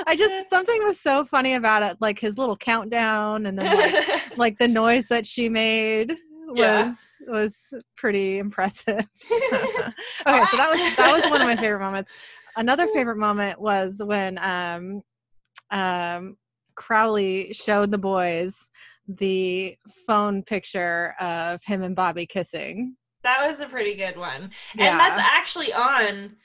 i 0.07 0.15
just 0.17 0.51
something 0.51 0.83
was 0.83 0.99
so 1.01 1.25
funny 1.25 1.55
about 1.55 1.83
it 1.83 1.97
like 2.01 2.19
his 2.19 2.39
little 2.39 2.57
countdown 2.57 3.47
and 3.47 3.59
then 3.59 3.77
like 3.77 4.39
like 4.39 4.59
the 4.59 4.69
noise 4.69 5.09
that 5.09 5.27
she 5.27 5.49
made 5.49 6.17
Yeah. 6.55 6.93
was 7.27 7.75
pretty 7.97 8.39
impressive. 8.39 8.99
okay, 9.33 10.45
so 10.45 10.57
that 10.57 10.71
was 10.71 10.97
that 10.97 11.13
was 11.13 11.31
one 11.31 11.41
of 11.41 11.47
my 11.47 11.57
favorite 11.57 11.81
moments. 11.81 12.13
Another 12.57 12.87
favorite 12.95 13.19
moment 13.19 13.61
was 13.61 14.01
when 14.05 14.39
um 14.39 15.03
um 15.71 16.37
Crowley 16.75 17.53
showed 17.53 17.91
the 17.91 17.99
boys 17.99 18.71
the 19.09 19.77
phone 20.07 20.43
picture 20.43 21.15
of 21.19 21.63
him 21.65 21.83
and 21.83 21.97
Bobby 21.97 22.27
kissing. 22.27 22.97
That 23.23 23.47
was 23.49 23.61
a 23.61 23.67
pretty 23.67 23.95
good 23.95 24.17
one. 24.17 24.51
Yeah. 24.75 24.91
And 24.91 25.01
that's 25.01 25.19
actually 25.19 25.73
on 25.73 26.37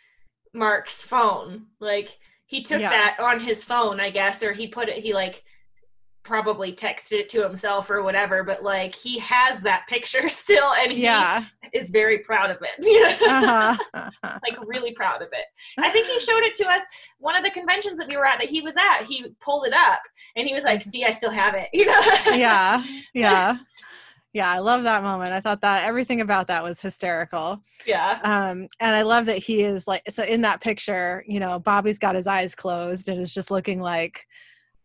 Mark's 0.53 1.03
phone. 1.03 1.67
Like 1.79 2.17
he 2.45 2.61
took 2.61 2.81
Yeah. 2.81 2.89
that 2.89 3.17
on 3.19 3.39
his 3.39 3.63
phone, 3.63 3.99
I 3.99 4.09
guess, 4.09 4.41
or 4.43 4.53
he 4.53 4.67
put 4.67 4.89
it 4.89 4.97
he 4.97 5.13
like 5.13 5.43
probably 6.23 6.71
texted 6.73 7.13
it 7.19 7.29
to 7.29 7.43
himself 7.43 7.89
or 7.89 8.01
whatever, 8.03 8.43
but 8.43 8.63
like 8.63 8.95
he 8.95 9.19
has 9.19 9.61
that 9.61 9.85
picture 9.87 10.27
still 10.43 10.73
and 10.73 10.91
he 10.91 11.03
Yeah. 11.03 11.43
is 11.73 11.89
very 11.89 12.19
proud 12.19 12.49
of 12.49 12.57
it. 12.61 13.19
Uh-huh. 13.33 14.09
like 14.23 14.57
really 14.65 14.93
proud 14.93 15.21
of 15.21 15.29
it. 15.33 15.45
I 15.77 15.89
think 15.89 16.07
he 16.07 16.17
showed 16.19 16.43
it 16.43 16.55
to 16.55 16.69
us 16.69 16.81
one 17.19 17.35
of 17.35 17.43
the 17.43 17.49
conventions 17.51 17.97
that 17.99 18.07
we 18.07 18.15
were 18.17 18.25
at 18.25 18.39
that 18.39 18.49
he 18.49 18.61
was 18.61 18.75
at. 18.77 19.03
He 19.03 19.25
pulled 19.41 19.65
it 19.65 19.73
up 19.73 19.99
and 20.35 20.47
he 20.47 20.53
was 20.53 20.63
like, 20.63 20.81
"See, 20.83 21.03
I 21.05 21.11
still 21.11 21.31
have 21.31 21.55
it." 21.55 21.69
You 21.73 21.85
know? 21.85 22.01
yeah. 22.35 22.83
Yeah. 23.13 23.57
Yeah, 24.33 24.49
I 24.51 24.59
love 24.59 24.81
that 24.83 25.03
moment. 25.03 25.31
I 25.31 25.39
thought 25.41 25.61
that 25.61 25.87
everything 25.87 26.21
about 26.21 26.47
that 26.47 26.63
was 26.63 26.79
hysterical. 26.81 27.61
yeah. 27.85 28.19
um 28.23 28.67
and 28.79 28.95
i 28.95 29.01
love 29.03 29.25
that 29.27 29.37
he 29.37 29.63
is 29.63 29.87
like 29.87 30.01
so 30.09 30.23
in 30.23 30.41
that 30.41 30.61
picture 30.61 31.23
you 31.27 31.39
know 31.39 31.59
bobby's 31.59 31.99
got 31.99 32.15
his 32.15 32.25
eyes 32.27 32.55
closed 32.55 33.09
and 33.09 33.19
is 33.21 33.33
just 33.33 33.51
looking 33.51 33.79
like 33.81 34.25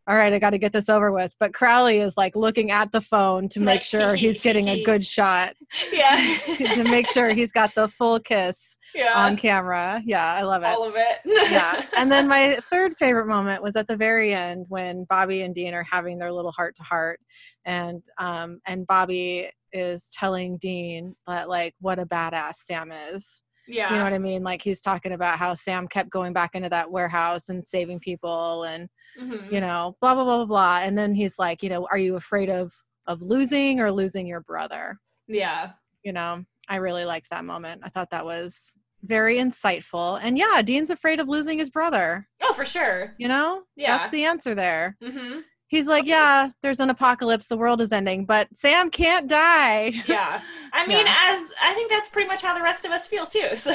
all 0.08 0.16
right 0.16 0.32
i 0.32 0.38
got 0.38 0.50
to 0.50 0.58
get 0.58 0.72
this 0.72 0.88
over 0.88 1.12
with. 1.12 1.34
But 1.38 1.52
crowley 1.54 1.98
is 1.98 2.16
like 2.16 2.34
looking 2.34 2.70
at 2.70 2.92
the 2.92 3.00
phone 3.00 3.48
to 3.50 3.60
make 3.60 3.66
Like, 3.66 3.82
sure 3.82 4.14
he's 4.24 4.40
getting 4.40 4.68
a 4.68 4.82
good 4.82 5.04
shot. 5.16 5.54
Yeah. 5.92 6.16
to 6.74 6.84
make 6.84 7.08
sure 7.08 7.30
he's 7.34 7.52
got 7.52 7.74
the 7.74 7.88
full 7.88 8.18
kiss 8.18 8.78
yeah. 8.94 9.12
on 9.14 9.36
camera. 9.36 10.02
Yeah 10.04 10.24
i 10.34 10.42
love 10.42 10.62
it. 10.62 10.66
All 10.68 10.84
of 10.84 10.94
it. 10.96 11.18
yeah. 11.24 11.84
And 11.96 12.10
then 12.10 12.26
my 12.26 12.58
third 12.70 12.96
favorite 12.96 13.26
moment 13.26 13.62
was 13.62 13.76
at 13.76 13.86
the 13.86 13.96
very 13.96 14.32
end 14.32 14.66
when 14.68 15.04
bobby 15.04 15.42
and 15.42 15.54
dean 15.54 15.74
are 15.74 15.86
having 15.88 16.18
their 16.18 16.32
little 16.32 16.52
heart 16.52 16.74
to 16.76 16.82
heart. 16.82 17.20
And 17.64 18.02
um 18.18 18.60
and 18.66 18.86
bobby 18.86 19.50
is 19.72 20.08
telling 20.14 20.56
dean 20.56 21.14
that 21.26 21.48
like 21.48 21.74
what 21.80 21.98
a 21.98 22.06
badass 22.06 22.54
sam 22.64 22.90
is 23.12 23.42
yeah. 23.68 23.92
you 23.92 23.98
know 23.98 24.04
what 24.04 24.12
I 24.14 24.18
mean? 24.18 24.42
Like 24.42 24.62
he's 24.62 24.80
talking 24.80 25.12
about 25.12 25.38
how 25.38 25.54
Sam 25.54 25.86
kept 25.86 26.10
going 26.10 26.32
back 26.32 26.54
into 26.54 26.68
that 26.70 26.90
warehouse 26.90 27.48
and 27.48 27.64
saving 27.66 28.00
people 28.00 28.64
and 28.64 28.88
Mhm. 29.18 29.50
you 29.52 29.60
know, 29.60 29.96
blah 30.00 30.14
blah 30.14 30.24
blah 30.24 30.36
blah 30.38 30.46
blah. 30.46 30.78
And 30.82 30.96
then 30.96 31.14
he's 31.14 31.38
like, 31.38 31.62
you 31.62 31.68
know, 31.68 31.86
are 31.90 31.98
you 31.98 32.16
afraid 32.16 32.48
of 32.50 32.72
of 33.06 33.22
losing 33.22 33.80
or 33.80 33.90
losing 33.92 34.26
your 34.26 34.40
brother? 34.40 34.98
Yeah. 35.26 35.72
You 36.02 36.12
know, 36.12 36.44
I 36.68 36.76
really 36.76 37.04
liked 37.04 37.30
that 37.30 37.44
moment. 37.44 37.82
I 37.84 37.88
thought 37.88 38.10
that 38.10 38.24
was 38.24 38.74
very 39.02 39.36
insightful. 39.36 40.18
And 40.22 40.36
yeah, 40.38 40.60
Dean's 40.62 40.90
afraid 40.90 41.20
of 41.20 41.28
losing 41.28 41.58
his 41.58 41.70
brother. 41.70 42.28
Oh, 42.42 42.52
for 42.52 42.64
sure. 42.64 43.14
You 43.18 43.28
know? 43.28 43.62
Yeah. 43.76 43.96
That's 43.98 44.10
the 44.10 44.24
answer 44.24 44.54
there. 44.54 44.96
hmm 45.02 45.38
He's 45.68 45.86
like, 45.86 46.06
yeah, 46.06 46.48
there's 46.62 46.80
an 46.80 46.90
apocalypse, 46.90 47.46
the 47.46 47.56
world 47.58 47.80
is 47.80 47.92
ending, 47.92 48.24
but 48.24 48.48
Sam 48.54 48.90
can't 48.90 49.28
die. 49.28 49.92
Yeah. 50.08 50.40
I 50.72 50.86
mean, 50.86 51.04
Yeah. 51.06 51.16
as 51.30 51.50
I 51.62 51.74
think 51.74 51.90
that's 51.90 52.08
pretty 52.08 52.26
much 52.28 52.42
how 52.42 52.54
the 52.56 52.62
rest 52.62 52.84
of 52.84 52.90
us 52.92 53.06
feel 53.06 53.26
too. 53.26 53.50
So 53.56 53.72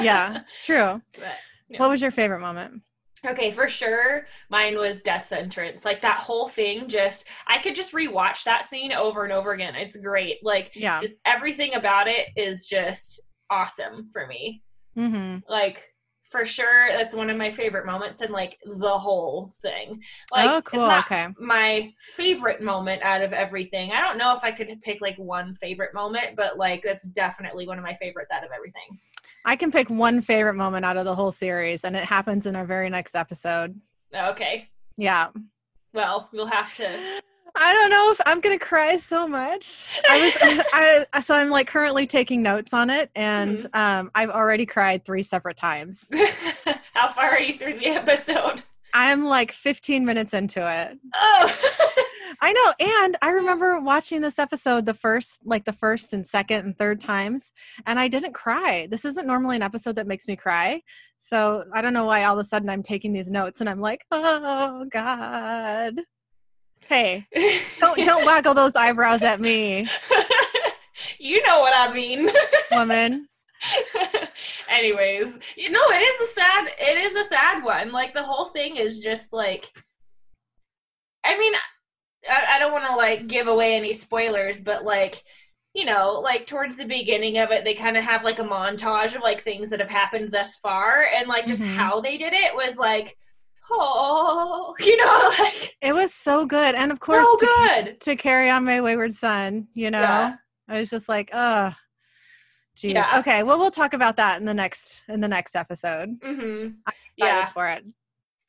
yeah, 0.00 0.40
it's 0.52 0.64
true. 0.66 1.00
But, 1.14 1.36
yeah. 1.68 1.78
What 1.78 1.90
was 1.90 2.00
your 2.02 2.10
favorite 2.10 2.40
moment? 2.40 2.82
Okay, 3.26 3.50
for 3.50 3.68
sure, 3.68 4.26
mine 4.50 4.76
was 4.78 5.00
Death's 5.00 5.32
entrance. 5.32 5.84
Like 5.84 6.02
that 6.02 6.18
whole 6.18 6.46
thing, 6.48 6.88
just 6.88 7.26
I 7.46 7.58
could 7.58 7.74
just 7.74 7.92
rewatch 7.92 8.44
that 8.44 8.66
scene 8.66 8.92
over 8.92 9.24
and 9.24 9.32
over 9.32 9.52
again. 9.52 9.74
It's 9.74 9.96
great. 9.96 10.38
Like 10.42 10.72
Yeah. 10.74 11.00
just 11.00 11.20
everything 11.24 11.74
about 11.74 12.06
it 12.06 12.26
is 12.36 12.66
just 12.66 13.20
awesome 13.50 14.08
for 14.12 14.26
me. 14.26 14.62
Mm-hmm. 14.98 15.38
Like 15.50 15.82
for 16.34 16.44
sure, 16.44 16.88
that's 16.88 17.14
one 17.14 17.30
of 17.30 17.36
my 17.36 17.48
favorite 17.48 17.86
moments 17.86 18.20
in 18.20 18.32
like 18.32 18.58
the 18.64 18.98
whole 18.98 19.52
thing. 19.62 20.02
Oh, 20.32 20.36
like 20.36 20.50
oh, 20.50 20.62
cool. 20.62 20.80
it's 20.80 20.88
not 20.88 21.04
okay. 21.04 21.28
my 21.38 21.92
favorite 21.96 22.60
moment 22.60 23.04
out 23.04 23.22
of 23.22 23.32
everything. 23.32 23.92
I 23.92 24.00
don't 24.00 24.18
know 24.18 24.34
if 24.34 24.42
I 24.42 24.50
could 24.50 24.80
pick 24.82 25.00
like 25.00 25.16
one 25.16 25.54
favorite 25.54 25.94
moment, 25.94 26.34
but 26.36 26.58
like 26.58 26.82
that's 26.82 27.04
definitely 27.04 27.68
one 27.68 27.78
of 27.78 27.84
my 27.84 27.94
favorites 27.94 28.32
out 28.34 28.42
of 28.42 28.50
everything. 28.52 28.98
I 29.44 29.54
can 29.54 29.70
pick 29.70 29.88
one 29.88 30.20
favorite 30.22 30.54
moment 30.54 30.84
out 30.84 30.96
of 30.96 31.04
the 31.04 31.14
whole 31.14 31.30
series, 31.30 31.84
and 31.84 31.94
it 31.94 32.02
happens 32.02 32.46
in 32.46 32.56
our 32.56 32.64
very 32.64 32.90
next 32.90 33.14
episode. 33.14 33.80
Okay. 34.12 34.70
Yeah. 34.96 35.28
Well, 35.92 36.28
you'll 36.32 36.46
have 36.46 36.74
to. 36.78 37.20
I 37.56 37.72
don't 37.72 37.90
know 37.90 38.10
if 38.10 38.20
I'm 38.26 38.40
gonna 38.40 38.58
cry 38.58 38.96
so 38.96 39.26
much. 39.28 39.86
I 40.08 40.24
was, 40.24 40.64
I, 41.12 41.20
so 41.20 41.34
I'm 41.34 41.50
like 41.50 41.66
currently 41.66 42.06
taking 42.06 42.42
notes 42.42 42.72
on 42.72 42.90
it, 42.90 43.10
and 43.14 43.58
Mm-hmm. 43.58 43.78
um, 43.80 44.10
I've 44.14 44.30
already 44.30 44.66
cried 44.66 45.04
three 45.04 45.22
separate 45.22 45.56
times. 45.56 46.08
How 46.94 47.08
far 47.08 47.30
are 47.30 47.40
you 47.40 47.54
through 47.58 47.78
the 47.78 47.86
episode? 47.86 48.62
I'm 48.92 49.24
like 49.24 49.50
15 49.52 50.04
minutes 50.04 50.34
into 50.34 50.60
it. 50.60 50.98
Oh, 51.14 51.56
I 52.40 52.52
know. 52.52 52.86
And 53.02 53.16
I 53.22 53.30
remember 53.30 53.80
watching 53.80 54.20
this 54.20 54.38
episode 54.38 54.86
the 54.86 54.94
first, 54.94 55.40
like 55.44 55.64
the 55.64 55.72
first 55.72 56.12
and 56.12 56.24
second 56.26 56.64
and 56.64 56.78
third 56.78 57.00
times, 57.00 57.50
and 57.86 57.98
I 57.98 58.06
didn't 58.08 58.34
cry. 58.34 58.86
This 58.90 59.04
isn't 59.04 59.26
normally 59.26 59.56
an 59.56 59.62
episode 59.62 59.96
that 59.96 60.06
makes 60.06 60.28
me 60.28 60.36
cry. 60.36 60.80
So 61.18 61.64
I 61.72 61.82
don't 61.82 61.92
know 61.94 62.04
why 62.04 62.24
all 62.24 62.38
of 62.38 62.44
a 62.44 62.48
sudden 62.48 62.68
I'm 62.70 62.82
taking 62.84 63.12
these 63.12 63.30
notes 63.30 63.60
and 63.60 63.68
I'm 63.68 63.80
like, 63.80 64.04
oh 64.12 64.86
God. 64.90 66.00
Hey, 66.88 67.26
don't 67.80 67.96
don't 67.98 68.24
waggle 68.24 68.54
those 68.54 68.74
eyebrows 68.76 69.22
at 69.22 69.40
me. 69.40 69.86
you 71.18 71.42
know 71.42 71.60
what 71.60 71.72
I 71.76 71.92
mean. 71.92 72.28
Woman. 72.70 73.28
Anyways, 74.68 75.38
you 75.56 75.70
know, 75.70 75.80
it 75.84 76.02
is 76.02 76.28
a 76.28 76.32
sad 76.32 76.68
it 76.78 76.98
is 76.98 77.16
a 77.16 77.24
sad 77.24 77.64
one. 77.64 77.92
Like 77.92 78.12
the 78.12 78.22
whole 78.22 78.46
thing 78.46 78.76
is 78.76 79.00
just 79.00 79.32
like 79.32 79.72
I 81.24 81.38
mean, 81.38 81.54
I, 82.28 82.56
I 82.56 82.58
don't 82.58 82.72
want 82.72 82.84
to 82.84 82.96
like 82.96 83.26
give 83.26 83.48
away 83.48 83.74
any 83.74 83.94
spoilers, 83.94 84.62
but 84.62 84.84
like, 84.84 85.24
you 85.72 85.84
know, 85.84 86.20
like 86.22 86.46
towards 86.46 86.76
the 86.76 86.84
beginning 86.84 87.38
of 87.38 87.50
it, 87.50 87.64
they 87.64 87.74
kind 87.74 87.96
of 87.96 88.04
have 88.04 88.24
like 88.24 88.38
a 88.38 88.44
montage 88.44 89.16
of 89.16 89.22
like 89.22 89.42
things 89.42 89.70
that 89.70 89.80
have 89.80 89.90
happened 89.90 90.30
thus 90.30 90.56
far, 90.56 91.06
and 91.16 91.26
like 91.26 91.46
just 91.46 91.62
mm-hmm. 91.62 91.74
how 91.74 92.00
they 92.00 92.16
did 92.16 92.34
it 92.34 92.54
was 92.54 92.76
like, 92.76 93.16
oh, 93.70 94.74
you 94.80 94.96
know, 94.96 95.32
like 95.44 95.76
it 95.80 95.94
was 95.94 96.12
so 96.12 96.46
good, 96.46 96.74
and 96.74 96.92
of 96.92 97.00
course, 97.00 97.26
so 97.26 97.36
good 97.36 98.00
to, 98.00 98.10
to 98.10 98.16
carry 98.16 98.50
on 98.50 98.64
my 98.64 98.80
wayward 98.80 99.14
son. 99.14 99.68
You 99.74 99.90
know, 99.90 100.00
yeah. 100.00 100.36
I 100.68 100.78
was 100.78 100.90
just 100.90 101.08
like, 101.08 101.30
uh 101.32 101.72
Jeez. 102.76 102.94
Yeah. 102.94 103.18
Okay. 103.20 103.44
Well, 103.44 103.58
we'll 103.58 103.70
talk 103.70 103.94
about 103.94 104.16
that 104.16 104.40
in 104.40 104.46
the 104.46 104.54
next 104.54 105.04
in 105.08 105.20
the 105.20 105.28
next 105.28 105.54
episode. 105.54 106.20
Mm-hmm. 106.20 106.70
yeah. 107.16 107.46
For 107.46 107.68
it 107.68 107.84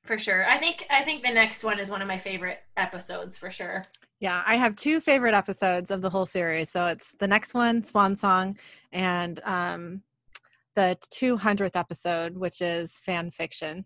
for 0.06 0.20
sure. 0.20 0.48
I 0.48 0.58
think 0.58 0.86
I 0.90 1.02
think 1.02 1.24
the 1.24 1.34
next 1.34 1.64
one 1.64 1.80
is 1.80 1.90
one 1.90 2.02
of 2.02 2.08
my 2.08 2.18
favorite 2.18 2.60
episodes 2.78 3.38
for 3.38 3.52
sure. 3.52 3.84
Yeah, 4.20 4.44
I 4.46 4.56
have 4.56 4.76
two 4.76 5.00
favorite 5.00 5.34
episodes 5.34 5.92
of 5.92 6.02
the 6.02 6.10
whole 6.10 6.26
series. 6.26 6.70
So 6.70 6.86
it's 6.86 7.16
the 7.16 7.28
next 7.28 7.54
one, 7.54 7.84
Swan 7.84 8.16
Song, 8.16 8.58
and 8.92 9.42
um, 9.44 10.04
the 10.76 10.98
200th 11.12 11.76
episode, 11.76 12.38
which 12.38 12.62
is 12.62 12.98
fan 12.98 13.30
fiction. 13.30 13.86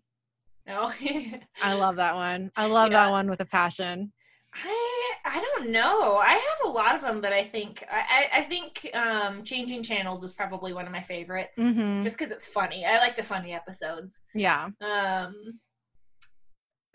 Oh, 0.70 0.92
I 1.62 1.74
love 1.74 1.96
that 1.96 2.14
one. 2.14 2.50
I 2.56 2.66
love 2.66 2.92
yeah. 2.92 3.04
that 3.04 3.10
one 3.10 3.28
with 3.28 3.40
a 3.40 3.46
passion. 3.46 4.12
I 4.54 5.12
I 5.24 5.40
don't 5.40 5.70
know. 5.70 6.16
I 6.16 6.32
have 6.32 6.66
a 6.66 6.68
lot 6.68 6.96
of 6.96 7.02
them 7.02 7.20
that 7.20 7.32
I 7.32 7.44
think 7.44 7.84
I 7.90 8.28
I 8.32 8.42
think 8.42 8.88
um, 8.94 9.42
changing 9.44 9.82
channels 9.82 10.24
is 10.24 10.34
probably 10.34 10.72
one 10.72 10.86
of 10.86 10.92
my 10.92 11.02
favorites, 11.02 11.58
mm-hmm. 11.58 12.02
just 12.02 12.18
because 12.18 12.32
it's 12.32 12.46
funny. 12.46 12.84
I 12.84 12.98
like 12.98 13.16
the 13.16 13.22
funny 13.22 13.52
episodes. 13.52 14.20
Yeah. 14.34 14.68
Um, 14.80 15.60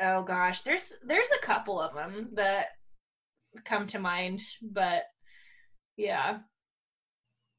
oh 0.01 0.23
gosh, 0.23 0.63
there's 0.63 0.93
there's 1.05 1.29
a 1.31 1.45
couple 1.45 1.79
of 1.79 1.93
them 1.95 2.29
that 2.33 2.67
come 3.63 3.87
to 3.87 3.99
mind, 3.99 4.41
but 4.61 5.03
yeah. 5.97 6.39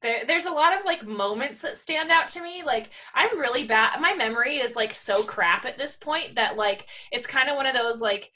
There, 0.01 0.23
there's 0.27 0.45
a 0.45 0.51
lot 0.51 0.77
of 0.77 0.85
like 0.85 1.05
moments 1.05 1.61
that 1.61 1.77
stand 1.77 2.11
out 2.11 2.27
to 2.29 2.41
me. 2.41 2.63
Like 2.65 2.91
I'm 3.13 3.39
really 3.39 3.63
bad. 3.63 3.99
My 3.99 4.13
memory 4.13 4.57
is 4.57 4.75
like 4.75 4.93
so 4.93 5.23
crap 5.23 5.65
at 5.65 5.77
this 5.77 5.95
point 5.95 6.35
that 6.35 6.55
like 6.55 6.87
it's 7.11 7.27
kind 7.27 7.49
of 7.49 7.55
one 7.55 7.65
of 7.65 7.75
those 7.75 8.01
like 8.01 8.31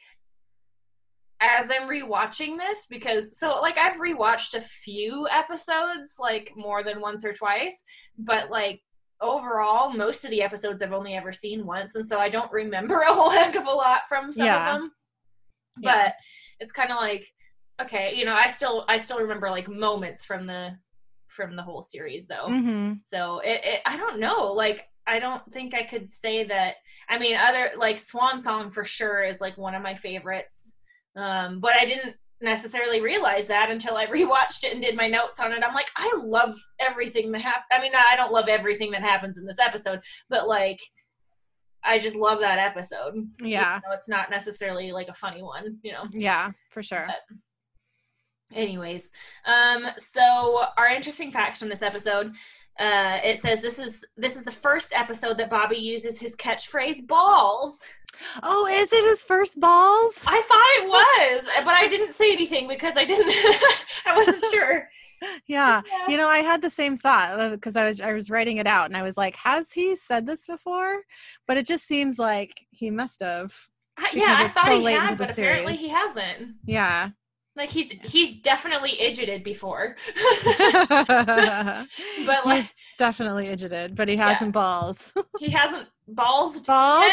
as 1.40 1.72
I'm 1.72 1.90
rewatching 1.90 2.58
this 2.58 2.86
because 2.88 3.38
so 3.38 3.60
like 3.62 3.78
I've 3.78 4.00
rewatched 4.00 4.56
a 4.56 4.62
few 4.62 5.28
episodes 5.30 6.18
like 6.20 6.52
more 6.56 6.84
than 6.84 7.02
once 7.02 7.26
or 7.26 7.34
twice, 7.34 7.84
but 8.18 8.50
like 8.50 8.82
overall, 9.22 9.92
most 9.92 10.26
of 10.26 10.32
the 10.32 10.42
episodes 10.42 10.82
I've 10.82 10.94
only 10.94 11.16
ever 11.16 11.32
seen 11.32 11.66
once, 11.66 11.96
and 11.96 12.06
so 12.06 12.20
I 12.20 12.30
don't 12.30 12.52
remember 12.52 13.00
a 13.02 13.14
whole 13.14 13.30
heck 13.32 13.56
of 13.56 13.66
a 13.66 13.72
lot 13.72 14.02
from 14.10 14.32
some 14.32 14.46
yeah. 14.46 14.76
of 14.76 14.82
them. 14.82 14.92
But 15.78 15.92
yeah. 15.96 16.12
it's 16.60 16.72
kind 16.72 16.92
of 16.92 16.98
like, 16.98 17.26
okay, 17.82 18.14
you 18.16 18.26
know, 18.26 18.36
I 18.36 18.50
still 18.50 18.86
I 18.88 18.98
still 18.98 19.20
remember 19.20 19.50
like 19.50 19.70
moments 19.70 20.26
from 20.26 20.46
the 20.48 20.72
from 21.46 21.56
the 21.56 21.64
whole 21.64 21.82
series 21.82 22.28
though. 22.28 22.48
Mm-hmm. 22.48 22.94
So 23.06 23.40
it, 23.40 23.62
it 23.64 23.82
I 23.86 23.98
don't 23.98 24.20
know, 24.20 24.52
like 24.54 24.88
I 25.08 25.20
don't 25.20 25.44
think 25.52 25.74
I 25.74 25.84
could 25.84 26.12
say 26.12 26.44
that. 26.46 26.76
I 27.10 27.18
mean, 27.18 27.36
other 27.36 27.72
like 27.78 27.98
Swan 27.98 28.40
Song 28.40 28.72
for 28.72 28.86
sure 28.86 29.24
is 29.24 29.42
like 29.42 29.58
one 29.58 29.76
of 29.76 29.82
my 29.82 29.96
favorites. 29.96 30.76
Um, 31.16 31.60
but 31.60 31.74
I 31.76 31.86
didn't 31.86 32.16
necessarily 32.42 33.02
realize 33.02 33.48
that 33.48 33.72
until 33.72 33.98
I 33.98 34.06
rewatched 34.08 34.64
it 34.64 34.74
and 34.74 34.82
did 34.82 34.96
my 34.96 35.08
notes 35.08 35.40
on 35.40 35.52
it. 35.52 35.64
I'm 35.66 35.74
like, 35.74 35.90
I 35.96 36.14
love 36.24 36.54
everything 36.80 37.32
that 37.32 37.42
happened. 37.42 37.66
I 37.72 37.82
mean, 37.82 37.92
I 37.96 38.16
don't 38.16 38.32
love 38.32 38.48
everything 38.48 38.92
that 38.92 39.02
happens 39.02 39.38
in 39.38 39.46
this 39.46 39.60
episode, 39.60 40.02
but 40.30 40.48
like, 40.48 40.80
I 41.84 41.98
just 41.98 42.16
love 42.16 42.40
that 42.42 42.60
episode. 42.60 43.16
Yeah. 43.42 43.80
It's 43.92 44.10
not 44.10 44.30
necessarily 44.30 44.92
like 44.92 45.08
a 45.08 45.14
funny 45.14 45.42
one, 45.42 45.80
you 45.82 45.92
know? 45.94 46.04
Yeah, 46.12 46.52
for 46.70 46.84
sure. 46.84 47.06
But 47.08 47.38
anyways, 48.54 49.12
um, 49.46 49.88
so 49.98 50.66
our 50.78 50.88
interesting 50.88 51.32
facts 51.32 51.60
from 51.60 51.70
this 51.70 51.82
episode. 51.82 52.34
Uh, 52.80 53.20
it 53.24 53.40
says 53.40 53.62
this 53.62 53.78
is 53.78 54.06
this 54.18 54.36
is 54.36 54.44
the 54.44 54.52
first 54.52 54.94
episode 54.96 55.38
that 55.38 55.50
Bobby 55.50 55.78
uses 55.78 56.20
his 56.20 56.36
catchphrase 56.36 57.06
"balls." 57.06 57.86
Oh, 58.44 58.68
is 58.68 58.92
it 58.92 59.04
his 59.10 59.24
first 59.24 59.60
balls? 59.60 60.24
I 60.28 60.42
thought 60.42 60.84
it 60.84 60.88
was, 60.88 61.66
but 61.66 61.74
I 61.74 61.88
didn't 61.88 62.14
say 62.14 62.32
anything 62.32 62.68
because 62.68 62.96
I 62.98 63.06
didn't. 63.06 63.30
I 64.06 64.16
wasn't 64.16 64.44
sure. 64.52 64.88
Yeah. 65.48 65.82
yeah. 65.86 66.08
you 66.08 66.18
know, 66.18 66.28
I 66.28 66.40
had 66.40 66.62
the 66.62 66.70
same 66.70 66.98
thought 66.98 67.52
because 67.52 67.76
uh, 67.76 67.82
I 67.82 67.88
was 67.88 68.02
I 68.02 68.14
was 68.14 68.30
writing 68.30 68.58
it 68.58 68.68
out, 68.68 68.88
and 68.88 68.98
I 68.98 69.04
was 69.04 69.18
like, 69.18 69.36
"Has 69.36 69.72
he 69.72 69.96
said 69.96 70.26
this 70.26 70.46
before?" 70.46 71.04
But 71.48 71.58
it 71.58 71.68
just 71.68 71.86
seems 71.86 72.18
like 72.18 72.66
he 72.72 72.90
must 72.90 73.22
have. 73.22 73.54
yeah, 74.14 74.38
I 74.40 74.48
thought 74.48 74.66
so 74.66 74.80
he 74.80 74.86
had, 74.86 75.18
but 75.18 75.32
apparently 75.32 75.76
he 75.76 75.90
hasn't. 75.90 76.56
Yeah. 76.66 77.10
Like 77.56 77.70
he's 77.70 77.92
he's 78.04 78.38
definitely 78.38 79.00
idioted 79.02 79.44
before. 79.44 79.98
but 80.86 81.86
like 82.46 82.62
he's 82.62 82.74
definitely 82.98 83.48
idioted, 83.48 83.96
but 83.96 84.08
he 84.08 84.16
hasn't 84.16 84.50
yeah. 84.50 84.62
balls. 84.62 85.14
he 85.40 85.50
hasn't 85.50 85.90
balls 86.08 86.62
bald. 86.62 87.12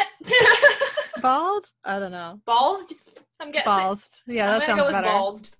bald? 1.21 1.67
I 1.85 1.99
don't 1.99 2.13
know. 2.13 2.41
Balls? 2.47 2.93
I'm 3.41 3.51
guessing. 3.51 3.67
Balls. 3.67 4.23
Yeah, 4.27 4.53
I'm 4.53 4.61
that 4.61 4.67
sounds 4.67 4.83
go 4.83 4.91
better. 4.93 5.09
Balls. 5.09 5.51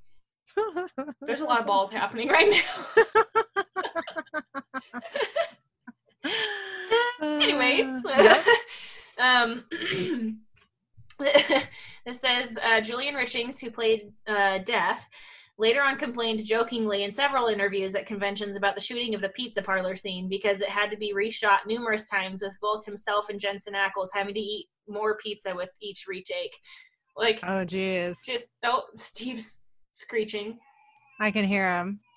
There's 1.23 1.41
a 1.41 1.45
lot 1.45 1.61
of 1.61 1.67
balls 1.67 1.93
happening 1.93 2.29
right 2.29 2.51
now. 2.51 2.63
Anyways, 7.21 8.05
um, 9.19 9.65
this 12.07 12.21
says 12.21 12.59
uh, 12.63 12.81
Julian 12.81 13.15
Richings, 13.15 13.61
who 13.61 13.71
played 13.71 14.03
uh, 14.27 14.59
Death, 14.59 15.07
later 15.59 15.83
on 15.83 15.99
complained 15.99 16.45
jokingly 16.45 17.03
in 17.03 17.13
several 17.13 17.49
interviews 17.49 17.95
at 17.95 18.07
conventions 18.07 18.57
about 18.57 18.77
the 18.77 18.81
shooting 18.81 19.15
of 19.15 19.21
the 19.21 19.29
pizza 19.31 19.61
parlor 19.61 19.97
scene 19.97 20.29
because 20.29 20.61
it 20.61 20.69
had 20.69 20.91
to 20.91 20.97
be 20.97 21.13
reshot 21.13 21.67
numerous 21.67 22.09
times 22.09 22.43
with 22.43 22.57
both 22.63 22.85
himself 22.87 23.29
and 23.29 23.41
Jensen 23.41 23.75
Ackles 23.75 24.09
having 24.15 24.35
to 24.35 24.41
eat 24.41 24.67
more 24.87 25.17
pizza 25.17 25.55
with 25.55 25.71
each 25.83 26.05
retake. 26.09 26.57
Like, 27.17 27.41
oh, 27.43 27.65
geez. 27.65 28.19
Just, 28.25 28.51
oh, 28.65 28.85
Steve's 28.95 29.63
screeching. 29.93 30.59
I 31.21 31.31
can 31.31 31.45
hear 31.45 31.71
him. 31.71 32.01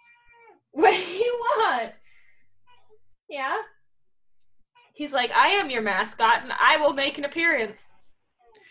What 0.74 0.92
do 0.94 1.02
you 1.02 1.38
want? 1.58 1.92
Yeah? 3.30 3.58
He's 4.94 5.12
like, 5.12 5.30
I 5.32 5.48
am 5.48 5.70
your 5.70 5.82
mascot 5.82 6.44
and 6.44 6.54
I 6.58 6.78
will 6.78 6.94
make 6.94 7.18
an 7.18 7.26
appearance. 7.26 7.91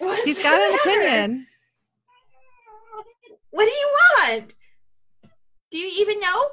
What's 0.01 0.25
He's 0.25 0.43
got 0.43 0.59
an 0.59 0.79
opinion. 0.81 1.47
What 3.51 3.67
do 3.67 3.71
you 3.71 3.91
want? 4.17 4.55
Do 5.71 5.79
you 5.79 5.91
even 6.01 6.19
know? 6.21 6.51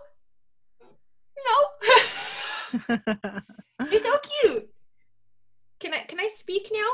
No. 1.48 1.56
He's 3.90 4.04
so 4.04 4.18
cute. 4.42 4.70
Can 5.80 5.94
I 5.94 6.00
can 6.00 6.20
I 6.20 6.30
speak 6.36 6.70
now? 6.74 6.90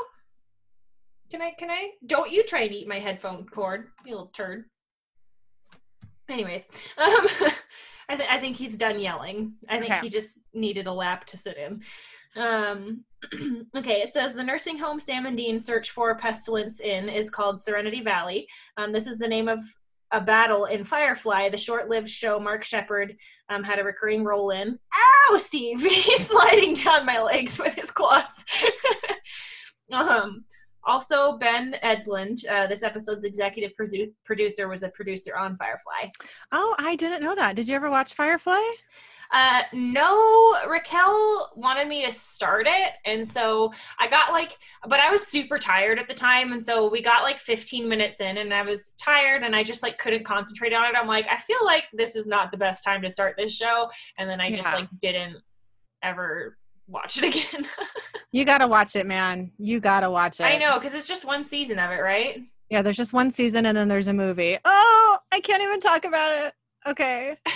Can 1.30 1.42
I 1.42 1.50
can 1.58 1.70
I 1.70 1.90
don't 2.06 2.30
you 2.30 2.44
try 2.44 2.60
and 2.60 2.72
eat 2.72 2.86
my 2.86 3.00
headphone 3.00 3.46
cord, 3.46 3.88
you 4.04 4.12
little 4.12 4.28
turd. 4.28 4.66
Anyways, 6.28 6.68
um 6.96 7.26
I, 8.08 8.16
th- 8.16 8.28
I 8.30 8.38
think 8.38 8.56
he's 8.56 8.76
done 8.76 9.00
yelling. 9.00 9.54
I 9.68 9.78
think 9.78 9.90
okay. 9.90 10.00
he 10.02 10.08
just 10.08 10.38
needed 10.52 10.86
a 10.86 10.92
lap 10.92 11.24
to 11.26 11.38
sit 11.38 11.56
in. 11.56 11.82
Um, 12.36 13.04
okay, 13.76 14.00
it 14.00 14.12
says 14.12 14.34
the 14.34 14.44
nursing 14.44 14.78
home 14.78 15.00
Sam 15.00 15.26
and 15.26 15.36
Dean 15.36 15.60
search 15.60 15.90
for 15.90 16.14
pestilence 16.16 16.80
in 16.80 17.08
is 17.08 17.30
called 17.30 17.60
Serenity 17.60 18.00
Valley. 18.00 18.46
Um, 18.76 18.92
this 18.92 19.06
is 19.06 19.18
the 19.18 19.28
name 19.28 19.48
of 19.48 19.60
a 20.10 20.20
battle 20.20 20.66
in 20.66 20.84
Firefly, 20.84 21.48
the 21.48 21.58
short-lived 21.58 22.08
show 22.08 22.38
Mark 22.38 22.62
Sheppard 22.62 23.16
um, 23.48 23.64
had 23.64 23.78
a 23.78 23.84
recurring 23.84 24.22
role 24.22 24.50
in. 24.50 24.78
Ow, 24.94 25.36
Steve! 25.38 25.82
He's 25.82 26.28
sliding 26.28 26.74
down 26.74 27.04
my 27.04 27.20
legs 27.20 27.58
with 27.58 27.74
his 27.74 27.90
claws. 27.90 28.44
um, 29.92 30.44
also, 30.86 31.38
Ben 31.38 31.76
Edlund, 31.82 32.48
uh, 32.48 32.66
this 32.66 32.82
episode's 32.82 33.24
executive 33.24 33.72
producer, 34.24 34.68
was 34.68 34.82
a 34.82 34.90
producer 34.90 35.36
on 35.36 35.56
Firefly. 35.56 36.10
Oh, 36.52 36.76
I 36.78 36.94
didn't 36.94 37.22
know 37.22 37.34
that. 37.34 37.56
Did 37.56 37.68
you 37.68 37.74
ever 37.74 37.90
watch 37.90 38.14
Firefly? 38.14 38.60
Uh, 39.32 39.62
no, 39.72 40.56
Raquel 40.68 41.50
wanted 41.56 41.88
me 41.88 42.04
to 42.04 42.10
start 42.12 42.66
it, 42.68 42.92
and 43.04 43.26
so 43.26 43.72
I 43.98 44.06
got 44.08 44.32
like, 44.32 44.56
but 44.88 45.00
I 45.00 45.10
was 45.10 45.26
super 45.26 45.58
tired 45.58 45.98
at 45.98 46.08
the 46.08 46.14
time, 46.14 46.52
and 46.52 46.64
so 46.64 46.88
we 46.88 47.02
got 47.02 47.22
like 47.22 47.38
15 47.38 47.88
minutes 47.88 48.20
in, 48.20 48.38
and 48.38 48.52
I 48.52 48.62
was 48.62 48.94
tired, 49.00 49.42
and 49.42 49.54
I 49.56 49.62
just 49.62 49.82
like 49.82 49.98
couldn't 49.98 50.24
concentrate 50.24 50.72
on 50.72 50.84
it. 50.84 50.96
I'm 50.98 51.08
like, 51.08 51.26
I 51.30 51.36
feel 51.36 51.64
like 51.64 51.84
this 51.92 52.16
is 52.16 52.26
not 52.26 52.50
the 52.50 52.56
best 52.58 52.84
time 52.84 53.02
to 53.02 53.10
start 53.10 53.34
this 53.38 53.56
show, 53.56 53.88
and 54.18 54.28
then 54.28 54.40
I 54.40 54.50
just 54.50 54.68
Yeah. 54.68 54.74
like 54.76 54.88
didn't 55.00 55.36
ever 56.02 56.58
watch 56.86 57.18
it 57.22 57.24
again. 57.54 57.66
You 58.32 58.44
gotta 58.44 58.66
watch 58.66 58.94
it, 58.96 59.06
man. 59.06 59.50
You 59.58 59.80
gotta 59.80 60.10
watch 60.10 60.40
it. 60.40 60.44
I 60.44 60.58
know 60.58 60.74
because 60.78 60.94
it's 60.94 61.08
just 61.08 61.24
one 61.24 61.42
season 61.44 61.78
of 61.78 61.90
it, 61.90 62.00
right? 62.00 62.42
Yeah, 62.70 62.82
there's 62.82 62.96
just 62.96 63.12
one 63.12 63.30
season 63.30 63.66
and 63.66 63.76
then 63.76 63.88
there's 63.88 64.06
a 64.08 64.12
movie. 64.12 64.58
Oh, 64.64 65.18
I 65.32 65.40
can't 65.40 65.62
even 65.62 65.80
talk 65.80 66.04
about 66.04 66.32
it. 66.46 66.54
Okay. 66.86 67.36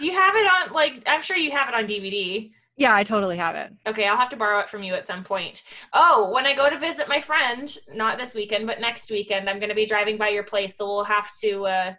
Do 0.00 0.06
you 0.06 0.12
have 0.12 0.34
it 0.34 0.46
on? 0.46 0.72
Like, 0.72 1.02
I'm 1.06 1.22
sure 1.22 1.36
you 1.36 1.50
have 1.50 1.68
it 1.68 1.74
on 1.74 1.86
DVD. 1.86 2.50
Yeah, 2.76 2.94
I 2.94 3.04
totally 3.04 3.36
have 3.36 3.56
it. 3.56 3.70
Okay, 3.86 4.06
I'll 4.06 4.16
have 4.16 4.30
to 4.30 4.36
borrow 4.36 4.60
it 4.60 4.68
from 4.68 4.82
you 4.82 4.94
at 4.94 5.06
some 5.06 5.22
point. 5.22 5.62
Oh, 5.92 6.30
when 6.32 6.46
I 6.46 6.54
go 6.56 6.70
to 6.70 6.78
visit 6.78 7.08
my 7.08 7.20
friend, 7.20 7.76
not 7.94 8.16
this 8.16 8.34
weekend, 8.34 8.66
but 8.66 8.80
next 8.80 9.10
weekend, 9.10 9.50
I'm 9.50 9.58
going 9.58 9.68
to 9.68 9.74
be 9.74 9.84
driving 9.84 10.16
by 10.16 10.28
your 10.28 10.44
place, 10.44 10.78
so 10.78 10.86
we'll 10.86 11.04
have 11.04 11.30
to 11.42 11.66
uh, 11.66 11.94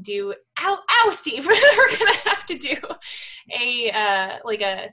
do. 0.00 0.32
Ow, 0.60 0.78
ow, 0.90 1.10
Steve! 1.10 1.46
We're 1.76 1.98
going 1.98 2.14
to 2.14 2.28
have 2.30 2.46
to 2.46 2.56
do 2.56 2.76
a 3.54 3.90
uh, 3.90 4.38
like 4.44 4.62
a 4.62 4.88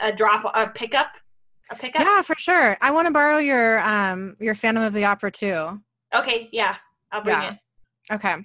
a 0.00 0.12
drop 0.12 0.48
a 0.54 0.68
pickup 0.68 1.10
a 1.70 1.74
pickup. 1.74 2.02
Yeah, 2.02 2.22
for 2.22 2.36
sure. 2.36 2.76
I 2.80 2.92
want 2.92 3.06
to 3.08 3.12
borrow 3.12 3.38
your 3.38 3.80
um 3.80 4.36
your 4.38 4.54
Phantom 4.54 4.84
of 4.84 4.92
the 4.92 5.04
Opera 5.04 5.32
too. 5.32 5.80
Okay, 6.14 6.48
yeah, 6.52 6.76
I'll 7.10 7.22
bring 7.22 7.36
Yeah. 7.36 7.56
Okay. 8.12 8.36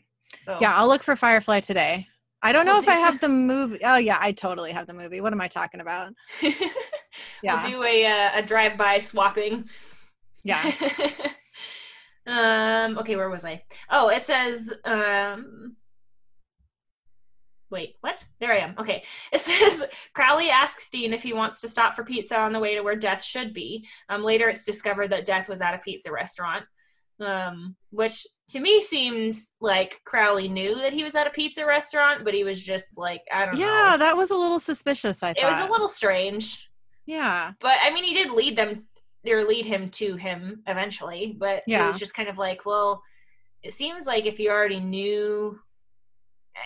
So. 0.46 0.58
Yeah, 0.60 0.76
I'll 0.76 0.88
look 0.88 1.04
for 1.04 1.16
Firefly 1.16 1.60
today. 1.60 2.08
I 2.44 2.52
don't 2.52 2.66
know 2.66 2.74
We'll 2.74 2.84
if 2.84 2.90
I 2.90 2.96
have 2.96 3.20
the 3.22 3.30
movie. 3.30 3.80
Oh 3.84 3.98
yeah, 3.98 4.18
I 4.20 4.34
totally 4.34 4.74
have 4.74 4.86
the 4.86 4.94
movie. 4.94 5.22
What 5.22 5.34
am 5.34 5.42
I 5.42 5.48
talking 5.48 5.80
about? 5.82 6.14
Yeah. 7.44 7.62
we'll 7.62 7.74
do 7.74 7.84
a 7.84 8.06
uh, 8.06 8.30
a 8.36 8.42
drive 8.42 8.78
by 8.78 9.00
swapping. 9.00 9.70
Yeah. 10.44 10.64
um. 12.28 12.98
Okay, 12.98 13.16
where 13.16 13.30
was 13.30 13.46
I? 13.46 13.64
Oh, 13.90 14.10
it 14.10 14.24
says. 14.24 14.74
Um. 14.84 15.76
Wait, 17.70 17.96
what? 18.02 18.24
There 18.40 18.54
I 18.54 18.58
am. 18.60 18.76
Okay. 18.78 19.04
It 19.32 19.42
says 19.42 19.84
Crowley 20.14 20.50
asks 20.50 20.90
Dean 20.90 21.12
if 21.14 21.24
he 21.24 21.34
wants 21.34 21.60
to 21.62 21.68
stop 21.68 21.96
for 21.96 22.04
pizza 22.04 22.38
on 22.38 22.54
the 22.54 22.60
way 22.60 22.76
to 22.76 22.82
where 22.82 22.96
Death 22.96 23.24
should 23.24 23.54
be. 23.54 23.88
Um, 24.10 24.24
later, 24.24 24.48
it's 24.48 24.64
discovered 24.64 25.12
that 25.12 25.26
Death 25.26 25.50
was 25.50 25.60
at 25.62 25.74
a 25.74 25.80
pizza 25.80 26.12
restaurant, 26.12 26.66
um, 27.20 27.76
which 27.90 28.28
to 28.54 28.60
me 28.60 28.82
seems 28.82 29.52
like 29.62 30.00
Crowley 30.06 30.48
knew 30.48 30.76
that 30.76 30.94
he 30.94 31.04
was 31.04 31.16
at 31.16 31.28
a 31.28 31.32
pizza 31.32 31.66
restaurant, 31.66 32.24
but 32.24 32.34
he 32.34 32.44
was 32.44 32.64
just 32.64 32.98
like, 32.98 33.22
I 33.32 33.46
don't 33.46 33.58
Yeah, 33.58 33.66
know. 33.66 33.86
Yeah, 33.92 33.98
that 33.98 34.16
was 34.18 34.32
a 34.32 34.36
little 34.36 34.60
suspicious, 34.60 35.22
I 35.22 35.34
think. 35.34 35.40
It 35.40 35.42
thought. 35.42 35.60
was 35.60 35.68
a 35.68 35.72
little 35.72 35.88
strange. 35.90 36.70
Yeah. 37.06 37.54
But 37.60 37.78
I 37.82 37.92
mean, 37.92 38.04
he 38.04 38.14
did 38.14 38.32
lead 38.32 38.56
them 38.58 38.86
or 39.28 39.44
lead 39.44 39.66
him 39.66 39.90
to 39.90 40.16
him 40.16 40.64
eventually. 40.68 41.36
But 41.38 41.58
it 41.58 41.64
Yeah. 41.68 41.88
was 41.90 42.00
just 42.00 42.16
kind 42.16 42.30
of 42.30 42.38
like, 42.38 42.66
well, 42.66 43.02
it 43.62 43.74
seems 43.74 44.06
like 44.08 44.26
if 44.26 44.40
you 44.40 44.50
already 44.50 44.80
knew, 44.80 45.60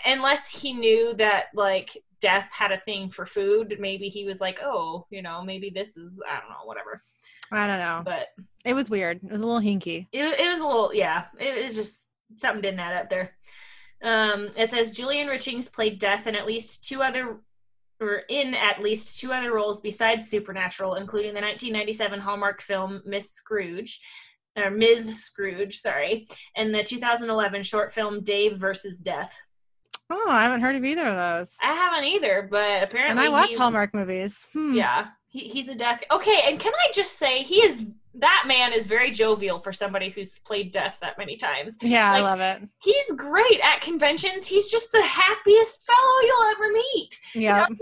unless 0.04 0.50
he 0.60 0.72
knew 0.72 1.14
that 1.14 1.46
like 1.54 1.96
death 2.20 2.50
had 2.52 2.72
a 2.72 2.78
thing 2.80 3.10
for 3.10 3.24
food, 3.24 3.76
maybe 3.80 4.08
he 4.08 4.24
was 4.24 4.40
like, 4.40 4.60
oh, 4.62 5.06
you 5.10 5.22
know, 5.22 5.42
maybe 5.42 5.70
this 5.70 5.96
is 5.96 6.20
I 6.28 6.38
don't 6.40 6.50
know, 6.50 6.64
whatever. 6.64 7.02
I 7.52 7.66
don't 7.66 7.78
know. 7.80 8.02
But 8.04 8.28
It 8.64 8.74
was 8.74 8.90
weird. 8.90 9.20
It 9.24 9.30
was 9.32 9.40
a 9.40 9.46
little 9.46 9.60
hinky. 9.60 10.06
it, 10.12 10.40
it 10.40 10.50
was 10.50 10.60
a 10.60 10.64
little, 10.66 10.94
yeah, 10.94 11.26
it 11.38 11.64
was 11.64 11.74
just 11.74 12.06
something 12.36 12.60
didn't 12.62 12.80
add 12.80 13.02
up 13.02 13.10
there. 13.10 13.32
Um, 14.02 14.50
it 14.56 14.70
says 14.70 14.92
Julian 14.92 15.28
Richings 15.28 15.72
played 15.72 15.98
Death 15.98 16.26
in 16.26 16.34
at 16.36 16.46
least 16.46 16.84
two 16.84 17.02
other, 17.02 17.38
or 18.00 18.22
in 18.28 18.54
at 18.54 18.82
least 18.82 19.20
two 19.20 19.32
other 19.32 19.52
roles 19.52 19.80
besides 19.80 20.28
Supernatural, 20.28 20.94
including 20.94 21.34
the 21.34 21.40
1997 21.40 22.20
Hallmark 22.20 22.60
film 22.60 23.02
Miss 23.04 23.32
Scrooge, 23.32 23.98
or 24.56 24.70
Ms. 24.70 25.24
Scrooge, 25.24 25.78
sorry, 25.78 26.26
and 26.56 26.74
the 26.74 26.82
2011 26.82 27.62
short 27.64 27.92
film 27.92 28.22
Dave 28.22 28.56
versus 28.56 29.00
Death. 29.00 29.36
Oh, 30.10 30.26
I 30.28 30.42
haven't 30.44 30.62
heard 30.62 30.74
of 30.76 30.84
either 30.84 31.06
of 31.06 31.16
those. 31.16 31.54
I 31.62 31.72
haven't 31.72 32.04
either, 32.04 32.48
but 32.50 32.84
apparently 32.88 33.10
And 33.10 33.20
I 33.20 33.28
watch 33.28 33.54
Hallmark 33.56 33.94
movies. 33.94 34.46
Hmm. 34.52 34.74
Yeah, 34.74 35.08
he, 35.28 35.40
he's 35.48 35.68
a 35.68 35.74
death. 35.74 36.02
Okay, 36.10 36.42
and 36.46 36.58
can 36.58 36.72
I 36.74 36.90
just 36.92 37.14
say 37.18 37.42
he 37.42 37.56
is 37.62 37.86
that 38.14 38.44
man 38.48 38.72
is 38.72 38.86
very 38.86 39.10
jovial 39.12 39.58
for 39.60 39.72
somebody 39.72 40.08
who's 40.08 40.40
played 40.40 40.72
death 40.72 40.98
that 41.02 41.18
many 41.18 41.36
times. 41.36 41.76
Yeah, 41.82 42.10
Like- 42.12 42.20
I 42.22 42.24
love 42.24 42.40
it. 42.40 42.68
He's 42.82 43.12
great 43.12 43.60
at 43.62 43.80
conventions. 43.80 44.46
He's 44.46 44.68
just 44.70 44.90
the 44.90 45.02
happiest 45.02 45.86
fellow 45.86 46.20
you'll 46.22 46.44
ever 46.50 46.72
meet. 46.72 47.20
You 47.34 47.40
Yeah. 47.42 47.66
know? 47.68 47.76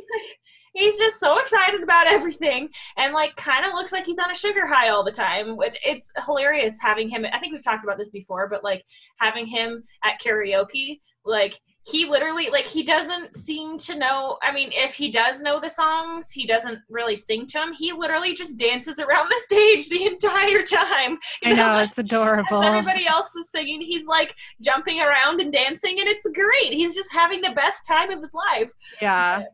He's 0.75 0.99
just 0.99 1.19
so 1.19 1.39
excited 1.39 1.83
about 1.83 2.07
everything 2.07 2.69
and 2.99 3.15
like 3.15 3.35
kind 3.37 3.65
of 3.65 3.73
looks 3.73 3.93
like 3.93 4.05
he's 4.05 4.19
on 4.19 4.31
a 4.31 4.35
sugar 4.35 4.67
high 4.67 4.91
all 4.91 5.03
the 5.03 5.11
time. 5.11 5.57
Which 5.57 5.75
it's 5.83 6.13
hilarious 6.27 6.79
having 6.83 7.09
him. 7.09 7.25
I 7.33 7.39
think 7.39 7.55
we've 7.55 7.65
talked 7.65 7.83
about 7.83 7.97
this 7.97 8.11
before, 8.11 8.47
but 8.51 8.63
like 8.63 8.85
having 9.19 9.47
him 9.47 9.83
at 10.05 10.21
karaoke, 10.21 11.01
like 11.25 11.59
he 11.87 12.05
literally 12.05 12.51
like 12.51 12.65
he 12.65 12.83
doesn't 12.83 13.37
seem 13.37 13.79
to 13.79 13.97
know. 13.97 14.39
I 14.43 14.53
mean, 14.53 14.71
if 14.73 14.95
he 14.95 15.11
does 15.11 15.41
know 15.41 15.61
the 15.61 15.69
songs, 15.69 16.33
he 16.33 16.45
doesn't 16.45 16.81
really 16.91 17.15
sing 17.15 17.47
to 17.47 17.59
them. 17.59 17.73
He 17.73 17.93
literally 17.93 18.35
just 18.35 18.59
dances 18.59 18.99
around 18.99 19.29
the 19.29 19.41
stage 19.45 19.89
the 19.89 20.05
entire 20.05 20.63
time. 20.63 21.19
I 21.45 21.51
You 21.51 21.57
know, 21.57 21.79
it's 21.79 21.99
adorable. 21.99 22.63
as 22.63 22.75
everybody 22.75 23.07
else 23.07 23.35
is 23.37 23.51
singing, 23.51 23.81
he's 23.81 24.07
like 24.07 24.35
jumping 24.61 25.01
around 25.01 25.41
and 25.41 25.53
dancing, 25.53 26.01
and 26.01 26.09
it's 26.09 26.27
great. 26.35 26.73
He's 26.73 26.95
just 26.95 27.13
having 27.13 27.41
the 27.41 27.53
best 27.53 27.87
time 27.87 28.11
of 28.11 28.21
his 28.21 28.35
life. 28.35 28.73
Yeah. 29.01 29.45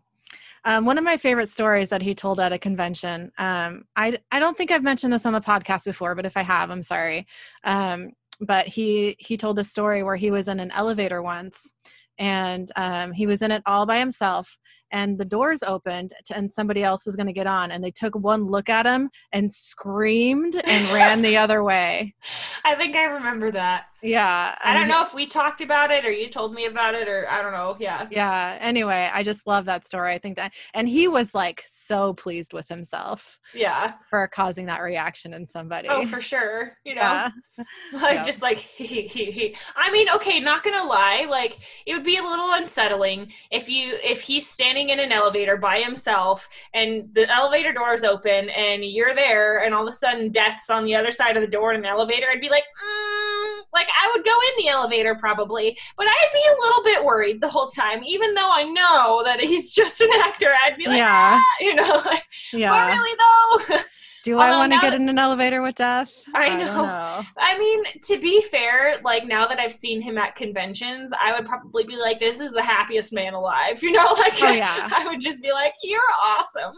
Um, 0.64 0.86
one 0.86 0.96
of 0.96 1.04
my 1.04 1.16
favorite 1.16 1.48
stories 1.48 1.88
that 1.90 2.02
he 2.02 2.14
told 2.14 2.40
at 2.40 2.52
a 2.52 2.58
convention. 2.58 3.30
Um, 3.36 3.84
I 3.94 4.16
I 4.30 4.38
don't 4.38 4.56
think 4.56 4.70
I've 4.70 4.82
mentioned 4.82 5.12
this 5.12 5.26
on 5.26 5.34
the 5.34 5.40
podcast 5.40 5.84
before, 5.84 6.14
but 6.14 6.24
if 6.24 6.36
I 6.36 6.42
have, 6.42 6.70
I'm 6.70 6.82
sorry. 6.82 7.26
Um, 7.64 8.12
but 8.40 8.66
he 8.66 9.16
he 9.18 9.36
told 9.36 9.56
the 9.56 9.64
story 9.64 10.02
where 10.02 10.16
he 10.16 10.30
was 10.30 10.48
in 10.48 10.60
an 10.60 10.70
elevator 10.70 11.20
once, 11.22 11.74
and 12.22 12.70
um, 12.76 13.10
he 13.10 13.26
was 13.26 13.42
in 13.42 13.50
it 13.50 13.64
all 13.66 13.84
by 13.84 13.98
himself, 13.98 14.56
and 14.92 15.18
the 15.18 15.24
doors 15.24 15.60
opened, 15.66 16.12
to, 16.26 16.36
and 16.36 16.52
somebody 16.52 16.84
else 16.84 17.04
was 17.04 17.16
going 17.16 17.26
to 17.26 17.32
get 17.32 17.48
on, 17.48 17.72
and 17.72 17.82
they 17.82 17.90
took 17.90 18.14
one 18.14 18.46
look 18.46 18.68
at 18.68 18.86
him 18.86 19.10
and 19.32 19.50
screamed 19.50 20.54
and 20.64 20.92
ran 20.94 21.20
the 21.22 21.36
other 21.36 21.64
way. 21.64 22.14
I 22.64 22.76
think 22.76 22.94
I 22.94 23.06
remember 23.06 23.50
that. 23.50 23.86
Yeah, 24.02 24.56
I 24.62 24.74
don't 24.74 24.88
know 24.88 25.02
if 25.02 25.14
we 25.14 25.26
talked 25.26 25.60
about 25.60 25.92
it 25.92 26.04
or 26.04 26.10
you 26.10 26.28
told 26.28 26.54
me 26.54 26.66
about 26.66 26.96
it 26.96 27.06
or 27.06 27.26
I 27.30 27.40
don't 27.40 27.52
know. 27.52 27.76
Yeah. 27.78 28.08
Yeah. 28.10 28.58
Anyway, 28.60 29.08
I 29.12 29.22
just 29.22 29.46
love 29.46 29.64
that 29.66 29.86
story. 29.86 30.12
I 30.12 30.18
think 30.18 30.36
that, 30.36 30.52
and 30.74 30.88
he 30.88 31.06
was 31.06 31.36
like 31.36 31.62
so 31.68 32.12
pleased 32.14 32.52
with 32.52 32.68
himself. 32.68 33.38
Yeah. 33.54 33.94
for 34.10 34.26
causing 34.26 34.66
that 34.66 34.82
reaction 34.82 35.32
in 35.34 35.46
somebody. 35.46 35.88
Oh, 35.88 36.04
for 36.06 36.20
sure. 36.20 36.76
You 36.84 36.96
know, 36.96 37.02
yeah. 37.02 37.30
like 37.92 38.14
yeah. 38.14 38.22
just 38.24 38.42
like 38.42 38.58
he, 38.58 39.02
he, 39.02 39.30
he. 39.30 39.56
I 39.76 39.92
mean, 39.92 40.08
okay, 40.16 40.40
not 40.40 40.64
gonna 40.64 40.84
lie, 40.84 41.26
like 41.30 41.60
it 41.86 41.94
would 41.94 42.04
be 42.04 42.16
a 42.16 42.22
little 42.22 42.52
unsettling 42.54 43.30
if 43.52 43.68
you 43.68 43.96
if 44.02 44.22
he's 44.22 44.48
standing 44.48 44.90
in 44.90 44.98
an 44.98 45.12
elevator 45.12 45.56
by 45.56 45.80
himself 45.80 46.48
and 46.74 47.08
the 47.14 47.30
elevator 47.32 47.72
door 47.72 47.94
is 47.94 48.02
open 48.02 48.50
and 48.50 48.84
you're 48.84 49.14
there 49.14 49.62
and 49.62 49.74
all 49.74 49.86
of 49.86 49.92
a 49.92 49.96
sudden 49.96 50.30
death's 50.30 50.70
on 50.70 50.84
the 50.84 50.94
other 50.94 51.10
side 51.10 51.36
of 51.36 51.42
the 51.42 51.48
door 51.48 51.72
in 51.72 51.78
an 51.78 51.86
elevator. 51.86 52.26
I'd 52.30 52.40
be 52.40 52.48
like, 52.48 52.64
mm, 52.64 53.60
like 53.72 53.88
I 54.00 54.12
would 54.14 54.24
go 54.24 54.30
in 54.32 54.64
the 54.64 54.68
elevator 54.70 55.14
probably, 55.14 55.76
but 55.96 56.06
I'd 56.06 56.30
be 56.32 56.42
a 56.48 56.60
little 56.66 56.82
bit 56.84 57.04
worried 57.04 57.40
the 57.40 57.48
whole 57.48 57.68
time, 57.68 58.02
even 58.04 58.34
though 58.34 58.50
I 58.52 58.64
know 58.64 59.22
that 59.24 59.40
he's 59.40 59.72
just 59.74 60.00
an 60.00 60.10
actor. 60.24 60.48
I'd 60.64 60.76
be 60.76 60.86
like, 60.86 60.98
Yeah. 60.98 61.40
ah, 61.40 61.44
you 61.60 61.74
know, 61.74 61.82
like, 62.06 62.24
but 62.52 62.58
Yeah. 62.58 62.86
really 62.86 63.16
though. 63.18 63.78
Do 64.24 64.38
I 64.38 64.50
want 64.56 64.72
to 64.72 64.78
get 64.78 64.94
in 64.94 65.08
an 65.08 65.18
elevator 65.18 65.62
with 65.62 65.74
death? 65.74 66.12
I 66.32 66.50
don't 66.50 66.58
know. 66.60 66.84
know. 66.86 67.22
I 67.38 67.58
mean, 67.58 67.82
to 68.04 68.18
be 68.20 68.40
fair, 68.40 68.94
like 69.02 69.26
now 69.26 69.48
that 69.48 69.58
I've 69.58 69.72
seen 69.72 70.00
him 70.00 70.16
at 70.16 70.36
conventions, 70.36 71.12
I 71.20 71.32
would 71.36 71.44
probably 71.44 71.82
be 71.82 71.96
like, 71.96 72.20
"This 72.20 72.38
is 72.38 72.52
the 72.52 72.62
happiest 72.62 73.12
man 73.12 73.34
alive," 73.34 73.78
you 73.82 73.90
know. 73.90 74.14
Like, 74.16 74.34
Oh, 74.40 74.52
yeah. 74.52 74.88
I 74.94 75.08
would 75.08 75.20
just 75.20 75.42
be 75.42 75.50
like, 75.50 75.74
"You're 75.82 76.00
awesome." 76.24 76.74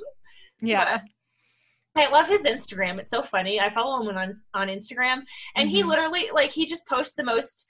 Yeah. 0.63 1.01
I 1.97 2.09
love 2.09 2.27
his 2.29 2.45
Instagram. 2.45 2.99
It's 2.99 3.11
so 3.11 3.23
funny. 3.23 3.61
I 3.61 3.71
follow 3.71 4.01
him 4.01 4.17
on 4.17 4.33
on 4.55 4.69
Instagram, 4.69 5.23
and 5.57 5.71
he 5.71 5.83
Mhm. 5.83 5.87
literally 5.89 6.31
like 6.33 6.51
he 6.53 6.65
just 6.67 6.89
posts 6.89 7.15
the 7.15 7.25
most 7.25 7.67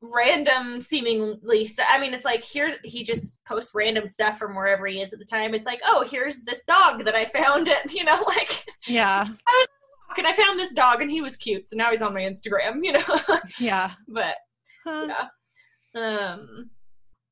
random 0.00 0.80
seemingly 0.80 1.64
st- 1.64 1.88
i 1.90 1.98
mean 1.98 2.14
it's 2.14 2.24
like 2.24 2.44
here's 2.44 2.76
he 2.84 3.02
just 3.02 3.36
posts 3.48 3.74
random 3.74 4.06
stuff 4.06 4.38
from 4.38 4.54
wherever 4.54 4.86
he 4.86 5.00
is 5.02 5.12
at 5.12 5.18
the 5.18 5.24
time 5.24 5.54
it's 5.54 5.66
like 5.66 5.80
oh 5.84 6.06
here's 6.08 6.44
this 6.44 6.62
dog 6.66 7.04
that 7.04 7.16
i 7.16 7.24
found 7.24 7.66
it 7.66 7.92
you 7.92 8.04
know 8.04 8.22
like 8.28 8.64
Yeah. 8.86 9.24
I 9.26 9.50
was 9.50 9.68
and 10.16 10.24
i 10.24 10.32
found 10.32 10.56
this 10.56 10.72
dog 10.72 11.02
and 11.02 11.10
he 11.10 11.20
was 11.20 11.36
cute 11.36 11.66
so 11.66 11.74
now 11.76 11.90
he's 11.90 12.00
on 12.00 12.14
my 12.14 12.20
instagram 12.20 12.78
you 12.80 12.92
know 12.92 13.02
Yeah. 13.58 13.90
but 14.06 14.36
Huh. 14.86 15.26
um 15.96 16.70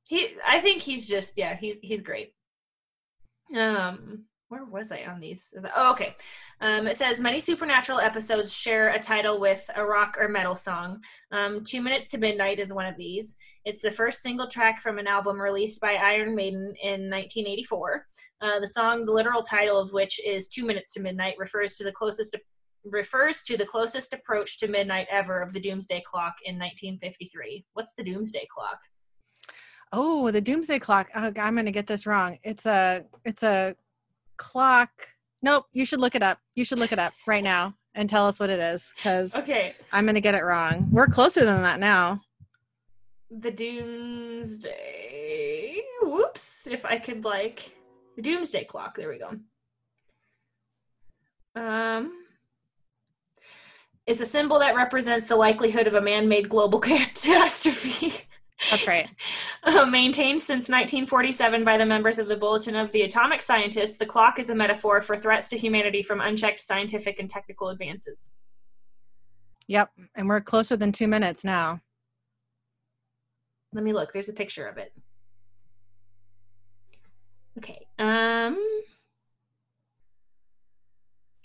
he 0.09 0.31
i 0.45 0.59
think 0.59 0.83
he's 0.83 1.07
just 1.07 1.35
yeah 1.37 1.55
he's 1.55 1.77
he's 1.83 2.03
great 2.03 2.35
um 3.57 4.25
where 4.49 4.65
was 4.65 4.93
I 4.93 5.05
on 5.05 5.21
these? 5.21 5.53
Oh, 5.75 5.91
okay. 5.93 6.15
Um, 6.61 6.87
it 6.87 6.97
says 6.97 7.21
many 7.21 7.41
supernatural 7.41 7.99
episodes 7.99 8.53
share 8.53 8.91
a 8.91 8.99
title 8.99 9.41
with 9.41 9.69
a 9.75 9.85
rock 9.85 10.17
or 10.19 10.29
metal 10.29 10.55
song. 10.55 11.03
Um, 11.33 11.65
Two 11.65 11.83
Minutes 11.83 12.11
to 12.11 12.19
Midnight 12.19 12.61
is 12.61 12.73
one 12.73 12.87
of 12.87 12.97
these. 12.97 13.37
It's 13.65 13.83
the 13.83 13.91
first 13.91 14.23
single 14.23 14.47
track 14.47 14.81
from 14.81 14.99
an 14.99 15.09
album 15.09 15.41
released 15.41 15.81
by 15.81 15.95
Iron 15.95 16.35
Maiden 16.37 16.75
in 16.83 17.11
1984. 17.11 18.07
Uh, 18.41 18.61
the 18.61 18.69
song, 18.69 19.05
the 19.05 19.13
literal 19.13 19.43
title 19.43 19.81
of 19.81 19.93
which 19.93 20.25
is 20.25 20.49
Two 20.49 20.65
Minutes 20.65 20.95
to 20.95 21.03
Midnight, 21.03 21.35
refers 21.39 21.77
to 21.77 21.85
the 21.85 21.93
closest 21.93 22.37
refers 22.85 23.43
to 23.43 23.57
the 23.57 23.67
closest 23.67 24.15
approach 24.15 24.61
to 24.61 24.69
midnight 24.69 25.09
ever 25.11 25.41
of 25.41 25.53
the 25.53 25.59
Doomsday 25.59 26.01
Clock 26.07 26.35
in 26.45 26.55
1953. 26.55 27.65
What's 27.73 27.95
the 27.95 28.05
Doomsday 28.05 28.47
Clock? 28.49 28.79
Oh, 29.93 30.31
the 30.31 30.41
Doomsday 30.41 30.79
Clock. 30.79 31.09
Oh, 31.17 31.33
I'm 31.37 31.55
going 31.55 31.67
to 31.67 31.73
get 31.73 31.89
this 31.89 32.07
wrong. 32.07 32.39
It's 32.45 32.65
a 32.65 33.05
it's 33.25 33.43
a 33.43 33.75
clock. 34.37 34.91
Nope, 35.43 35.67
you 35.73 35.85
should 35.85 36.01
look 36.01 36.15
it 36.15 36.23
up. 36.23 36.39
You 36.55 36.65
should 36.65 36.79
look 36.79 36.93
it 36.93 36.99
up 36.99 37.13
right 37.27 37.45
now 37.45 37.75
and 37.95 38.09
tell 38.09 38.27
us 38.27 38.39
what 38.39 38.51
it 38.51 38.61
is 38.61 38.93
because 38.97 39.35
okay, 39.35 39.75
I'm 39.93 40.05
going 40.05 40.15
to 40.15 40.21
get 40.21 40.35
it 40.35 40.45
wrong. 40.45 40.89
We're 40.91 41.07
closer 41.07 41.45
than 41.45 41.63
that 41.63 41.81
now. 41.81 42.21
The 43.31 43.51
Doomsday. 43.51 44.73
Whoops! 46.03 46.67
If 46.71 46.85
I 46.85 46.99
could 46.99 47.25
like 47.25 47.73
the 48.17 48.23
Doomsday 48.23 48.65
Clock. 48.65 48.97
There 48.97 49.09
we 49.09 49.19
go. 49.19 49.39
Um, 51.61 52.13
it's 54.07 54.21
a 54.21 54.27
symbol 54.27 54.59
that 54.59 54.75
represents 54.75 55.27
the 55.27 55.37
likelihood 55.37 55.87
of 55.87 55.95
a 55.95 56.01
man-made 56.01 56.49
global 56.49 56.79
catastrophe. 56.81 58.15
That's 58.71 58.87
right. 58.87 59.09
Uh, 59.67 59.85
maintained 59.85 60.41
since 60.41 60.69
1947 60.69 61.65
by 61.65 61.77
the 61.77 61.85
members 61.85 62.21
of 62.21 62.29
the 62.29 62.37
Bulletin 62.37 62.77
of 62.77 62.93
the 62.93 63.03
Atomic 63.03 63.43
Scientists, 63.43 63.97
the 63.97 64.07
clock 64.07 64.39
is 64.39 64.49
a 64.49 64.55
metaphor 64.55 65.01
for 65.01 65.17
threats 65.17 65.49
to 65.49 65.59
humanity 65.59 66.05
from 66.05 66.21
unchecked 66.21 66.61
scientific 66.61 67.19
and 67.19 67.29
technical 67.29 67.71
advances. 67.71 68.31
Yep, 69.67 69.91
and 70.15 70.29
we're 70.29 70.41
closer 70.41 70.77
than 70.77 70.93
two 70.93 71.09
minutes 71.09 71.45
now. 71.45 71.81
Let 73.73 73.83
me 73.83 73.93
look. 73.93 74.13
There's 74.13 74.29
a 74.29 74.33
picture 74.33 74.69
of 74.69 74.79
it. 74.79 74.93
Okay. 77.59 77.87
Um. 77.99 78.57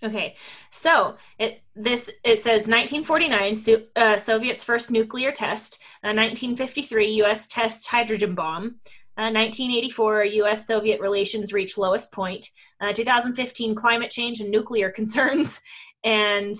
Okay, 0.03 0.35
so 0.71 1.15
it 1.37 1.61
this 1.75 2.09
it 2.23 2.39
says 2.39 2.67
1949 2.67 3.55
so, 3.55 3.81
uh, 3.95 4.17
Soviet's 4.17 4.63
first 4.63 4.89
nuclear 4.89 5.31
test, 5.31 5.79
uh, 6.03 6.09
1953 6.09 7.13
U.S. 7.17 7.47
test 7.47 7.87
hydrogen 7.87 8.33
bomb, 8.33 8.79
uh, 9.17 9.29
1984 9.29 10.25
U.S. 10.25 10.65
Soviet 10.65 10.99
relations 10.99 11.53
reach 11.53 11.77
lowest 11.77 12.11
point, 12.11 12.47
uh, 12.79 12.93
2015 12.93 13.75
climate 13.75 14.09
change 14.09 14.39
and 14.39 14.49
nuclear 14.49 14.89
concerns, 14.99 15.61
and 16.03 16.55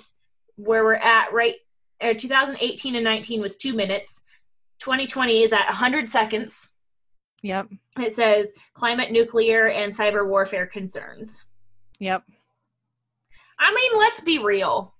where 0.55 0.83
we're 0.83 0.93
at 0.93 1.33
right 1.33 1.55
uh, 2.01 2.13
2018 2.13 2.95
and 2.95 3.03
19 3.03 3.41
was 3.41 3.57
two 3.57 3.73
minutes, 3.73 4.21
2020 4.79 5.43
is 5.43 5.53
at 5.53 5.65
100 5.65 6.09
seconds. 6.09 6.69
Yep. 7.43 7.69
It 7.99 8.13
says 8.13 8.51
climate, 8.73 9.11
nuclear, 9.11 9.67
and 9.67 9.95
cyber 9.95 10.27
warfare 10.27 10.67
concerns. 10.67 11.43
Yep. 11.99 12.23
I 13.61 13.73
mean, 13.73 13.91
let's 13.97 14.21
be 14.21 14.39
real. 14.39 14.95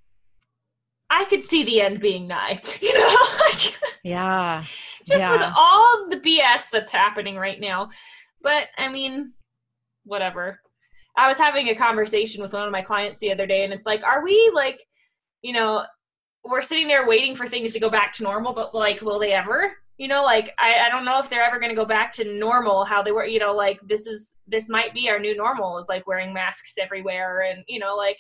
I 1.10 1.26
could 1.26 1.44
see 1.44 1.64
the 1.64 1.82
end 1.82 2.00
being 2.00 2.28
nigh. 2.28 2.62
You 2.82 2.98
know, 2.98 3.16
like 3.40 3.76
yeah, 4.04 4.64
just 5.06 5.20
yeah. 5.20 5.32
with 5.34 5.54
all 5.56 6.08
the 6.10 6.18
BS 6.18 6.70
that's 6.72 6.92
happening 6.92 7.36
right 7.36 7.60
now. 7.60 7.90
But 8.42 8.70
I 8.78 8.90
mean, 8.90 9.34
whatever. 10.04 10.60
I 11.18 11.28
was 11.28 11.38
having 11.38 11.68
a 11.68 11.76
conversation 11.76 12.42
with 12.42 12.54
one 12.54 12.66
of 12.66 12.72
my 12.72 12.82
clients 12.82 13.20
the 13.20 13.32
other 13.32 13.46
day, 13.46 13.64
and 13.64 13.74
it's 13.74 13.86
like, 13.86 14.04
are 14.04 14.24
we 14.24 14.52
like, 14.56 14.80
you 15.42 15.54
know, 15.54 15.84
we're 16.44 16.62
sitting 16.62 16.88
there 16.88 17.08
waiting 17.08 17.36
for 17.36 17.46
things 17.46 17.74
to 17.74 17.80
go 17.80 17.90
back 17.90 18.14
to 18.14 18.24
normal, 18.24 18.54
but 18.54 18.74
like, 18.74 19.02
will 19.02 19.20
they 19.20 19.34
ever? 19.34 19.74
You 20.02 20.08
know, 20.08 20.24
like 20.24 20.52
I, 20.58 20.88
I 20.88 20.90
don't 20.90 21.06
know 21.06 21.20
if 21.20 21.30
they're 21.30 21.44
ever 21.44 21.60
going 21.60 21.70
to 21.70 21.76
go 21.76 21.86
back 21.86 22.12
to 22.14 22.34
normal 22.40 22.84
how 22.84 23.04
they 23.04 23.12
were. 23.12 23.24
You 23.24 23.38
know, 23.38 23.54
like 23.54 23.80
this 23.82 24.08
is 24.08 24.36
this 24.48 24.68
might 24.68 24.96
be 24.96 25.12
our 25.12 25.20
new 25.20 25.38
normal 25.38 25.78
is 25.78 25.90
like 25.90 26.08
wearing 26.08 26.34
masks 26.34 26.74
everywhere, 26.82 27.42
and 27.44 27.64
you 27.68 27.78
know, 27.78 27.96
like 27.96 28.18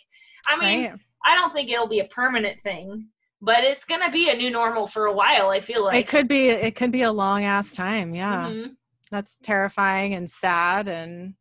I 0.47 0.59
mean, 0.59 0.91
right. 0.91 0.99
I 1.25 1.35
don't 1.35 1.51
think 1.51 1.71
it'll 1.71 1.87
be 1.87 2.01
a 2.01 2.05
permanent 2.05 2.59
thing, 2.59 3.07
but 3.41 3.63
it's 3.63 3.83
gonna 3.83 4.11
be 4.11 4.29
a 4.29 4.35
new 4.35 4.51
normal 4.51 4.85
for 4.85 5.07
a 5.07 5.11
while. 5.11 5.49
I 5.49 5.59
feel 5.59 5.83
like 5.83 5.95
it 5.95 6.07
could 6.07 6.27
be. 6.27 6.49
It 6.49 6.75
could 6.75 6.91
be 6.91 7.01
a 7.01 7.11
long 7.11 7.45
ass 7.45 7.73
time. 7.73 8.13
Yeah, 8.13 8.45
mm-hmm. 8.45 8.73
that's 9.09 9.37
terrifying 9.41 10.13
and 10.13 10.29
sad, 10.29 10.87
and 10.87 11.33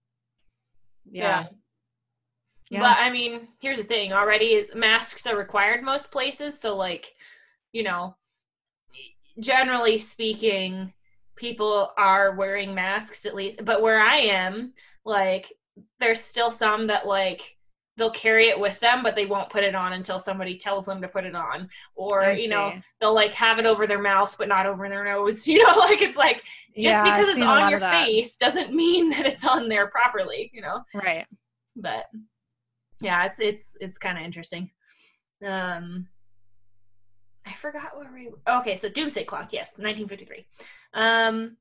yeah. 1.05 1.23
yeah. 1.23 1.47
yeah. 2.71 2.81
But 2.81 2.97
I 2.99 3.11
mean, 3.11 3.49
here's 3.61 3.77
the 3.77 3.85
thing. 3.85 4.15
Already, 4.15 4.69
masks 4.75 5.27
are 5.27 5.37
required 5.37 5.83
most 5.83 6.11
places. 6.11 6.59
So, 6.59 6.75
like, 6.75 7.13
you 7.73 7.83
know, 7.83 8.17
generally 9.41 9.99
speaking, 9.99 10.93
people 11.37 11.93
are 11.97 12.35
wearing 12.35 12.75
masks 12.75 13.27
at 13.27 13.35
least. 13.35 13.65
But 13.65 13.83
where 13.83 14.01
I 14.01 14.17
am, 14.17 14.75
like, 15.05 15.53
there's 15.99 16.21
still 16.21 16.51
some 16.51 16.87
that 16.89 17.07
like 17.07 17.57
they'll 17.97 18.11
carry 18.11 18.47
it 18.47 18.59
with 18.59 18.81
them 18.81 19.03
but 19.03 19.15
they 19.15 19.27
won't 19.27 19.51
put 19.51 19.63
it 19.63 19.75
on 19.75 19.93
until 19.93 20.19
somebody 20.19 20.57
tells 20.57 20.87
them 20.87 21.03
to 21.03 21.09
put 21.09 21.25
it 21.25 21.35
on. 21.35 21.69
Or 21.95 22.25
you 22.33 22.49
know 22.49 22.73
they'll 23.01 23.15
like 23.15 23.33
have 23.35 23.59
it 23.59 23.67
over 23.67 23.87
their 23.87 24.01
mouth 24.01 24.35
but 24.39 24.49
not 24.49 24.67
over 24.67 24.89
their 24.89 25.05
nose 25.05 25.47
you 25.47 25.65
know 25.65 25.79
like 25.79 26.03
it's 26.03 26.17
like 26.17 26.43
just 26.77 26.99
yeah, 26.99 27.05
because 27.05 27.29
I've 27.29 27.37
it's 27.37 27.45
on 27.45 27.71
your 27.71 27.81
face 27.81 28.37
doesn't 28.37 28.75
mean 28.75 29.11
that 29.11 29.27
it's 29.27 29.47
on 29.47 29.69
there 29.69 29.89
properly 29.89 30.51
you 30.55 30.63
know? 30.63 30.83
Right. 30.95 31.27
But 31.77 32.07
yeah 33.01 33.27
it's 33.27 33.39
it's 33.39 33.77
it's 33.81 33.99
kind 33.99 34.19
of 34.19 34.25
interesting. 34.25 34.71
Um 35.47 36.09
i 37.51 37.55
forgot 37.55 37.97
where 37.97 38.11
we 38.13 38.31
okay 38.49 38.77
so 38.77 38.89
doomsday 38.89 39.25
clock 39.25 39.49
yes 39.53 39.73
1953 39.77 40.47
um 40.95 41.57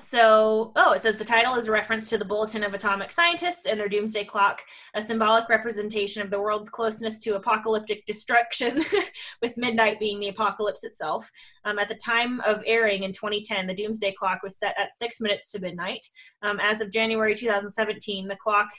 so, 0.00 0.72
oh, 0.74 0.92
it 0.92 1.00
says 1.00 1.18
the 1.18 1.24
title 1.24 1.54
is 1.54 1.68
a 1.68 1.72
reference 1.72 2.10
to 2.10 2.18
the 2.18 2.24
Bulletin 2.24 2.64
of 2.64 2.74
Atomic 2.74 3.12
Scientists 3.12 3.64
and 3.64 3.78
their 3.78 3.88
doomsday 3.88 4.24
clock, 4.24 4.60
a 4.94 5.00
symbolic 5.00 5.48
representation 5.48 6.20
of 6.20 6.30
the 6.30 6.40
world's 6.40 6.68
closeness 6.68 7.20
to 7.20 7.36
apocalyptic 7.36 8.04
destruction, 8.04 8.82
with 9.42 9.56
midnight 9.56 10.00
being 10.00 10.18
the 10.18 10.28
apocalypse 10.28 10.82
itself. 10.82 11.30
Um, 11.64 11.78
at 11.78 11.86
the 11.86 11.94
time 11.94 12.40
of 12.40 12.62
airing 12.66 13.04
in 13.04 13.12
2010, 13.12 13.68
the 13.68 13.74
doomsday 13.74 14.12
clock 14.18 14.42
was 14.42 14.58
set 14.58 14.74
at 14.78 14.92
six 14.92 15.20
minutes 15.20 15.52
to 15.52 15.60
midnight. 15.60 16.04
Um, 16.42 16.58
as 16.60 16.80
of 16.80 16.90
January 16.90 17.34
2017, 17.34 18.26
the 18.26 18.36
clock 18.36 18.70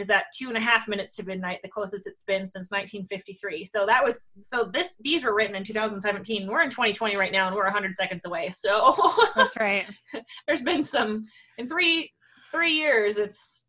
is 0.00 0.10
at 0.10 0.24
two 0.36 0.48
and 0.48 0.56
a 0.56 0.60
half 0.60 0.88
minutes 0.88 1.16
to 1.16 1.24
midnight, 1.24 1.60
the 1.62 1.68
closest 1.68 2.06
it's 2.06 2.22
been 2.26 2.48
since 2.48 2.70
1953. 2.70 3.64
So 3.64 3.86
that 3.86 4.02
was 4.04 4.30
so 4.40 4.70
this 4.72 4.94
these 5.00 5.24
were 5.24 5.34
written 5.34 5.56
in 5.56 5.64
2017. 5.64 6.46
We're 6.46 6.62
in 6.62 6.70
2020 6.70 7.16
right 7.16 7.32
now, 7.32 7.46
and 7.46 7.56
we're 7.56 7.64
100 7.64 7.94
seconds 7.94 8.24
away. 8.24 8.50
So 8.50 8.94
that's 9.36 9.56
right. 9.56 9.86
There's 10.46 10.62
been 10.62 10.82
some 10.82 11.26
in 11.58 11.68
three 11.68 12.12
three 12.52 12.72
years. 12.72 13.18
It's 13.18 13.68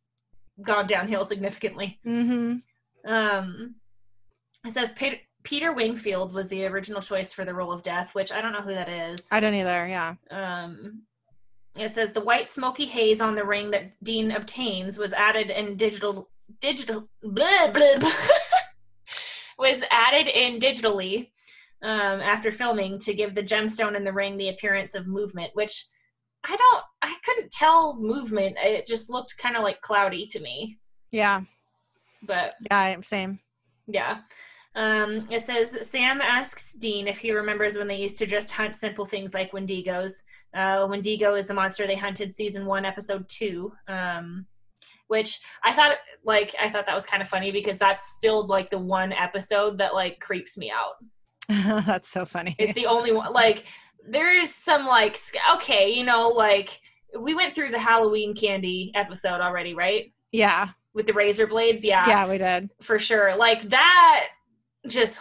gone 0.62 0.88
downhill 0.88 1.26
significantly. 1.26 2.00
Mm-hmm. 2.06 3.12
Um, 3.12 3.76
it 4.66 4.72
says 4.72 4.92
Peter, 4.92 5.18
Peter 5.44 5.74
Wingfield 5.74 6.34
was 6.34 6.48
the 6.50 6.66
original 6.66 7.02
choice 7.02 7.34
for 7.34 7.46
the 7.46 7.54
role 7.54 7.72
of 7.72 7.84
Death, 7.84 8.14
which 8.14 8.32
I 8.32 8.42
don't 8.42 8.54
know 8.54 8.62
who 8.62 8.74
that 8.74 8.90
is. 8.90 9.28
I 9.32 9.40
don't 9.40 9.56
either. 9.56 9.88
Yeah. 9.88 10.16
Um, 10.30 11.04
it 11.80 11.90
says 11.92 12.12
the 12.12 12.22
white 12.22 12.52
smoky 12.52 12.86
haze 12.86 13.22
on 13.22 13.36
the 13.36 13.46
ring 13.46 13.72
that 13.72 13.92
Dean 14.04 14.32
obtains 14.32 14.98
was 14.98 15.14
added 15.14 15.50
in 15.50 15.78
digital 15.78 16.30
digital 16.60 17.08
blah, 17.24 17.72
blah, 17.72 17.98
blah 17.98 18.12
was 19.58 19.84
added 19.90 20.28
in 20.28 20.60
digitally 20.60 21.30
um, 21.82 22.20
after 22.20 22.52
filming 22.52 22.98
to 23.00 23.14
give 23.14 23.36
the 23.36 23.44
gemstone 23.44 23.96
in 23.96 24.04
the 24.04 24.14
ring 24.14 24.38
the 24.38 24.50
appearance 24.50 24.96
of 24.96 25.08
movement, 25.08 25.52
which 25.54 25.86
I 26.44 26.56
don't 26.56 26.84
I 27.02 27.16
couldn't 27.24 27.52
tell 27.52 27.96
movement. 27.96 28.58
It 28.62 28.86
just 28.86 29.10
looked 29.10 29.38
kind 29.38 29.56
of 29.56 29.64
like 29.64 29.82
cloudy 29.82 30.26
to 30.28 30.40
me. 30.40 30.78
Yeah. 31.12 31.42
But 32.24 32.54
yeah, 32.70 33.00
same. 33.02 33.40
Yeah. 33.88 34.20
Um, 34.76 35.28
it 35.30 35.42
says 35.42 35.78
Sam 35.82 36.22
asks 36.22 36.74
Dean 36.74 37.08
if 37.08 37.20
he 37.20 37.32
remembers 37.32 37.76
when 37.78 37.88
they 37.88 37.98
used 37.98 38.18
to 38.20 38.26
just 38.26 38.54
hunt 38.54 38.74
simple 38.74 39.06
things 39.06 39.34
like 39.34 39.52
Wendigos. 39.52 40.14
Uh, 40.56 40.88
Wendigo 40.90 41.36
is 41.36 41.48
the 41.48 41.54
monster 41.54 41.86
they 41.86 41.96
hunted 41.96 42.34
season 42.34 42.66
one, 42.66 42.86
episode 42.86 43.26
two. 43.28 43.74
Um, 43.88 44.46
which 45.12 45.42
I 45.62 45.74
thought 45.74 45.98
like 46.24 46.56
I 46.58 46.70
thought 46.70 46.86
that 46.86 46.96
was 46.96 47.06
kind 47.06 47.22
of 47.22 47.28
funny 47.28 47.52
because 47.52 47.78
that's 47.78 48.16
still 48.16 48.48
like 48.48 48.70
the 48.70 48.78
one 48.78 49.12
episode 49.12 49.78
that 49.80 49.94
like 49.94 50.22
creeps 50.22 50.58
me 50.58 50.72
out. 50.72 50.94
that's 51.86 52.08
so 52.08 52.26
funny. 52.26 52.56
It's 52.58 52.72
the 52.74 52.86
only 52.86 53.12
one 53.12 53.34
like 53.34 53.66
there's 54.08 54.50
some 54.50 54.86
like 54.86 55.18
okay, 55.56 55.90
you 55.90 56.06
know, 56.06 56.30
like 56.30 56.80
we 57.20 57.36
went 57.36 57.56
through 57.56 57.72
the 57.72 57.80
Halloween 57.80 58.34
candy 58.34 58.94
episode 58.96 59.42
already, 59.42 59.74
right? 59.74 60.14
Yeah. 60.32 60.70
With 60.94 61.08
the 61.08 61.14
razor 61.14 61.46
blades, 61.46 61.84
yeah. 61.84 62.08
Yeah, 62.08 62.30
we 62.30 62.38
did. 62.38 62.70
For 62.82 62.98
sure. 62.98 63.36
Like 63.36 63.68
that 63.68 64.28
just 64.88 65.20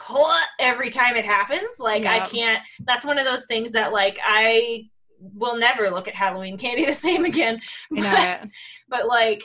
every 0.58 0.90
time 0.90 1.16
it 1.16 1.24
happens. 1.24 1.78
Like 1.78 2.06
I 2.06 2.26
can't. 2.26 2.62
That's 2.84 3.04
one 3.04 3.18
of 3.18 3.24
those 3.24 3.46
things 3.46 3.72
that 3.72 3.92
like 3.92 4.18
I 4.24 4.88
will 5.20 5.58
never 5.58 5.90
look 5.90 6.08
at 6.08 6.14
Halloween 6.14 6.56
candy 6.56 6.84
the 6.86 6.94
same 6.94 7.24
again. 7.24 7.58
But, 7.90 8.48
but 8.88 9.06
like 9.06 9.42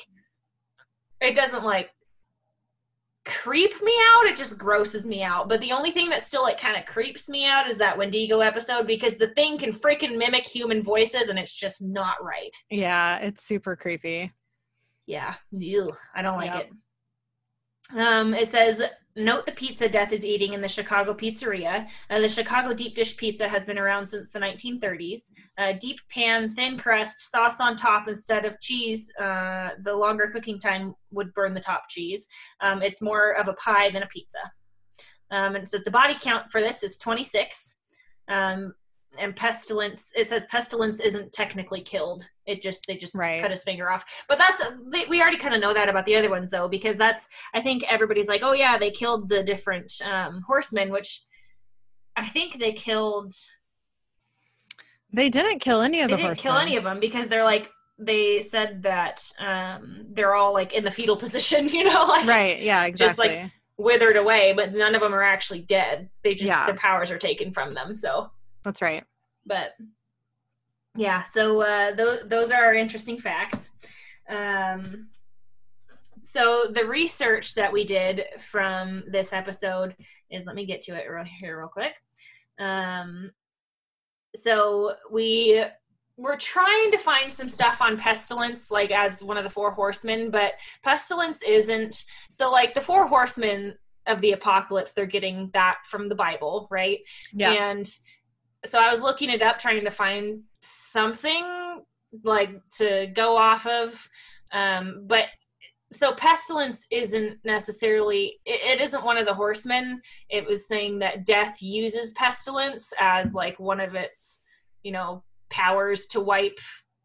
it 1.21 1.35
doesn't 1.35 1.63
like 1.63 1.89
creep 3.25 3.73
me 3.81 3.93
out. 4.15 4.27
It 4.27 4.35
just 4.35 4.57
grosses 4.57 5.05
me 5.05 5.23
out. 5.23 5.49
But 5.49 5.59
the 5.59 5.71
only 5.71 5.91
thing 5.91 6.09
that 6.09 6.23
still 6.23 6.43
like 6.43 6.59
kind 6.59 6.77
of 6.77 6.85
creeps 6.85 7.27
me 7.27 7.45
out 7.45 7.69
is 7.69 7.77
that 7.79 7.97
Wendigo 7.97 8.39
episode 8.39 8.87
because 8.87 9.17
the 9.17 9.29
thing 9.29 9.57
can 9.57 9.71
freaking 9.71 10.17
mimic 10.17 10.45
human 10.45 10.81
voices 10.81 11.29
and 11.29 11.39
it's 11.39 11.53
just 11.53 11.81
not 11.81 12.23
right. 12.23 12.55
Yeah, 12.69 13.19
it's 13.19 13.43
super 13.43 13.75
creepy. 13.75 14.31
Yeah, 15.07 15.35
Ew, 15.51 15.91
I 16.15 16.21
don't 16.21 16.37
like 16.37 16.51
yep. 16.51 16.63
it. 16.63 16.69
Um, 17.93 18.33
it 18.33 18.47
says 18.47 18.81
Note 19.17 19.45
the 19.45 19.53
pizza 19.53 19.87
Death 19.87 20.11
is 20.11 20.25
eating 20.25 20.53
in 20.53 20.61
the 20.61 20.67
Chicago 20.67 21.13
pizzeria. 21.13 21.87
Uh, 22.09 22.19
the 22.19 22.27
Chicago 22.27 22.73
deep 22.73 22.95
dish 22.95 23.15
pizza 23.15 23.47
has 23.47 23.63
been 23.63 23.79
around 23.79 24.05
since 24.05 24.29
the 24.31 24.39
1930s. 24.39 25.31
Uh, 25.57 25.71
deep 25.79 25.99
pan, 26.09 26.49
thin 26.49 26.77
crust, 26.77 27.31
sauce 27.31 27.61
on 27.61 27.77
top 27.77 28.09
instead 28.09 28.43
of 28.43 28.59
cheese. 28.59 29.09
Uh, 29.17 29.69
the 29.83 29.93
longer 29.93 30.29
cooking 30.33 30.59
time 30.59 30.93
would 31.11 31.33
burn 31.33 31.53
the 31.53 31.61
top 31.61 31.83
cheese. 31.87 32.27
Um, 32.59 32.81
it's 32.81 33.01
more 33.01 33.31
of 33.31 33.47
a 33.47 33.53
pie 33.53 33.89
than 33.89 34.03
a 34.03 34.07
pizza. 34.07 34.39
Um, 35.31 35.55
and 35.55 35.63
it 35.63 35.69
says 35.69 35.83
the 35.85 35.91
body 35.91 36.17
count 36.19 36.51
for 36.51 36.59
this 36.59 36.83
is 36.83 36.97
26. 36.97 37.73
Um, 38.27 38.73
and 39.19 39.35
pestilence 39.35 40.11
it 40.15 40.27
says 40.27 40.43
pestilence 40.49 40.99
isn't 40.99 41.31
technically 41.31 41.81
killed 41.81 42.27
it 42.45 42.61
just 42.61 42.85
they 42.87 42.95
just 42.95 43.15
right. 43.15 43.41
cut 43.41 43.51
his 43.51 43.63
finger 43.63 43.89
off 43.89 44.05
but 44.27 44.37
that's 44.37 44.61
they, 44.91 45.05
we 45.05 45.21
already 45.21 45.37
kind 45.37 45.53
of 45.53 45.61
know 45.61 45.73
that 45.73 45.89
about 45.89 46.05
the 46.05 46.15
other 46.15 46.29
ones 46.29 46.49
though 46.49 46.67
because 46.67 46.97
that's 46.97 47.27
i 47.53 47.61
think 47.61 47.83
everybody's 47.89 48.27
like 48.27 48.41
oh 48.43 48.53
yeah 48.53 48.77
they 48.77 48.91
killed 48.91 49.29
the 49.29 49.43
different 49.43 49.91
um, 50.09 50.41
horsemen 50.47 50.91
which 50.91 51.21
i 52.15 52.25
think 52.25 52.59
they 52.59 52.71
killed 52.71 53.33
they 55.13 55.29
didn't 55.29 55.59
kill 55.59 55.81
any 55.81 56.01
of 56.01 56.09
they 56.09 56.13
the 56.13 56.17
didn't 56.17 56.27
horsemen. 56.29 56.53
kill 56.53 56.61
any 56.61 56.77
of 56.77 56.83
them 56.83 56.99
because 56.99 57.27
they're 57.27 57.43
like 57.43 57.69
they 57.97 58.41
said 58.41 58.83
that 58.83 59.21
um, 59.39 60.05
they're 60.09 60.35
all 60.35 60.53
like 60.53 60.73
in 60.73 60.83
the 60.83 60.91
fetal 60.91 61.15
position 61.25 61.67
you 61.69 61.83
know 61.83 62.05
like 62.05 62.27
right 62.27 62.61
yeah 62.61 62.85
exactly 62.85 63.27
just 63.27 63.41
like 63.43 63.51
withered 63.77 64.15
away 64.15 64.53
but 64.55 64.73
none 64.73 64.95
of 64.95 65.01
them 65.01 65.13
are 65.13 65.23
actually 65.23 65.61
dead 65.61 66.09
they 66.23 66.33
just 66.33 66.47
yeah. 66.47 66.65
their 66.65 66.75
powers 66.75 67.11
are 67.11 67.17
taken 67.17 67.51
from 67.51 67.73
them 67.73 67.95
so 67.95 68.29
that's 68.65 68.81
right. 68.81 69.05
But 69.45 69.71
yeah, 70.95 71.23
so 71.23 71.61
uh, 71.61 71.95
th- 71.95 72.23
those 72.25 72.51
are 72.51 72.65
our 72.65 72.73
interesting 72.73 73.19
facts. 73.19 73.69
Um, 74.29 75.09
so 76.23 76.65
the 76.71 76.85
research 76.85 77.55
that 77.55 77.71
we 77.71 77.83
did 77.85 78.25
from 78.39 79.03
this 79.07 79.31
episode 79.31 79.95
is 80.31 80.45
let 80.45 80.55
me 80.55 80.65
get 80.65 80.81
to 80.83 80.95
it 80.95 81.07
real, 81.07 81.23
here 81.23 81.59
real 81.59 81.67
quick. 81.67 81.93
Um, 82.59 83.31
so 84.35 84.95
we 85.11 85.63
were 86.17 86.37
trying 86.37 86.91
to 86.91 86.97
find 86.97 87.31
some 87.31 87.49
stuff 87.49 87.81
on 87.81 87.97
pestilence 87.97 88.71
like 88.71 88.91
as 88.91 89.23
one 89.23 89.37
of 89.37 89.43
the 89.43 89.49
four 89.49 89.71
horsemen 89.71 90.31
but 90.31 90.53
pestilence 90.81 91.41
isn't 91.45 92.05
so 92.29 92.49
like 92.49 92.73
the 92.73 92.81
four 92.81 93.05
horsemen 93.05 93.75
of 94.07 94.21
the 94.21 94.31
apocalypse 94.31 94.93
they're 94.93 95.05
getting 95.05 95.49
that 95.51 95.79
from 95.83 96.07
the 96.07 96.15
bible 96.15 96.67
right 96.71 96.99
yeah 97.33 97.51
and 97.51 97.97
so 98.65 98.79
I 98.79 98.91
was 98.91 99.01
looking 99.01 99.29
it 99.29 99.41
up, 99.41 99.57
trying 99.57 99.83
to 99.83 99.91
find 99.91 100.41
something 100.61 101.83
like 102.23 102.51
to 102.77 103.11
go 103.13 103.37
off 103.37 103.65
of. 103.65 104.07
Um, 104.51 105.05
but 105.07 105.25
so 105.91 106.13
pestilence 106.13 106.85
isn't 106.91 107.37
necessarily 107.43 108.39
it, 108.45 108.79
it 108.79 108.81
isn't 108.81 109.03
one 109.03 109.17
of 109.17 109.25
the 109.25 109.33
horsemen. 109.33 110.01
It 110.29 110.45
was 110.45 110.67
saying 110.67 110.99
that 110.99 111.25
death 111.25 111.61
uses 111.61 112.11
pestilence 112.11 112.91
as 112.99 113.33
like 113.33 113.59
one 113.59 113.79
of 113.79 113.95
its, 113.95 114.41
you 114.83 114.91
know, 114.91 115.23
powers 115.49 116.05
to 116.07 116.19
wipe 116.19 116.59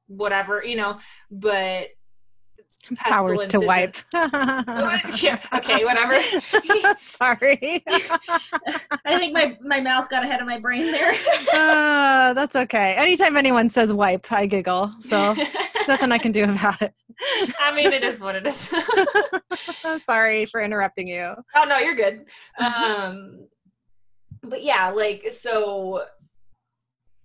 whatever, 0.07 0.65
you 0.65 0.77
know, 0.77 0.99
but 1.31 1.89
powers 2.97 3.47
to 3.49 3.61
wipe. 3.61 3.97
yeah, 4.13 5.39
okay, 5.55 5.85
whatever. 5.85 6.21
Sorry. 6.99 7.83
I 7.89 9.17
think 9.17 9.35
my, 9.35 9.57
my 9.63 9.81
mouth 9.81 10.09
got 10.09 10.25
ahead 10.25 10.41
of 10.41 10.47
my 10.47 10.59
brain 10.59 10.91
there. 10.91 11.13
uh, 11.53 12.35
that's 12.35 12.57
okay. 12.57 12.95
Anytime 12.97 13.37
anyone 13.37 13.69
says 13.69 13.93
wipe, 13.93 14.31
I 14.33 14.47
giggle. 14.47 14.93
So 15.01 15.35
nothing 15.89 16.13
I 16.13 16.19
can 16.19 16.33
do 16.33 16.45
about 16.45 16.81
it. 16.83 16.95
I 17.61 17.75
mean, 17.75 17.93
it 17.93 18.03
is 18.03 18.21
what 18.21 18.35
it 18.35 18.47
is. 18.47 18.73
Sorry 20.05 20.47
for 20.47 20.61
interrupting 20.61 21.09
you. 21.09 21.35
Oh, 21.55 21.65
no, 21.65 21.79
you're 21.79 21.97
good. 21.97 22.25
Um, 22.59 23.47
but 24.43 24.63
yeah, 24.63 24.91
like, 24.91 25.29
so 25.33 26.05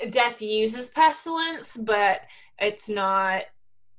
death 0.10 0.41
uses 0.41 0.89
pestilence, 0.89 1.78
but 1.78 2.22
it's 2.60 2.89
not 2.89 3.43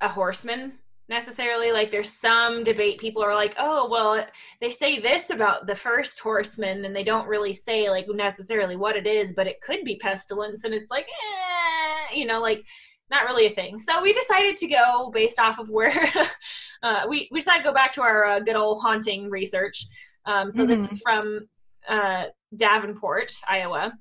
a 0.00 0.08
horseman 0.08 0.74
necessarily 1.08 1.72
like 1.72 1.90
there's 1.90 2.12
some 2.12 2.62
debate. 2.62 2.98
People 2.98 3.22
are 3.22 3.34
like 3.34 3.54
oh 3.58 3.88
well 3.88 4.24
they 4.60 4.70
say 4.70 4.98
this 4.98 5.30
about 5.30 5.66
the 5.66 5.76
first 5.76 6.18
horseman 6.20 6.84
and 6.84 6.94
they 6.94 7.04
don't 7.04 7.28
really 7.28 7.52
say 7.52 7.90
like 7.90 8.06
necessarily 8.08 8.76
what 8.76 8.96
it 8.96 9.06
is 9.06 9.32
but 9.32 9.46
it 9.46 9.60
could 9.60 9.84
be 9.84 9.96
pestilence 9.96 10.64
and 10.64 10.74
it's 10.74 10.90
like 10.90 11.06
eh, 11.06 12.14
you 12.14 12.26
know 12.26 12.40
like 12.40 12.64
not 13.10 13.24
really 13.24 13.46
a 13.46 13.50
thing. 13.50 13.78
So 13.78 14.02
we 14.02 14.12
decided 14.12 14.56
to 14.58 14.68
go 14.68 15.10
based 15.12 15.38
off 15.38 15.58
of 15.58 15.68
where 15.70 15.92
uh, 16.82 17.06
we, 17.08 17.28
we 17.30 17.40
decided 17.40 17.62
to 17.62 17.68
go 17.68 17.74
back 17.74 17.92
to 17.94 18.02
our 18.02 18.24
uh, 18.24 18.40
good 18.40 18.56
old 18.56 18.82
haunting 18.82 19.30
research. 19.30 19.86
Um, 20.24 20.50
so 20.50 20.62
mm-hmm. 20.62 20.68
this 20.68 20.92
is 20.92 21.00
from 21.00 21.48
uh, 21.88 22.24
davenport 22.54 23.32
iowa. 23.48 23.92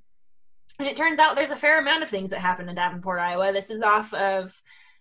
And 0.80 0.88
it 0.88 0.97
turns 0.97 1.20
out 1.20 1.36
there's 1.36 1.51
a 1.51 1.56
fair 1.56 1.80
amount 1.80 2.03
of 2.03 2.10
things 2.10 2.32
that 2.32 2.39
happen 2.39 2.68
in 2.68 2.76
davenport 2.76 3.20
iowa. 3.20 3.53
This 3.53 3.70
is 3.70 3.82
off 3.82 4.14
of 4.14 4.60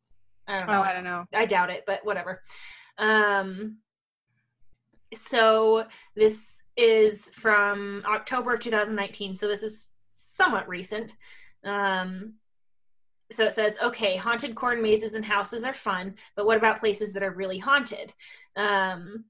I 0.47 0.57
don't 0.57 0.69
know. 0.69 0.79
Oh, 0.79 0.81
I 0.81 0.93
don't 0.93 1.03
know. 1.03 1.25
I 1.33 1.45
doubt 1.45 1.69
it, 1.69 1.83
but 1.85 2.05
whatever. 2.05 2.41
Um 2.97 3.79
so 5.13 5.85
this 6.15 6.63
is 6.75 7.29
from 7.29 8.01
October 8.05 8.53
of 8.53 8.59
2019. 8.59 9.35
So 9.35 9.47
this 9.47 9.63
is 9.63 9.91
somewhat 10.11 10.67
recent. 10.67 11.15
Um 11.63 12.33
so 13.31 13.45
it 13.45 13.53
says, 13.53 13.77
okay, 13.83 14.15
haunted 14.15 14.55
corn 14.55 14.81
mazes 14.81 15.13
and 15.13 15.25
houses 15.25 15.65
are 15.65 15.73
fun, 15.73 16.15
but 16.35 16.45
what 16.45 16.57
about 16.57 16.79
places 16.79 17.13
that 17.13 17.23
are 17.23 17.31
really 17.31 17.57
haunted? 17.57 18.13
Um, 18.55 19.25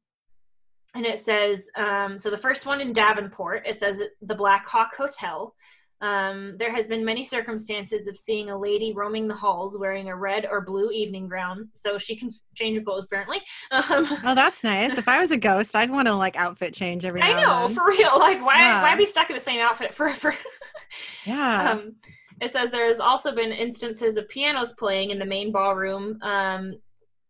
and 0.97 1.05
it 1.05 1.19
says 1.19 1.69
um, 1.75 2.17
so 2.17 2.29
the 2.29 2.37
first 2.37 2.65
one 2.65 2.81
in 2.81 2.91
davenport 2.91 3.65
it 3.65 3.77
says 3.79 4.01
the 4.21 4.35
black 4.35 4.67
hawk 4.67 4.91
hotel 4.97 5.53
um, 5.99 6.55
there 6.57 6.71
has 6.71 6.85
been 6.85 7.03
many 7.03 7.23
circumstances 7.23 8.07
of 8.07 8.15
seeing 8.15 8.51
a 8.51 8.57
lady 8.57 8.93
roaming 8.93 9.27
the 9.27 9.33
halls 9.33 9.77
wearing 9.79 10.09
a 10.09 10.15
red 10.15 10.45
or 10.45 10.61
blue 10.61 10.91
evening 10.91 11.27
gown. 11.27 11.69
So 11.73 11.97
she 11.97 12.15
can 12.15 12.29
change 12.53 12.77
her 12.77 12.83
clothes 12.83 13.05
apparently. 13.05 13.41
Um, 13.71 14.07
oh 14.23 14.35
that's 14.35 14.63
nice. 14.63 14.97
If 14.97 15.07
i 15.07 15.19
was 15.19 15.31
a 15.31 15.37
ghost 15.37 15.75
i'd 15.75 15.89
want 15.89 16.07
to 16.07 16.13
like 16.13 16.35
outfit 16.35 16.73
change 16.73 17.03
every 17.03 17.21
i 17.21 17.33
know 17.33 17.67
for 17.67 17.87
real. 17.87 18.17
Like 18.19 18.45
why 18.45 18.59
yeah. 18.59 18.81
why 18.81 18.95
be 18.95 19.05
stuck 19.05 19.29
in 19.29 19.35
the 19.35 19.41
same 19.41 19.59
outfit 19.59 19.93
forever 19.93 20.35
yeah. 21.25 21.71
Um, 21.71 21.95
it 22.41 22.51
says 22.51 22.69
there 22.71 22.85
has 22.85 22.99
also 22.99 23.33
been 23.33 23.51
instances 23.51 24.17
of 24.17 24.29
pianos 24.29 24.73
playing 24.73 25.09
in 25.09 25.17
the 25.17 25.25
main 25.25 25.51
ballroom. 25.51 26.19
Um, 26.21 26.75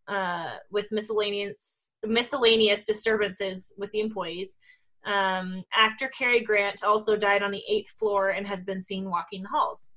uh, 0.07 0.55
with 0.71 0.91
miscellaneous 0.91 1.93
miscellaneous 2.05 2.85
disturbances 2.85 3.73
with 3.77 3.91
the 3.91 3.99
employees. 3.99 4.57
Um, 5.05 5.63
actor 5.73 6.09
Cary 6.09 6.41
Grant 6.41 6.83
also 6.83 7.15
died 7.15 7.43
on 7.43 7.51
the 7.51 7.63
eighth 7.69 7.91
floor 7.91 8.29
and 8.29 8.45
has 8.47 8.63
been 8.63 8.81
seen 8.81 9.09
walking 9.09 9.43
the 9.43 9.49
halls. 9.49 9.89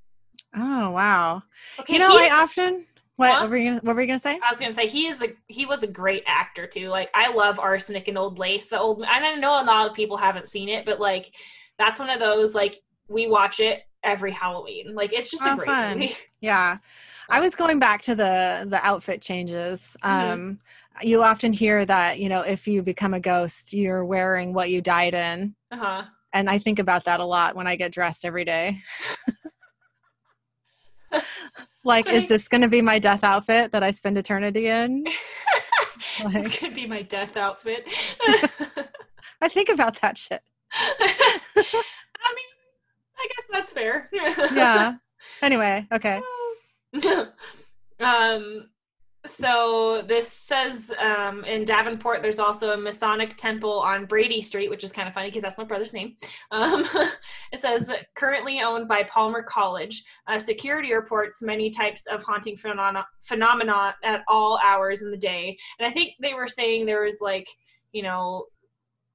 Oh 0.55 0.91
wow! 0.91 1.43
Okay, 1.79 1.93
you 1.93 1.99
know, 1.99 2.17
I 2.17 2.29
often 2.31 2.85
what, 3.21 3.29
huh? 3.29 3.41
what, 3.41 3.49
were 3.49 3.57
you 3.57 3.69
gonna, 3.69 3.81
what 3.83 3.95
were 3.95 4.01
you 4.01 4.07
gonna 4.07 4.19
say? 4.19 4.39
I 4.43 4.49
was 4.49 4.59
gonna 4.59 4.71
say 4.71 4.87
he 4.87 5.07
is 5.07 5.21
a 5.21 5.27
he 5.47 5.65
was 5.65 5.83
a 5.83 5.87
great 5.87 6.23
actor 6.25 6.65
too. 6.65 6.89
Like 6.89 7.09
I 7.13 7.31
love 7.31 7.59
Arsenic 7.59 8.07
and 8.07 8.17
Old 8.17 8.39
Lace. 8.39 8.69
The 8.69 8.79
old 8.79 9.03
I 9.07 9.35
know 9.35 9.61
a 9.61 9.63
lot 9.63 9.89
of 9.89 9.95
people 9.95 10.17
haven't 10.17 10.47
seen 10.47 10.69
it, 10.69 10.85
but 10.85 10.99
like 10.99 11.35
that's 11.77 11.99
one 11.99 12.09
of 12.09 12.19
those 12.19 12.55
like 12.55 12.79
we 13.07 13.27
watch 13.27 13.59
it 13.59 13.81
every 14.03 14.31
Halloween. 14.31 14.95
Like 14.95 15.13
it's 15.13 15.29
just 15.29 15.45
oh, 15.45 15.53
a 15.53 15.55
great 15.55 15.65
fun. 15.67 15.99
movie. 15.99 16.15
Yeah. 16.41 16.77
I 17.31 17.39
was 17.39 17.55
going 17.55 17.79
back 17.79 18.01
to 18.03 18.13
the 18.13 18.65
the 18.69 18.85
outfit 18.85 19.21
changes. 19.21 19.95
Mm-hmm. 20.03 20.31
Um, 20.33 20.59
you 21.01 21.23
often 21.23 21.53
hear 21.53 21.85
that 21.85 22.19
you 22.19 22.27
know 22.27 22.41
if 22.41 22.67
you 22.67 22.83
become 22.83 23.13
a 23.13 23.19
ghost, 23.19 23.73
you're 23.73 24.03
wearing 24.03 24.53
what 24.53 24.69
you 24.69 24.81
died 24.81 25.13
in. 25.13 25.55
Uh-huh. 25.71 26.03
And 26.33 26.49
I 26.49 26.59
think 26.59 26.77
about 26.79 27.05
that 27.05 27.19
a 27.19 27.25
lot 27.25 27.55
when 27.55 27.67
I 27.67 27.77
get 27.77 27.91
dressed 27.91 28.25
every 28.25 28.45
day. 28.45 28.81
like, 31.83 32.07
is 32.07 32.29
this 32.29 32.47
going 32.47 32.61
to 32.61 32.69
be 32.69 32.81
my 32.81 32.99
death 32.99 33.23
outfit 33.23 33.71
that 33.73 33.83
I 33.83 33.91
spend 33.91 34.17
eternity 34.17 34.67
in? 34.67 35.03
like, 36.23 36.45
it's 36.45 36.59
going 36.59 36.73
to 36.73 36.81
be 36.81 36.87
my 36.87 37.01
death 37.01 37.35
outfit. 37.35 37.85
I 39.41 39.49
think 39.49 39.67
about 39.67 39.99
that 40.01 40.17
shit. 40.17 40.41
I 40.73 42.33
mean, 42.35 42.45
I 43.19 43.27
guess 43.27 43.47
that's 43.51 43.73
fair. 43.73 44.09
yeah. 44.13 44.93
Anyway, 45.41 45.85
okay. 45.91 46.21
um 47.99 48.69
so 49.25 50.01
this 50.07 50.27
says 50.31 50.91
um, 50.97 51.43
in 51.43 51.63
Davenport, 51.63 52.23
there's 52.23 52.39
also 52.39 52.71
a 52.71 52.77
Masonic 52.77 53.37
temple 53.37 53.79
on 53.79 54.05
Brady 54.05 54.41
Street, 54.41 54.69
which 54.69 54.83
is 54.83 54.91
kind 54.91 55.07
of 55.07 55.13
funny 55.13 55.27
because 55.27 55.43
that's 55.43 55.59
my 55.59 55.63
brother's 55.63 55.93
name. 55.93 56.15
Um, 56.49 56.87
it 57.53 57.59
says 57.59 57.91
currently 58.15 58.61
owned 58.61 58.87
by 58.87 59.03
Palmer 59.03 59.43
College. 59.43 60.03
Uh, 60.25 60.39
security 60.39 60.91
reports 60.93 61.43
many 61.43 61.69
types 61.69 62.07
of 62.07 62.23
haunting 62.23 62.57
phenomena, 62.57 63.05
phenomena 63.21 63.95
at 64.03 64.23
all 64.27 64.59
hours 64.63 65.03
in 65.03 65.11
the 65.11 65.17
day, 65.17 65.55
and 65.77 65.87
I 65.87 65.91
think 65.91 66.13
they 66.19 66.33
were 66.33 66.47
saying 66.47 66.85
there 66.85 67.03
was 67.03 67.19
like 67.21 67.47
you 67.91 68.01
know 68.01 68.45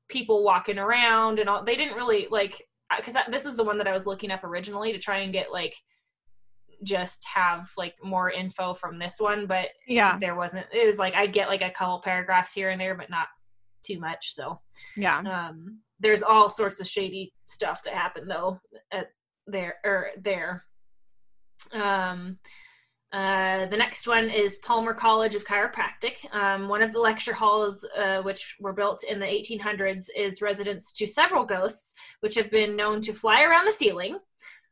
people 0.08 0.44
walking 0.44 0.78
around 0.78 1.40
and 1.40 1.48
all. 1.48 1.64
They 1.64 1.74
didn't 1.74 1.96
really 1.96 2.28
like 2.30 2.62
because 2.96 3.16
this 3.28 3.44
is 3.44 3.56
the 3.56 3.64
one 3.64 3.78
that 3.78 3.88
I 3.88 3.92
was 3.92 4.06
looking 4.06 4.30
up 4.30 4.44
originally 4.44 4.92
to 4.92 4.98
try 4.98 5.18
and 5.18 5.32
get 5.32 5.50
like 5.50 5.74
just 6.82 7.24
have 7.34 7.70
like 7.76 7.94
more 8.02 8.30
info 8.30 8.74
from 8.74 8.98
this 8.98 9.16
one, 9.18 9.46
but 9.46 9.68
yeah, 9.86 10.18
there 10.18 10.34
wasn't. 10.34 10.66
It 10.72 10.86
was 10.86 10.98
like 10.98 11.14
I'd 11.14 11.32
get 11.32 11.48
like 11.48 11.62
a 11.62 11.70
couple 11.70 12.00
paragraphs 12.00 12.52
here 12.52 12.70
and 12.70 12.80
there, 12.80 12.94
but 12.94 13.10
not 13.10 13.28
too 13.84 13.98
much. 13.98 14.34
So 14.34 14.60
yeah, 14.96 15.18
um, 15.20 15.80
there's 16.00 16.22
all 16.22 16.48
sorts 16.48 16.80
of 16.80 16.86
shady 16.86 17.32
stuff 17.46 17.82
that 17.84 17.94
happened 17.94 18.30
though 18.30 18.60
at 18.92 19.08
there 19.46 19.76
or 19.84 20.08
there. 20.22 20.64
Um, 21.72 22.38
uh, 23.12 23.66
the 23.66 23.76
next 23.76 24.06
one 24.06 24.28
is 24.28 24.58
Palmer 24.58 24.92
College 24.92 25.36
of 25.36 25.46
Chiropractic. 25.46 26.32
Um, 26.34 26.68
one 26.68 26.82
of 26.82 26.92
the 26.92 26.98
lecture 26.98 27.32
halls, 27.32 27.86
uh, 27.96 28.20
which 28.22 28.56
were 28.60 28.72
built 28.72 29.04
in 29.04 29.20
the 29.20 29.26
1800s, 29.26 30.06
is 30.14 30.42
residence 30.42 30.92
to 30.92 31.06
several 31.06 31.44
ghosts, 31.44 31.94
which 32.20 32.34
have 32.34 32.50
been 32.50 32.76
known 32.76 33.00
to 33.02 33.12
fly 33.12 33.44
around 33.44 33.64
the 33.64 33.72
ceiling 33.72 34.18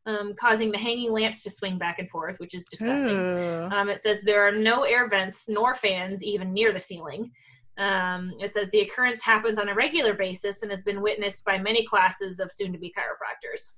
um, 0.06 0.34
causing 0.34 0.70
the 0.70 0.78
hanging 0.78 1.12
lamps 1.12 1.42
to 1.44 1.50
swing 1.50 1.78
back 1.78 1.98
and 1.98 2.08
forth, 2.10 2.38
which 2.38 2.54
is 2.54 2.66
disgusting. 2.66 3.72
Um, 3.72 3.88
it 3.88 4.00
says 4.00 4.20
there 4.22 4.46
are 4.46 4.52
no 4.52 4.82
air 4.82 5.08
vents 5.08 5.48
nor 5.48 5.74
fans 5.74 6.22
even 6.22 6.52
near 6.52 6.72
the 6.72 6.80
ceiling. 6.80 7.30
Um, 7.76 8.32
it 8.38 8.52
says 8.52 8.70
the 8.70 8.80
occurrence 8.80 9.22
happens 9.22 9.58
on 9.58 9.68
a 9.68 9.74
regular 9.74 10.14
basis 10.14 10.62
and 10.62 10.70
has 10.70 10.84
been 10.84 11.00
witnessed 11.00 11.44
by 11.44 11.58
many 11.58 11.84
classes 11.84 12.38
of 12.38 12.52
soon 12.52 12.72
to 12.72 12.78
be 12.78 12.92
chiropractors. 12.96 13.72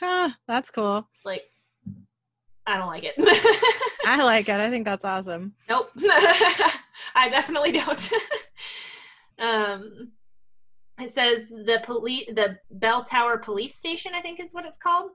Huh, 0.00 0.30
that's 0.46 0.70
cool. 0.70 1.08
Like, 1.24 1.42
I 2.66 2.78
don't 2.78 2.86
like 2.86 3.04
it. 3.04 3.14
I 4.06 4.22
like 4.22 4.48
it. 4.48 4.60
I 4.60 4.70
think 4.70 4.84
that's 4.84 5.04
awesome. 5.04 5.54
Nope. 5.68 5.90
I 7.14 7.28
definitely 7.28 7.72
don't. 7.72 8.10
um, 9.38 10.12
it 11.00 11.10
says 11.10 11.48
the 11.48 11.80
police, 11.84 12.26
the 12.34 12.58
Bell 12.70 13.04
Tower 13.04 13.38
Police 13.38 13.74
Station, 13.74 14.12
I 14.14 14.20
think 14.20 14.40
is 14.40 14.52
what 14.52 14.64
it's 14.64 14.78
called. 14.78 15.10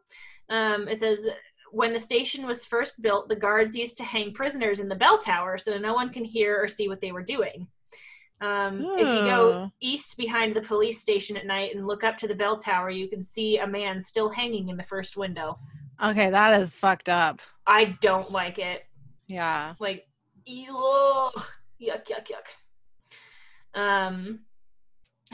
Um, 0.50 0.88
it 0.88 0.98
says 0.98 1.28
when 1.72 1.94
the 1.94 2.00
station 2.00 2.46
was 2.46 2.66
first 2.66 3.02
built, 3.02 3.30
the 3.30 3.36
guards 3.36 3.76
used 3.76 3.98
to 3.98 4.04
hang 4.04 4.34
prisoners 4.34 4.80
in 4.80 4.88
the 4.90 4.96
bell 4.96 5.18
tower 5.18 5.58
so 5.58 5.78
no 5.78 5.94
one 5.94 6.10
can 6.10 6.24
hear 6.24 6.62
or 6.62 6.68
see 6.68 6.88
what 6.88 7.02
they 7.02 7.12
were 7.12 7.24
doing. 7.24 7.68
Um, 8.42 8.84
If 8.96 9.08
you 9.08 9.26
go 9.26 9.72
east 9.80 10.18
behind 10.18 10.56
the 10.56 10.62
police 10.62 11.00
station 11.00 11.38
at 11.38 11.46
night 11.46 11.74
and 11.74 11.88
look 11.88 12.04
up 12.04 12.18
to 12.18 12.28
the 12.28 12.36
bell 12.36 12.58
tower, 12.58 12.90
you 12.90 13.08
can 13.08 13.24
see 13.24 13.58
a 13.58 13.66
man 13.66 14.02
still 14.02 14.30
hanging 14.30 14.70
in 14.70 14.78
the 14.78 14.84
first 14.84 15.18
window. 15.18 15.58
Okay, 16.04 16.30
that 16.30 16.62
is 16.62 16.76
fucked 16.76 17.10
up. 17.10 17.42
I 17.66 17.98
don't 18.02 18.32
like 18.32 18.60
it. 18.60 18.84
Yeah. 19.28 19.76
Like, 19.80 20.06
ew, 20.46 21.32
yuck, 21.82 22.06
yuck, 22.06 22.28
yuck. 22.28 23.80
Um, 23.80 24.42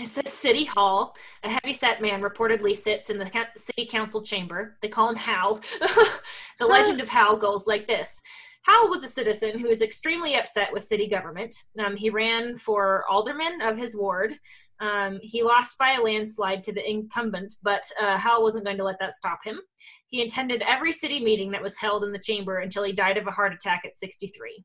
it 0.01 0.07
says 0.07 0.31
City 0.31 0.65
Hall. 0.65 1.15
A 1.43 1.49
heavy-set 1.49 2.01
man 2.01 2.21
reportedly 2.21 2.75
sits 2.75 3.09
in 3.09 3.17
the 3.17 3.47
city 3.55 3.85
council 3.85 4.21
chamber. 4.21 4.77
They 4.81 4.87
call 4.87 5.09
him 5.09 5.15
Hal. 5.15 5.55
the 6.59 6.67
legend 6.67 7.01
of 7.01 7.09
Hal 7.09 7.37
goes 7.37 7.67
like 7.67 7.87
this. 7.87 8.21
Hal 8.63 8.89
was 8.89 9.03
a 9.03 9.07
citizen 9.07 9.57
who 9.57 9.69
was 9.69 9.81
extremely 9.81 10.35
upset 10.35 10.71
with 10.71 10.83
city 10.83 11.07
government. 11.07 11.55
Um, 11.83 11.95
he 11.95 12.09
ran 12.09 12.55
for 12.55 13.03
alderman 13.09 13.61
of 13.61 13.77
his 13.77 13.95
ward. 13.95 14.33
Um, 14.81 15.19
he 15.21 15.43
lost 15.43 15.77
by 15.77 15.93
a 15.93 16.01
landslide 16.01 16.63
to 16.63 16.73
the 16.73 16.87
incumbent, 16.87 17.55
but 17.63 17.83
uh, 18.01 18.17
Hal 18.17 18.43
wasn't 18.43 18.65
going 18.65 18.77
to 18.77 18.83
let 18.83 18.99
that 18.99 19.13
stop 19.13 19.39
him. 19.43 19.59
He 20.07 20.21
attended 20.21 20.61
every 20.65 20.91
city 20.91 21.23
meeting 21.23 21.51
that 21.51 21.63
was 21.63 21.77
held 21.77 22.03
in 22.03 22.11
the 22.11 22.19
chamber 22.19 22.59
until 22.59 22.83
he 22.83 22.91
died 22.91 23.17
of 23.17 23.27
a 23.27 23.31
heart 23.31 23.53
attack 23.53 23.83
at 23.85 23.97
63. 23.97 24.63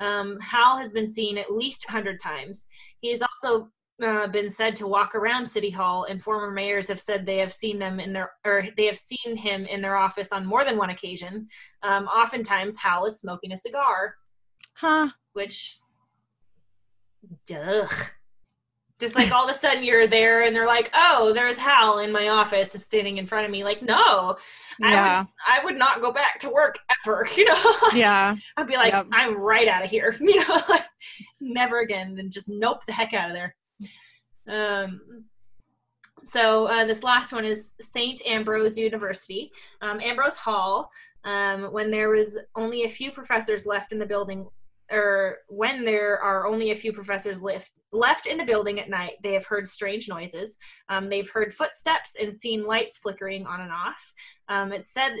Um, 0.00 0.38
Hal 0.40 0.78
has 0.78 0.92
been 0.92 1.08
seen 1.08 1.36
at 1.36 1.52
least 1.52 1.86
100 1.86 2.20
times. 2.20 2.66
He 3.00 3.10
is 3.10 3.22
also 3.22 3.68
uh, 4.02 4.26
been 4.26 4.50
said 4.50 4.76
to 4.76 4.86
walk 4.86 5.14
around 5.14 5.46
City 5.46 5.70
Hall, 5.70 6.04
and 6.04 6.22
former 6.22 6.50
mayors 6.50 6.88
have 6.88 7.00
said 7.00 7.24
they 7.24 7.38
have 7.38 7.52
seen 7.52 7.78
them 7.78 8.00
in 8.00 8.12
their 8.12 8.32
or 8.44 8.64
they 8.76 8.86
have 8.86 8.96
seen 8.96 9.36
him 9.36 9.66
in 9.66 9.80
their 9.80 9.96
office 9.96 10.32
on 10.32 10.46
more 10.46 10.64
than 10.64 10.76
one 10.76 10.90
occasion. 10.90 11.46
Um, 11.82 12.06
oftentimes, 12.06 12.78
Hal 12.78 13.06
is 13.06 13.20
smoking 13.20 13.52
a 13.52 13.56
cigar. 13.56 14.14
Huh? 14.74 15.10
Which, 15.34 15.78
duh. 17.46 17.86
Just 19.00 19.16
like 19.16 19.32
all 19.32 19.44
of 19.44 19.50
a 19.50 19.54
sudden 19.54 19.82
you're 19.82 20.06
there 20.06 20.42
and 20.42 20.54
they're 20.54 20.66
like, 20.66 20.90
oh, 20.92 21.32
there's 21.32 21.56
Hal 21.56 22.00
in 22.00 22.12
my 22.12 22.28
office 22.28 22.72
standing 22.72 23.16
in 23.16 23.24
front 23.24 23.46
of 23.46 23.50
me. 23.50 23.64
Like, 23.64 23.82
no, 23.82 24.36
yeah. 24.78 25.24
I 25.48 25.58
would, 25.58 25.62
I 25.62 25.64
would 25.64 25.78
not 25.78 26.02
go 26.02 26.12
back 26.12 26.38
to 26.40 26.50
work 26.50 26.78
ever. 27.06 27.26
You 27.36 27.46
know? 27.46 27.74
Yeah. 27.94 28.36
I'd 28.58 28.66
be 28.66 28.76
like, 28.76 28.92
yep. 28.92 29.06
I'm 29.10 29.38
right 29.38 29.68
out 29.68 29.84
of 29.84 29.90
here. 29.90 30.14
You 30.20 30.46
know, 30.46 30.60
never 31.40 31.80
again. 31.80 32.16
And 32.18 32.30
just 32.30 32.50
nope 32.50 32.84
the 32.84 32.92
heck 32.92 33.14
out 33.14 33.30
of 33.30 33.34
there. 33.34 33.56
Um, 34.48 35.24
so 36.24 36.66
uh, 36.66 36.84
this 36.84 37.02
last 37.02 37.32
one 37.32 37.44
is 37.44 37.74
St. 37.80 38.20
Ambrose 38.26 38.78
University, 38.78 39.52
um, 39.80 40.00
Ambrose 40.00 40.36
Hall. 40.36 40.90
Um, 41.24 41.64
when 41.72 41.90
there 41.90 42.08
was 42.08 42.38
only 42.56 42.84
a 42.84 42.88
few 42.88 43.10
professors 43.10 43.66
left 43.66 43.92
in 43.92 43.98
the 43.98 44.06
building, 44.06 44.48
or 44.90 45.38
when 45.48 45.84
there 45.84 46.18
are 46.18 46.46
only 46.46 46.70
a 46.70 46.76
few 46.76 46.92
professors 46.92 47.42
left 47.42 47.70
left 47.92 48.26
in 48.26 48.38
the 48.38 48.44
building 48.44 48.78
at 48.78 48.88
night, 48.88 49.14
they 49.22 49.32
have 49.34 49.46
heard 49.46 49.66
strange 49.66 50.08
noises. 50.08 50.56
Um, 50.88 51.08
they've 51.08 51.28
heard 51.28 51.52
footsteps 51.52 52.16
and 52.20 52.34
seen 52.34 52.64
lights 52.64 52.98
flickering 52.98 53.46
on 53.46 53.60
and 53.60 53.72
off. 53.72 54.14
Um, 54.48 54.72
it's 54.72 54.92
said 54.92 55.16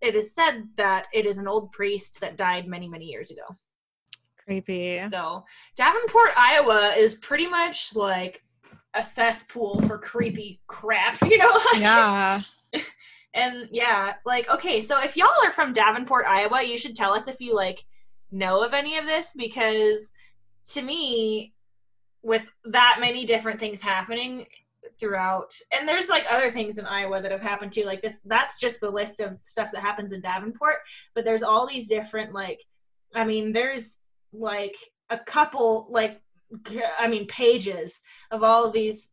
it 0.00 0.14
is 0.14 0.34
said 0.34 0.68
that 0.76 1.08
it 1.12 1.26
is 1.26 1.38
an 1.38 1.48
old 1.48 1.72
priest 1.72 2.20
that 2.20 2.36
died 2.36 2.66
many 2.66 2.88
many 2.88 3.06
years 3.06 3.30
ago. 3.30 3.56
Creepy. 4.44 5.02
So 5.10 5.44
Davenport, 5.76 6.30
Iowa, 6.36 6.94
is 6.96 7.14
pretty 7.16 7.48
much 7.48 7.96
like 7.96 8.43
a 8.94 9.02
cesspool 9.02 9.80
for 9.82 9.98
creepy 9.98 10.60
crap, 10.66 11.20
you 11.28 11.38
know? 11.38 11.60
Yeah. 11.76 12.42
and 13.34 13.68
yeah, 13.72 14.14
like 14.24 14.48
okay, 14.48 14.80
so 14.80 15.00
if 15.02 15.16
y'all 15.16 15.30
are 15.44 15.52
from 15.52 15.72
Davenport, 15.72 16.26
Iowa, 16.26 16.62
you 16.62 16.78
should 16.78 16.94
tell 16.94 17.12
us 17.12 17.28
if 17.28 17.40
you 17.40 17.54
like 17.54 17.84
know 18.30 18.64
of 18.64 18.74
any 18.74 18.96
of 18.96 19.06
this 19.06 19.32
because 19.36 20.12
to 20.66 20.82
me 20.82 21.52
with 22.22 22.50
that 22.64 22.96
many 23.00 23.24
different 23.24 23.60
things 23.60 23.80
happening 23.80 24.46
throughout 24.98 25.54
and 25.72 25.88
there's 25.88 26.08
like 26.08 26.24
other 26.30 26.50
things 26.50 26.78
in 26.78 26.86
Iowa 26.86 27.20
that 27.20 27.30
have 27.30 27.40
happened 27.40 27.72
too 27.72 27.84
like 27.84 28.02
this 28.02 28.20
that's 28.24 28.58
just 28.58 28.80
the 28.80 28.90
list 28.90 29.20
of 29.20 29.38
stuff 29.42 29.70
that 29.72 29.80
happens 29.80 30.12
in 30.12 30.20
Davenport 30.20 30.76
but 31.14 31.24
there's 31.24 31.42
all 31.42 31.66
these 31.66 31.88
different 31.88 32.32
like 32.32 32.60
I 33.14 33.24
mean 33.24 33.52
there's 33.52 34.00
like 34.32 34.74
a 35.10 35.18
couple 35.18 35.86
like 35.90 36.20
I 36.98 37.08
mean, 37.08 37.26
pages 37.26 38.00
of 38.30 38.42
all 38.42 38.64
of 38.64 38.72
these 38.72 39.10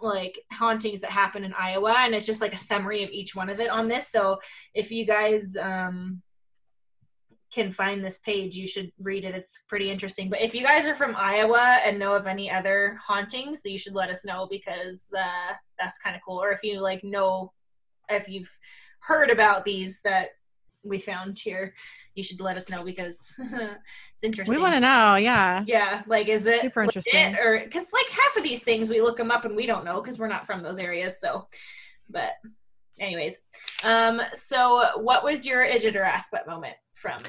like 0.00 0.38
hauntings 0.52 1.00
that 1.00 1.10
happen 1.10 1.44
in 1.44 1.52
Iowa, 1.54 1.94
and 1.98 2.14
it's 2.14 2.26
just 2.26 2.40
like 2.40 2.54
a 2.54 2.58
summary 2.58 3.02
of 3.02 3.10
each 3.10 3.34
one 3.34 3.48
of 3.48 3.60
it 3.60 3.70
on 3.70 3.88
this. 3.88 4.08
So 4.08 4.38
if 4.74 4.90
you 4.90 5.04
guys 5.04 5.56
um, 5.56 6.22
can 7.52 7.72
find 7.72 8.04
this 8.04 8.18
page, 8.18 8.56
you 8.56 8.66
should 8.66 8.92
read 9.00 9.24
it. 9.24 9.34
It's 9.34 9.62
pretty 9.68 9.90
interesting. 9.90 10.28
But 10.28 10.40
if 10.40 10.54
you 10.54 10.62
guys 10.62 10.86
are 10.86 10.94
from 10.94 11.16
Iowa 11.16 11.80
and 11.84 11.98
know 11.98 12.14
of 12.14 12.26
any 12.26 12.50
other 12.50 12.98
hauntings, 13.04 13.62
you 13.64 13.78
should 13.78 13.94
let 13.94 14.10
us 14.10 14.24
know 14.24 14.46
because 14.50 15.12
uh, 15.18 15.54
that's 15.78 15.98
kind 15.98 16.14
of 16.14 16.22
cool. 16.26 16.42
Or 16.42 16.52
if 16.52 16.62
you 16.62 16.80
like 16.80 17.02
know 17.02 17.52
if 18.08 18.28
you've 18.28 18.50
heard 19.00 19.30
about 19.30 19.64
these 19.64 20.00
that 20.02 20.30
we 20.82 20.98
found 20.98 21.38
here, 21.38 21.74
you 22.14 22.22
should 22.22 22.40
let 22.40 22.56
us 22.56 22.70
know 22.70 22.84
because 22.84 23.18
it's 23.38 24.22
interesting. 24.22 24.56
We 24.56 24.60
want 24.60 24.74
to 24.74 24.80
know, 24.80 25.16
yeah. 25.16 25.64
Yeah, 25.66 26.02
like 26.06 26.28
is 26.28 26.46
it 26.46 26.62
super 26.62 26.82
interesting? 26.82 27.36
Or 27.36 27.60
because 27.62 27.92
like 27.92 28.08
half 28.08 28.36
of 28.36 28.42
these 28.42 28.62
things 28.62 28.90
we 28.90 29.00
look 29.00 29.16
them 29.16 29.30
up 29.30 29.44
and 29.44 29.56
we 29.56 29.66
don't 29.66 29.84
know 29.84 30.00
because 30.00 30.18
we're 30.18 30.28
not 30.28 30.46
from 30.46 30.62
those 30.62 30.78
areas. 30.78 31.20
So, 31.20 31.46
but 32.08 32.32
anyways, 32.98 33.40
um, 33.84 34.20
so 34.34 34.98
what 34.98 35.24
was 35.24 35.46
your 35.46 35.66
Igitteraspat 35.66 36.46
moment 36.46 36.76
from? 36.94 37.22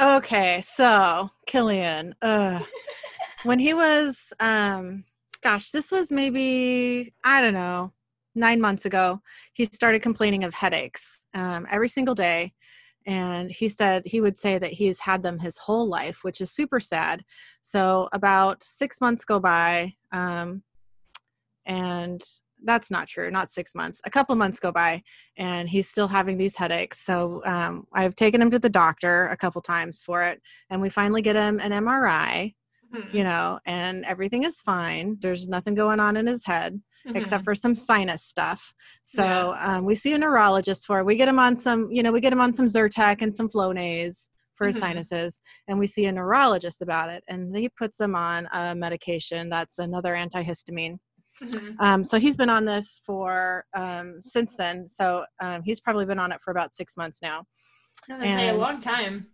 Okay, 0.00 0.62
so 0.66 1.30
Killian, 1.46 2.14
uh, 2.20 2.60
when 3.44 3.58
he 3.58 3.74
was, 3.74 4.32
um, 4.40 5.04
gosh, 5.40 5.70
this 5.70 5.92
was 5.92 6.10
maybe 6.10 7.14
I 7.22 7.40
don't 7.40 7.54
know, 7.54 7.92
nine 8.34 8.60
months 8.60 8.84
ago. 8.84 9.20
He 9.52 9.64
started 9.66 10.02
complaining 10.02 10.44
of 10.44 10.52
headaches 10.52 11.20
um, 11.32 11.66
every 11.70 11.88
single 11.88 12.14
day 12.14 12.52
and 13.06 13.50
he 13.50 13.68
said 13.68 14.02
he 14.04 14.20
would 14.20 14.38
say 14.38 14.58
that 14.58 14.72
he's 14.72 15.00
had 15.00 15.22
them 15.22 15.38
his 15.38 15.58
whole 15.58 15.86
life 15.86 16.20
which 16.22 16.40
is 16.40 16.50
super 16.50 16.80
sad. 16.80 17.24
So 17.62 18.08
about 18.12 18.62
six 18.62 19.00
months 19.00 19.24
go 19.24 19.40
by 19.40 19.94
um, 20.12 20.62
and 21.66 22.22
that's 22.62 22.90
not 22.90 23.08
true 23.08 23.30
not 23.30 23.50
six 23.50 23.74
months 23.74 24.00
a 24.04 24.10
couple 24.10 24.34
months 24.36 24.58
go 24.58 24.72
by 24.72 25.02
and 25.36 25.68
he's 25.68 25.88
still 25.88 26.08
having 26.08 26.36
these 26.36 26.56
headaches. 26.56 27.00
So 27.04 27.42
um, 27.44 27.86
i've 27.92 28.16
taken 28.16 28.40
him 28.40 28.50
to 28.50 28.58
the 28.58 28.70
doctor 28.70 29.28
a 29.28 29.36
couple 29.36 29.60
times 29.62 30.02
for 30.02 30.22
it 30.22 30.40
and 30.70 30.80
we 30.80 30.88
finally 30.88 31.22
get 31.22 31.36
him 31.36 31.60
an 31.60 31.72
mri 31.72 32.54
mm-hmm. 32.94 33.16
you 33.16 33.24
know 33.24 33.58
and 33.66 34.04
everything 34.04 34.44
is 34.44 34.60
fine 34.60 35.16
there's 35.20 35.48
nothing 35.48 35.74
going 35.74 36.00
on 36.00 36.16
in 36.16 36.26
his 36.26 36.44
head 36.44 36.80
mm-hmm. 37.06 37.16
except 37.16 37.44
for 37.44 37.54
some 37.54 37.74
sinus 37.74 38.22
stuff 38.22 38.74
so 39.02 39.24
yeah. 39.24 39.76
um, 39.76 39.84
we 39.84 39.94
see 39.94 40.12
a 40.12 40.18
neurologist 40.18 40.86
for 40.86 41.00
it 41.00 41.06
we 41.06 41.16
get 41.16 41.28
him 41.28 41.38
on 41.38 41.56
some 41.56 41.88
you 41.90 42.02
know 42.02 42.12
we 42.12 42.20
get 42.20 42.32
him 42.32 42.40
on 42.40 42.52
some 42.52 42.66
zyrtec 42.66 43.22
and 43.22 43.34
some 43.34 43.48
flonase 43.48 44.28
for 44.54 44.66
his 44.66 44.76
mm-hmm. 44.76 44.86
sinuses 44.86 45.42
and 45.68 45.78
we 45.78 45.86
see 45.86 46.06
a 46.06 46.12
neurologist 46.12 46.80
about 46.82 47.10
it 47.10 47.24
and 47.28 47.54
he 47.56 47.68
puts 47.68 48.00
him 48.00 48.14
on 48.14 48.48
a 48.52 48.74
medication 48.74 49.48
that's 49.48 49.78
another 49.78 50.14
antihistamine 50.14 50.98
mm-hmm. 51.42 51.70
um, 51.80 52.04
so 52.04 52.18
he's 52.18 52.36
been 52.36 52.50
on 52.50 52.64
this 52.64 53.00
for 53.04 53.64
um, 53.74 54.20
since 54.20 54.56
then 54.56 54.86
so 54.86 55.24
um, 55.40 55.62
he's 55.64 55.80
probably 55.80 56.06
been 56.06 56.20
on 56.20 56.32
it 56.32 56.40
for 56.42 56.50
about 56.50 56.74
six 56.74 56.96
months 56.96 57.20
now 57.20 57.44
and 58.08 58.22
say 58.22 58.48
a 58.48 58.54
long 58.54 58.80
time 58.80 59.26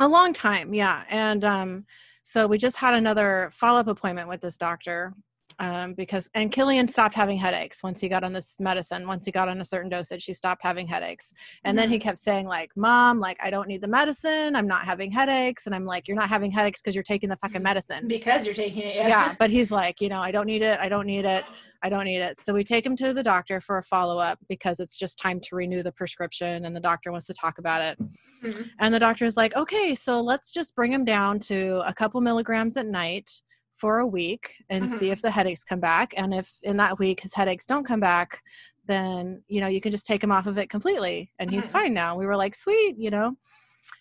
a 0.00 0.08
long 0.08 0.32
time 0.32 0.72
yeah 0.72 1.04
and 1.08 1.44
um, 1.44 1.84
so 2.24 2.46
we 2.46 2.58
just 2.58 2.76
had 2.76 2.94
another 2.94 3.50
follow-up 3.52 3.86
appointment 3.86 4.28
with 4.28 4.40
this 4.40 4.56
doctor 4.56 5.14
um, 5.58 5.94
because 5.94 6.28
and 6.34 6.50
Killian 6.50 6.88
stopped 6.88 7.14
having 7.14 7.38
headaches 7.38 7.82
once 7.82 8.00
he 8.00 8.08
got 8.08 8.24
on 8.24 8.32
this 8.32 8.56
medicine. 8.58 9.06
Once 9.06 9.26
he 9.26 9.32
got 9.32 9.48
on 9.48 9.60
a 9.60 9.64
certain 9.64 9.90
dosage, 9.90 10.24
he 10.24 10.32
stopped 10.32 10.62
having 10.62 10.86
headaches. 10.86 11.32
And 11.64 11.72
mm-hmm. 11.72 11.82
then 11.82 11.90
he 11.90 11.96
mm-hmm. 11.96 12.02
kept 12.02 12.18
saying 12.18 12.46
like, 12.46 12.70
"Mom, 12.76 13.20
like 13.20 13.38
I 13.42 13.50
don't 13.50 13.68
need 13.68 13.80
the 13.80 13.88
medicine. 13.88 14.56
I'm 14.56 14.66
not 14.66 14.84
having 14.84 15.10
headaches." 15.10 15.66
And 15.66 15.74
I'm 15.74 15.84
like, 15.84 16.08
"You're 16.08 16.16
not 16.16 16.28
having 16.28 16.50
headaches 16.50 16.80
because 16.80 16.94
you're 16.94 17.04
taking 17.04 17.28
the 17.28 17.36
fucking 17.36 17.62
medicine." 17.70 18.08
Because 18.08 18.44
you're 18.44 18.54
taking 18.54 18.82
it. 18.82 18.96
Yeah. 18.96 19.08
yeah. 19.08 19.34
But 19.38 19.50
he's 19.56 19.70
like, 19.70 20.00
you 20.00 20.08
know, 20.08 20.20
I 20.20 20.30
don't 20.30 20.46
need 20.46 20.62
it. 20.62 20.78
I 20.80 20.88
don't 20.88 21.06
need 21.06 21.24
it. 21.24 21.44
I 21.82 21.90
don't 21.90 22.04
need 22.04 22.20
it. 22.20 22.42
So 22.42 22.54
we 22.54 22.64
take 22.64 22.86
him 22.86 22.96
to 22.96 23.12
the 23.12 23.22
doctor 23.22 23.60
for 23.60 23.76
a 23.76 23.82
follow 23.82 24.18
up 24.18 24.38
because 24.48 24.80
it's 24.80 24.96
just 24.96 25.18
time 25.18 25.38
to 25.40 25.54
renew 25.54 25.82
the 25.82 25.92
prescription, 25.92 26.64
and 26.64 26.74
the 26.74 26.80
doctor 26.80 27.12
wants 27.12 27.26
to 27.26 27.34
talk 27.34 27.58
about 27.58 27.82
it. 27.82 27.98
Mm-hmm. 28.42 28.62
And 28.80 28.94
the 28.94 28.98
doctor 28.98 29.24
is 29.24 29.36
like, 29.36 29.54
"Okay, 29.54 29.94
so 29.94 30.22
let's 30.22 30.50
just 30.50 30.74
bring 30.74 30.92
him 30.92 31.04
down 31.04 31.38
to 31.40 31.82
a 31.86 31.92
couple 31.92 32.20
milligrams 32.20 32.76
at 32.76 32.86
night." 32.86 33.30
For 33.76 33.98
a 33.98 34.06
week 34.06 34.54
and 34.68 34.84
mm-hmm. 34.84 34.94
see 34.94 35.10
if 35.10 35.20
the 35.22 35.30
headaches 35.30 35.64
come 35.64 35.80
back. 35.80 36.14
And 36.16 36.32
if 36.32 36.52
in 36.62 36.76
that 36.78 36.98
week 36.98 37.20
his 37.20 37.34
headaches 37.34 37.66
don't 37.66 37.86
come 37.86 38.00
back, 38.00 38.42
then 38.86 39.42
you 39.48 39.60
know 39.60 39.66
you 39.66 39.80
can 39.80 39.90
just 39.90 40.06
take 40.06 40.22
him 40.22 40.30
off 40.30 40.46
of 40.46 40.58
it 40.58 40.68
completely 40.68 41.32
and 41.38 41.48
mm-hmm. 41.48 41.60
he's 41.60 41.72
fine 41.72 41.94
now. 41.94 42.16
We 42.18 42.26
were 42.26 42.36
like, 42.36 42.54
sweet, 42.54 42.96
you 42.98 43.10
know. 43.10 43.36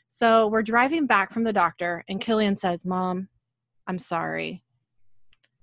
So 0.07 0.47
we're 0.47 0.61
driving 0.61 1.07
back 1.07 1.31
from 1.31 1.43
the 1.43 1.53
doctor, 1.53 2.03
and 2.07 2.21
Killian 2.21 2.55
says, 2.55 2.85
Mom, 2.85 3.29
I'm 3.87 3.97
sorry. 3.97 4.63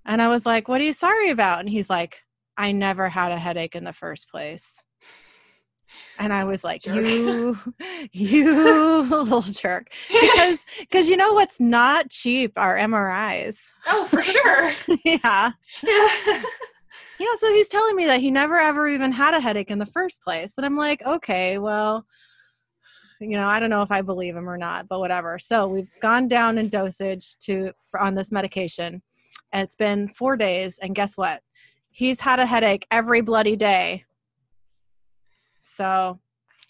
And 0.04 0.20
I 0.20 0.28
was 0.28 0.44
like, 0.44 0.68
What 0.68 0.80
are 0.80 0.84
you 0.84 0.92
sorry 0.92 1.30
about? 1.30 1.60
And 1.60 1.68
he's 1.68 1.88
like, 1.88 2.22
I 2.56 2.72
never 2.72 3.08
had 3.08 3.32
a 3.32 3.38
headache 3.38 3.76
in 3.76 3.84
the 3.84 3.92
first 3.92 4.28
place 4.28 4.82
and 6.18 6.32
i 6.32 6.44
was 6.44 6.64
like 6.64 6.82
jerk. 6.82 6.96
you 6.96 7.58
you 8.12 9.02
little 9.10 9.42
jerk. 9.42 9.92
Because 10.10 10.64
because 10.80 11.08
you 11.08 11.16
know 11.16 11.32
what's 11.32 11.60
not 11.60 12.10
cheap 12.10 12.52
are 12.56 12.76
mris 12.76 13.70
oh 13.86 14.04
for 14.04 14.22
sure. 14.22 14.72
Yeah 15.04 15.52
yeah. 15.82 16.42
Yeah 17.18 17.34
so 17.36 17.52
he's 17.52 17.68
telling 17.68 17.96
me 17.96 18.06
that 18.06 18.20
he 18.20 18.30
never 18.30 18.56
ever 18.56 18.88
even 18.88 19.12
had 19.12 19.34
a 19.34 19.40
headache 19.40 19.70
in 19.70 19.78
the 19.78 19.86
first 19.86 20.22
place 20.22 20.54
and 20.56 20.64
i'm 20.66 20.76
like 20.76 21.02
okay 21.04 21.58
well 21.58 22.06
you 23.20 23.36
know 23.36 23.46
i 23.46 23.60
don't 23.60 23.70
know 23.70 23.82
if 23.82 23.92
i 23.92 24.00
believe 24.00 24.34
him 24.34 24.48
or 24.48 24.56
not 24.56 24.88
but 24.88 25.00
whatever. 25.00 25.38
So 25.38 25.68
we've 25.68 25.90
gone 26.00 26.28
down 26.28 26.58
in 26.58 26.68
dosage 26.68 27.36
to 27.40 27.72
for, 27.90 28.00
on 28.00 28.14
this 28.14 28.32
medication 28.32 29.02
and 29.52 29.64
it's 29.64 29.76
been 29.76 30.08
four 30.08 30.36
days 30.36 30.78
and 30.78 30.94
guess 30.94 31.16
what? 31.16 31.42
He's 31.90 32.20
had 32.20 32.38
a 32.38 32.46
headache 32.46 32.86
every 32.90 33.20
bloody 33.20 33.56
day 33.56 34.04
so 35.60 36.18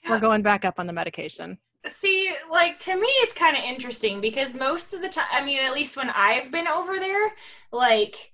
we're 0.09 0.20
going 0.20 0.43
back 0.43 0.64
up 0.64 0.78
on 0.78 0.86
the 0.86 0.93
medication. 0.93 1.59
See, 1.86 2.30
like 2.51 2.78
to 2.80 2.95
me, 2.95 3.09
it's 3.22 3.32
kind 3.32 3.57
of 3.57 3.62
interesting 3.64 4.20
because 4.20 4.55
most 4.55 4.93
of 4.93 5.01
the 5.01 5.09
time, 5.09 5.26
I 5.32 5.43
mean, 5.43 5.64
at 5.64 5.72
least 5.72 5.97
when 5.97 6.11
I've 6.11 6.53
been 6.53 6.68
over 6.68 6.99
there, 6.99 7.32
like 7.72 8.32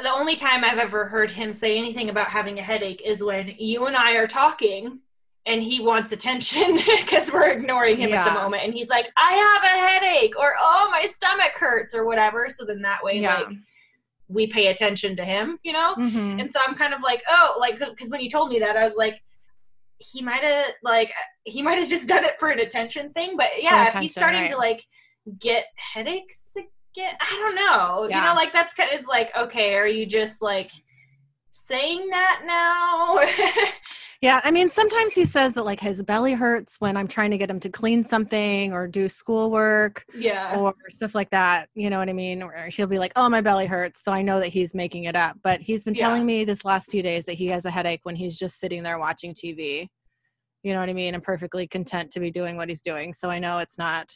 the 0.00 0.12
only 0.12 0.36
time 0.36 0.62
I've 0.62 0.78
ever 0.78 1.06
heard 1.06 1.30
him 1.30 1.52
say 1.52 1.76
anything 1.76 2.08
about 2.08 2.28
having 2.28 2.58
a 2.58 2.62
headache 2.62 3.02
is 3.04 3.22
when 3.22 3.52
you 3.58 3.86
and 3.86 3.96
I 3.96 4.16
are 4.16 4.26
talking 4.26 5.00
and 5.46 5.62
he 5.62 5.80
wants 5.80 6.12
attention 6.12 6.76
because 6.98 7.32
we're 7.32 7.50
ignoring 7.50 7.96
him 7.96 8.10
yeah. 8.10 8.24
at 8.24 8.28
the 8.28 8.34
moment. 8.34 8.64
And 8.64 8.74
he's 8.74 8.88
like, 8.88 9.10
I 9.16 9.32
have 9.32 9.62
a 9.64 10.06
headache 10.06 10.38
or, 10.38 10.54
oh, 10.58 10.88
my 10.90 11.06
stomach 11.06 11.52
hurts 11.54 11.94
or 11.94 12.04
whatever. 12.04 12.48
So 12.48 12.64
then 12.64 12.82
that 12.82 13.02
way, 13.02 13.20
yeah. 13.20 13.36
like, 13.36 13.56
we 14.28 14.48
pay 14.48 14.68
attention 14.68 15.16
to 15.16 15.24
him, 15.24 15.58
you 15.62 15.72
know? 15.72 15.94
Mm-hmm. 15.94 16.40
And 16.40 16.52
so 16.52 16.60
I'm 16.66 16.74
kind 16.74 16.92
of 16.92 17.02
like, 17.02 17.22
oh, 17.28 17.56
like, 17.60 17.78
because 17.78 18.10
when 18.10 18.20
you 18.20 18.28
told 18.28 18.50
me 18.50 18.58
that, 18.58 18.76
I 18.76 18.84
was 18.84 18.96
like, 18.96 19.22
he 19.98 20.22
might 20.22 20.42
have 20.42 20.72
like 20.82 21.12
he 21.44 21.62
might 21.62 21.78
have 21.78 21.88
just 21.88 22.08
done 22.08 22.24
it 22.24 22.38
for 22.38 22.50
an 22.50 22.60
attention 22.60 23.10
thing 23.12 23.36
but 23.36 23.48
yeah 23.58 23.82
attention, 23.82 23.98
if 23.98 24.02
he's 24.02 24.12
starting 24.12 24.42
right. 24.42 24.50
to 24.50 24.56
like 24.56 24.84
get 25.38 25.66
headaches 25.76 26.54
again 26.56 27.14
i 27.20 27.36
don't 27.36 27.54
know 27.54 28.08
yeah. 28.08 28.18
you 28.18 28.28
know 28.28 28.34
like 28.34 28.52
that's 28.52 28.74
kind 28.74 28.90
of 28.90 28.98
it's 28.98 29.08
like 29.08 29.34
okay 29.36 29.74
are 29.74 29.88
you 29.88 30.06
just 30.06 30.42
like 30.42 30.70
saying 31.50 32.08
that 32.10 32.42
now 32.44 33.18
yeah 34.20 34.40
i 34.44 34.50
mean 34.50 34.68
sometimes 34.68 35.12
he 35.12 35.24
says 35.24 35.54
that 35.54 35.64
like 35.64 35.80
his 35.80 36.02
belly 36.02 36.32
hurts 36.32 36.76
when 36.80 36.96
i'm 36.96 37.08
trying 37.08 37.30
to 37.30 37.38
get 37.38 37.50
him 37.50 37.60
to 37.60 37.68
clean 37.68 38.04
something 38.04 38.72
or 38.72 38.86
do 38.86 39.08
schoolwork 39.08 40.04
yeah. 40.14 40.58
or 40.58 40.74
stuff 40.88 41.14
like 41.14 41.30
that 41.30 41.68
you 41.74 41.90
know 41.90 41.98
what 41.98 42.08
i 42.08 42.12
mean? 42.12 42.42
Or 42.42 42.70
she'll 42.70 42.86
be 42.86 42.98
like 42.98 43.12
oh 43.16 43.28
my 43.28 43.40
belly 43.40 43.66
hurts 43.66 44.02
so 44.02 44.12
i 44.12 44.22
know 44.22 44.40
that 44.40 44.48
he's 44.48 44.74
making 44.74 45.04
it 45.04 45.16
up. 45.16 45.36
But 45.42 45.60
he's 45.60 45.84
been 45.84 45.94
yeah. 45.94 46.06
telling 46.06 46.26
me 46.26 46.44
this 46.44 46.64
last 46.64 46.90
few 46.90 47.02
days 47.02 47.24
that 47.26 47.34
he 47.34 47.46
has 47.48 47.64
a 47.64 47.70
headache 47.70 48.00
when 48.04 48.16
he's 48.16 48.38
just 48.38 48.58
sitting 48.58 48.82
there 48.82 48.98
watching 48.98 49.34
tv 49.34 49.88
you 50.62 50.72
know 50.72 50.80
what 50.80 50.88
i 50.88 50.94
mean? 50.94 51.14
And 51.14 51.22
perfectly 51.22 51.66
content 51.66 52.10
to 52.12 52.20
be 52.20 52.30
doing 52.30 52.56
what 52.56 52.68
he's 52.68 52.82
doing 52.82 53.12
so 53.12 53.30
i 53.30 53.38
know 53.38 53.58
it's 53.58 53.78
not 53.78 54.12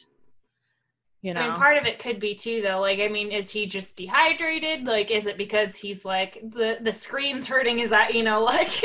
you 1.21 1.33
know 1.33 1.41
I 1.41 1.47
mean, 1.49 1.55
part 1.55 1.77
of 1.77 1.85
it 1.85 1.99
could 1.99 2.19
be 2.19 2.35
too 2.35 2.61
though 2.61 2.79
like 2.79 2.99
i 2.99 3.07
mean 3.07 3.31
is 3.31 3.51
he 3.51 3.65
just 3.65 3.97
dehydrated? 3.97 4.85
Like 4.85 5.11
is 5.11 5.27
it 5.27 5.37
because 5.37 5.77
he's 5.77 6.03
like 6.03 6.41
the 6.41 6.77
the 6.81 6.93
screen's 6.93 7.47
hurting? 7.47 7.79
Is 7.79 7.91
that 7.91 8.13
you 8.13 8.23
know 8.23 8.43
like 8.43 8.83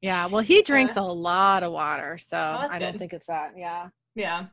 yeah 0.00 0.26
well 0.26 0.42
he 0.42 0.62
drinks 0.62 0.96
a 0.96 1.02
lot 1.02 1.62
of 1.62 1.72
water 1.72 2.18
so 2.18 2.36
oh, 2.36 2.66
i 2.70 2.78
don't 2.78 2.98
think 2.98 3.12
it's 3.12 3.26
that 3.26 3.52
yeah. 3.56 3.88
Yeah. 4.14 4.46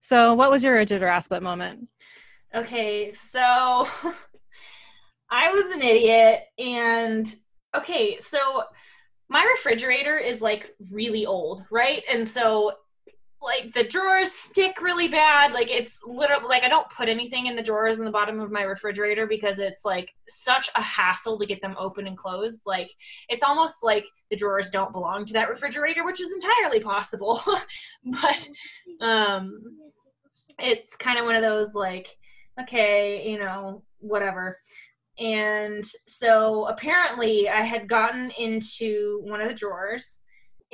So 0.00 0.34
what 0.34 0.50
was 0.50 0.62
your 0.62 0.74
rigid 0.74 1.02
or 1.02 1.06
aspect 1.06 1.42
moment? 1.42 1.88
Okay 2.54 3.12
so 3.12 3.40
i 5.30 5.50
was 5.52 5.70
an 5.70 5.82
idiot 5.82 6.42
and 6.58 7.34
okay 7.74 8.18
so 8.20 8.64
my 9.28 9.42
refrigerator 9.44 10.18
is 10.18 10.40
like 10.40 10.74
really 10.90 11.26
old, 11.26 11.64
right? 11.70 12.02
And 12.10 12.26
so 12.26 12.72
like 13.44 13.72
the 13.74 13.84
drawers 13.84 14.32
stick 14.32 14.80
really 14.80 15.06
bad. 15.06 15.52
Like 15.52 15.70
it's 15.70 16.02
literally 16.06 16.46
like 16.48 16.62
I 16.62 16.68
don't 16.68 16.88
put 16.90 17.08
anything 17.08 17.46
in 17.46 17.56
the 17.56 17.62
drawers 17.62 17.98
in 17.98 18.04
the 18.04 18.10
bottom 18.10 18.40
of 18.40 18.50
my 18.50 18.62
refrigerator 18.62 19.26
because 19.26 19.58
it's 19.58 19.84
like 19.84 20.10
such 20.28 20.70
a 20.74 20.82
hassle 20.82 21.38
to 21.38 21.46
get 21.46 21.60
them 21.60 21.76
open 21.78 22.06
and 22.06 22.16
closed. 22.16 22.62
Like 22.64 22.90
it's 23.28 23.44
almost 23.44 23.82
like 23.82 24.06
the 24.30 24.36
drawers 24.36 24.70
don't 24.70 24.92
belong 24.92 25.26
to 25.26 25.32
that 25.34 25.50
refrigerator, 25.50 26.04
which 26.04 26.20
is 26.20 26.34
entirely 26.34 26.80
possible. 26.80 27.40
but 28.04 28.48
um 29.00 29.60
it's 30.58 30.96
kind 30.96 31.18
of 31.18 31.26
one 31.26 31.34
of 31.34 31.42
those 31.42 31.74
like 31.74 32.16
okay, 32.60 33.28
you 33.28 33.38
know, 33.38 33.82
whatever. 33.98 34.58
And 35.18 35.84
so 35.84 36.66
apparently 36.66 37.48
I 37.48 37.60
had 37.62 37.88
gotten 37.88 38.30
into 38.32 39.20
one 39.24 39.40
of 39.40 39.48
the 39.48 39.54
drawers 39.54 40.20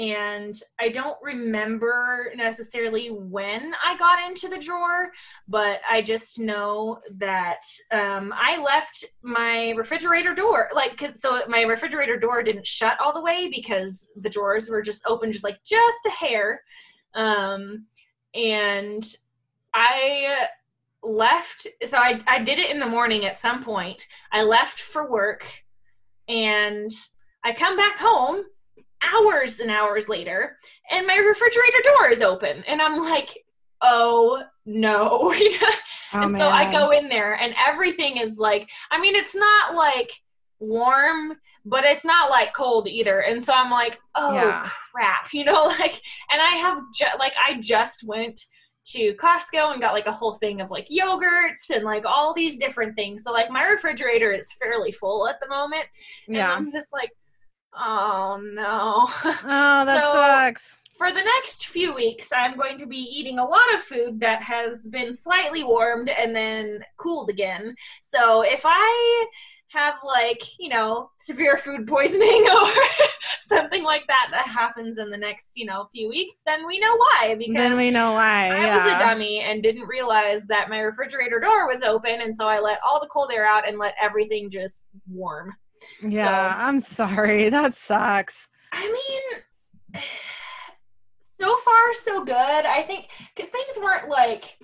and 0.00 0.54
I 0.80 0.88
don't 0.88 1.18
remember 1.22 2.32
necessarily 2.34 3.08
when 3.08 3.74
I 3.84 3.98
got 3.98 4.26
into 4.26 4.48
the 4.48 4.58
drawer, 4.58 5.10
but 5.46 5.80
I 5.88 6.00
just 6.00 6.38
know 6.38 7.00
that 7.16 7.60
um, 7.90 8.32
I 8.34 8.62
left 8.62 9.04
my 9.22 9.74
refrigerator 9.76 10.34
door, 10.34 10.70
like, 10.74 11.12
so 11.16 11.42
my 11.48 11.62
refrigerator 11.62 12.18
door 12.18 12.42
didn't 12.42 12.66
shut 12.66 12.98
all 12.98 13.12
the 13.12 13.20
way 13.20 13.50
because 13.54 14.08
the 14.16 14.30
drawers 14.30 14.70
were 14.70 14.80
just 14.80 15.06
open, 15.06 15.32
just 15.32 15.44
like 15.44 15.58
just 15.64 16.06
a 16.06 16.10
hair. 16.10 16.62
Um, 17.14 17.84
and 18.34 19.04
I 19.74 20.46
left 21.02 21.66
so 21.86 21.96
I, 21.96 22.20
I 22.26 22.42
did 22.42 22.58
it 22.58 22.70
in 22.70 22.78
the 22.78 22.86
morning 22.86 23.24
at 23.24 23.38
some 23.38 23.62
point. 23.62 24.06
I 24.32 24.42
left 24.42 24.78
for 24.78 25.10
work 25.10 25.44
and 26.30 26.90
i 27.44 27.52
come 27.52 27.76
back 27.76 27.98
home 27.98 28.44
hours 29.12 29.60
and 29.60 29.70
hours 29.70 30.08
later 30.08 30.56
and 30.90 31.06
my 31.06 31.16
refrigerator 31.16 31.78
door 31.82 32.08
is 32.10 32.22
open 32.22 32.62
and 32.66 32.80
i'm 32.80 32.98
like 32.98 33.36
oh 33.82 34.42
no. 34.64 35.34
Oh, 36.12 36.22
and 36.22 36.36
so 36.36 36.48
i 36.48 36.72
go 36.72 36.90
in 36.90 37.08
there 37.08 37.34
and 37.34 37.54
everything 37.56 38.16
is 38.16 38.38
like 38.38 38.68
i 38.90 39.00
mean 39.00 39.14
it's 39.14 39.36
not 39.36 39.76
like 39.76 40.10
warm 40.58 41.34
but 41.64 41.84
it's 41.84 42.04
not 42.04 42.30
like 42.30 42.52
cold 42.52 42.88
either. 42.88 43.20
And 43.20 43.40
so 43.40 43.52
i'm 43.54 43.70
like 43.70 43.96
oh 44.16 44.34
yeah. 44.34 44.68
crap 44.92 45.28
you 45.32 45.44
know 45.44 45.66
like 45.78 46.02
and 46.32 46.42
i 46.42 46.56
have 46.56 46.78
ju- 46.92 47.18
like 47.20 47.34
i 47.46 47.60
just 47.60 48.02
went 48.04 48.40
to 48.86 49.14
Costco 49.14 49.72
and 49.72 49.80
got 49.80 49.92
like 49.92 50.06
a 50.06 50.12
whole 50.12 50.32
thing 50.32 50.60
of 50.60 50.70
like 50.70 50.88
yogurts 50.88 51.70
and 51.74 51.84
like 51.84 52.04
all 52.06 52.32
these 52.34 52.58
different 52.58 52.96
things. 52.96 53.22
So 53.22 53.32
like 53.32 53.50
my 53.50 53.64
refrigerator 53.66 54.32
is 54.32 54.52
fairly 54.54 54.90
full 54.92 55.28
at 55.28 55.40
the 55.40 55.48
moment. 55.48 55.84
And 56.26 56.36
Yeah. 56.36 56.52
I'm 56.54 56.70
just 56.70 56.92
like, 56.92 57.10
oh 57.74 58.40
no. 58.42 59.04
Oh, 59.06 59.30
that 59.44 60.02
So- 60.02 60.12
sucks. 60.12 60.76
For 60.98 61.10
the 61.10 61.22
next 61.22 61.66
few 61.68 61.94
weeks, 61.94 62.30
I'm 62.30 62.58
going 62.58 62.78
to 62.78 62.86
be 62.86 62.98
eating 62.98 63.38
a 63.38 63.44
lot 63.44 63.72
of 63.74 63.80
food 63.80 64.20
that 64.20 64.42
has 64.42 64.86
been 64.88 65.16
slightly 65.16 65.64
warmed 65.64 66.10
and 66.10 66.36
then 66.36 66.84
cooled 66.98 67.30
again. 67.30 67.74
So 68.02 68.42
if 68.42 68.60
I 68.66 69.26
have 69.70 69.94
like, 70.04 70.42
you 70.58 70.68
know, 70.68 71.10
severe 71.18 71.56
food 71.56 71.86
poisoning 71.86 72.46
or 72.62 72.72
something 73.40 73.84
like 73.84 74.06
that 74.08 74.28
that 74.32 74.46
happens 74.46 74.98
in 74.98 75.10
the 75.10 75.16
next, 75.16 75.52
you 75.54 75.64
know, 75.64 75.88
few 75.94 76.08
weeks, 76.08 76.42
then 76.44 76.66
we 76.66 76.78
know 76.78 76.96
why 76.96 77.34
because 77.38 77.54
Then 77.54 77.76
we 77.76 77.90
know 77.90 78.12
why. 78.12 78.48
I 78.48 78.66
yeah. 78.66 78.84
was 78.84 78.94
a 78.94 78.98
dummy 78.98 79.40
and 79.40 79.62
didn't 79.62 79.86
realize 79.86 80.46
that 80.48 80.68
my 80.68 80.80
refrigerator 80.80 81.38
door 81.38 81.66
was 81.66 81.82
open, 81.82 82.20
and 82.20 82.34
so 82.34 82.46
I 82.46 82.58
let 82.60 82.80
all 82.86 83.00
the 83.00 83.08
cold 83.08 83.30
air 83.32 83.46
out 83.46 83.66
and 83.66 83.78
let 83.78 83.94
everything 84.00 84.50
just 84.50 84.86
warm. 85.08 85.54
Yeah, 86.06 86.54
I'm 86.58 86.80
sorry. 86.80 87.48
That 87.60 87.74
sucks. 87.74 88.48
I 88.72 88.86
mean, 89.94 90.02
so 91.40 91.56
far 91.56 91.94
so 91.94 92.24
good. 92.24 92.34
I 92.34 92.82
think 92.82 93.06
because 93.34 93.50
things 93.50 93.78
weren't 93.80 94.08
like, 94.08 94.58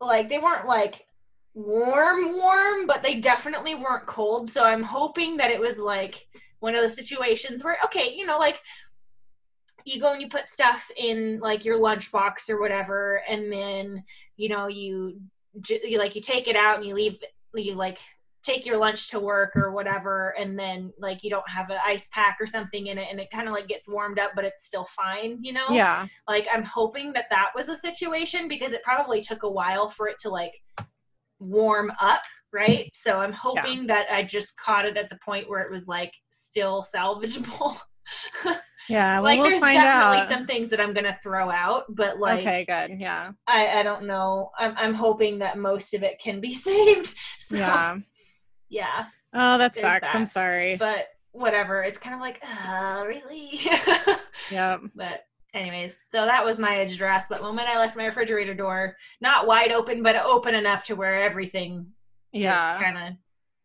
like 0.00 0.28
they 0.28 0.38
weren't 0.38 0.66
like 0.66 1.06
warm, 1.54 2.34
warm, 2.34 2.86
but 2.86 3.02
they 3.02 3.16
definitely 3.16 3.74
weren't 3.74 4.06
cold. 4.06 4.50
So 4.50 4.64
I'm 4.64 4.82
hoping 4.82 5.36
that 5.38 5.50
it 5.50 5.60
was 5.60 5.78
like 5.78 6.26
one 6.60 6.74
of 6.74 6.82
those 6.82 6.96
situations 6.96 7.62
where, 7.62 7.78
okay, 7.84 8.12
you 8.14 8.26
know, 8.26 8.38
like 8.38 8.60
you 9.84 10.00
go 10.00 10.12
and 10.12 10.20
you 10.20 10.28
put 10.28 10.48
stuff 10.48 10.90
in 10.96 11.38
like 11.40 11.64
your 11.64 11.78
lunchbox 11.78 12.48
or 12.48 12.60
whatever, 12.60 13.22
and 13.28 13.52
then 13.52 14.02
you 14.36 14.48
know 14.48 14.66
you, 14.66 15.20
you 15.68 15.98
like 15.98 16.14
you 16.14 16.20
take 16.20 16.48
it 16.48 16.56
out 16.56 16.78
and 16.78 16.86
you 16.86 16.94
leave 16.94 17.16
you 17.54 17.74
like 17.74 17.98
take 18.42 18.66
your 18.66 18.76
lunch 18.76 19.08
to 19.10 19.18
work 19.18 19.56
or 19.56 19.72
whatever 19.72 20.34
and 20.38 20.58
then 20.58 20.92
like 20.98 21.24
you 21.24 21.30
don't 21.30 21.48
have 21.48 21.70
an 21.70 21.78
ice 21.84 22.08
pack 22.12 22.36
or 22.38 22.46
something 22.46 22.88
in 22.88 22.98
it 22.98 23.08
and 23.10 23.18
it 23.18 23.30
kind 23.30 23.48
of 23.48 23.54
like 23.54 23.66
gets 23.66 23.88
warmed 23.88 24.18
up 24.18 24.32
but 24.36 24.44
it's 24.44 24.66
still 24.66 24.84
fine 24.84 25.38
you 25.40 25.52
know 25.52 25.66
Yeah. 25.70 26.06
like 26.28 26.46
i'm 26.52 26.62
hoping 26.62 27.14
that 27.14 27.24
that 27.30 27.50
was 27.54 27.70
a 27.70 27.76
situation 27.76 28.46
because 28.46 28.72
it 28.72 28.82
probably 28.82 29.22
took 29.22 29.44
a 29.44 29.48
while 29.48 29.88
for 29.88 30.08
it 30.08 30.18
to 30.20 30.28
like 30.28 30.60
warm 31.44 31.90
up 32.00 32.22
right 32.52 32.90
so 32.94 33.20
i'm 33.20 33.32
hoping 33.32 33.86
that 33.86 34.06
i 34.10 34.22
just 34.22 34.56
caught 34.58 34.84
it 34.86 34.96
at 34.96 35.08
the 35.10 35.18
point 35.24 35.48
where 35.48 35.60
it 35.62 35.70
was 35.70 35.86
like 35.88 36.12
still 36.30 36.84
salvageable 36.94 37.76
Yeah. 38.86 39.14
Well, 39.14 39.22
like 39.24 39.40
we'll 39.40 39.48
there's 39.48 39.62
definitely 39.62 40.18
out. 40.18 40.28
some 40.28 40.44
things 40.46 40.68
that 40.68 40.78
i'm 40.78 40.92
gonna 40.92 41.16
throw 41.22 41.50
out 41.50 41.84
but 41.88 42.18
like 42.20 42.40
okay, 42.40 42.66
good. 42.66 43.00
Yeah. 43.00 43.30
I, 43.46 43.80
I 43.80 43.82
don't 43.82 44.04
know 44.06 44.50
I'm, 44.58 44.74
I'm 44.76 44.92
hoping 44.92 45.38
that 45.38 45.56
most 45.56 45.94
of 45.94 46.02
it 46.02 46.20
can 46.22 46.38
be 46.40 46.52
saved 46.54 47.14
so 47.38 47.56
Yeah. 47.56 47.98
yeah 48.68 49.04
Oh, 49.36 49.58
that 49.58 49.74
There's 49.74 49.84
sucks. 49.84 50.14
I'm 50.14 50.26
sorry. 50.26 50.76
but 50.76 51.06
whatever 51.32 51.82
it's 51.82 51.98
kind 51.98 52.14
of 52.14 52.20
like 52.20 52.40
uh 52.44 53.04
really 53.06 53.58
Yep. 54.52 54.80
but 54.94 55.24
anyways 55.54 55.96
so 56.08 56.26
that 56.26 56.44
was 56.44 56.58
my 56.58 56.76
edge 56.78 56.96
dress 56.98 57.26
but 57.28 57.40
moment 57.42 57.68
i 57.68 57.78
left 57.78 57.96
my 57.96 58.06
refrigerator 58.06 58.54
door 58.54 58.96
not 59.20 59.46
wide 59.46 59.72
open 59.72 60.02
but 60.02 60.16
open 60.16 60.54
enough 60.54 60.84
to 60.84 60.94
where 60.94 61.22
everything 61.22 61.86
Yeah. 62.32 62.78
kind 62.80 62.98
of 62.98 63.14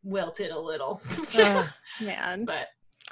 wilted 0.04 0.52
a 0.52 0.60
little 0.60 1.02
man. 2.02 2.46
but 2.46 2.68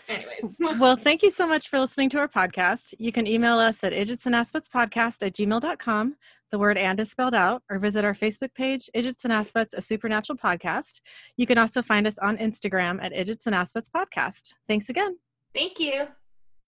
anyways 0.07 0.55
well, 0.79 0.95
thank 0.95 1.21
you 1.23 1.31
so 1.31 1.45
much 1.47 1.67
for 1.69 1.79
listening 1.79 2.09
to 2.11 2.17
our 2.19 2.27
podcast. 2.29 2.93
You 2.97 3.11
can 3.11 3.27
email 3.27 3.57
us 3.57 3.83
at 3.83 3.91
idiots 3.91 4.25
and 4.25 4.33
aspets 4.35 4.69
podcast 4.69 5.25
at 5.25 5.33
gmail.com. 5.33 6.15
The 6.49 6.59
word 6.59 6.77
and 6.77 6.97
is 7.01 7.11
spelled 7.11 7.33
out, 7.33 7.61
or 7.69 7.77
visit 7.77 8.05
our 8.05 8.13
Facebook 8.13 8.53
page, 8.53 8.89
Idiots 8.93 9.25
and 9.25 9.33
Aspets, 9.33 9.73
a 9.73 9.81
supernatural 9.81 10.37
podcast. 10.37 11.01
You 11.35 11.45
can 11.45 11.57
also 11.57 11.81
find 11.81 12.07
us 12.07 12.17
on 12.19 12.37
Instagram 12.37 13.03
at 13.03 13.11
Idiots 13.11 13.47
and 13.47 13.55
Aspets 13.55 13.89
podcast. 13.89 14.53
Thanks 14.65 14.87
again. 14.87 15.17
thank 15.53 15.77
you 15.77 16.07